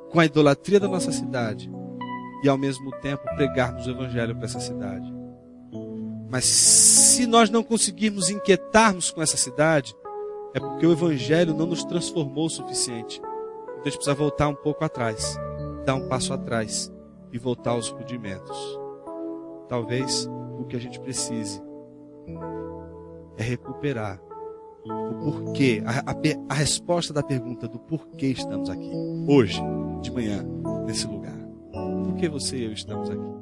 com 0.09 0.19
a 0.19 0.25
idolatria 0.25 0.79
da 0.79 0.87
nossa 0.87 1.11
cidade 1.11 1.71
e 2.43 2.49
ao 2.49 2.57
mesmo 2.57 2.91
tempo 3.01 3.23
pregarmos 3.35 3.85
o 3.85 3.91
evangelho 3.91 4.35
para 4.35 4.45
essa 4.45 4.59
cidade. 4.59 5.13
Mas 6.29 6.45
se 6.45 7.25
nós 7.25 7.49
não 7.49 7.63
conseguirmos 7.63 8.29
inquietarmos 8.29 9.11
com 9.11 9.21
essa 9.21 9.37
cidade, 9.37 9.95
é 10.53 10.59
porque 10.59 10.85
o 10.85 10.91
evangelho 10.91 11.53
não 11.53 11.65
nos 11.65 11.83
transformou 11.83 12.45
o 12.45 12.49
suficiente. 12.49 13.19
Então 13.19 13.81
a 13.81 13.89
gente 13.89 13.97
precisa 13.97 14.15
voltar 14.15 14.47
um 14.47 14.55
pouco 14.55 14.83
atrás, 14.83 15.37
dar 15.85 15.95
um 15.95 16.07
passo 16.07 16.33
atrás 16.33 16.91
e 17.31 17.37
voltar 17.37 17.71
aos 17.71 17.89
rudimentos. 17.89 18.57
Talvez 19.67 20.27
o 20.59 20.65
que 20.65 20.75
a 20.75 20.79
gente 20.79 20.99
precise 20.99 21.61
é 23.37 23.43
recuperar 23.43 24.21
o 24.85 25.13
porquê, 25.23 25.83
a, 25.85 26.11
a, 26.11 26.15
a 26.49 26.53
resposta 26.53 27.13
da 27.13 27.21
pergunta 27.21 27.67
do 27.67 27.79
porquê 27.79 28.27
estamos 28.27 28.69
aqui, 28.69 28.91
hoje, 29.27 29.61
de 30.01 30.11
manhã, 30.11 30.43
nesse 30.85 31.05
lugar. 31.05 31.37
Por 32.03 32.15
que 32.15 32.27
você 32.27 32.57
e 32.57 32.63
eu 32.65 32.73
estamos 32.73 33.09
aqui? 33.09 33.38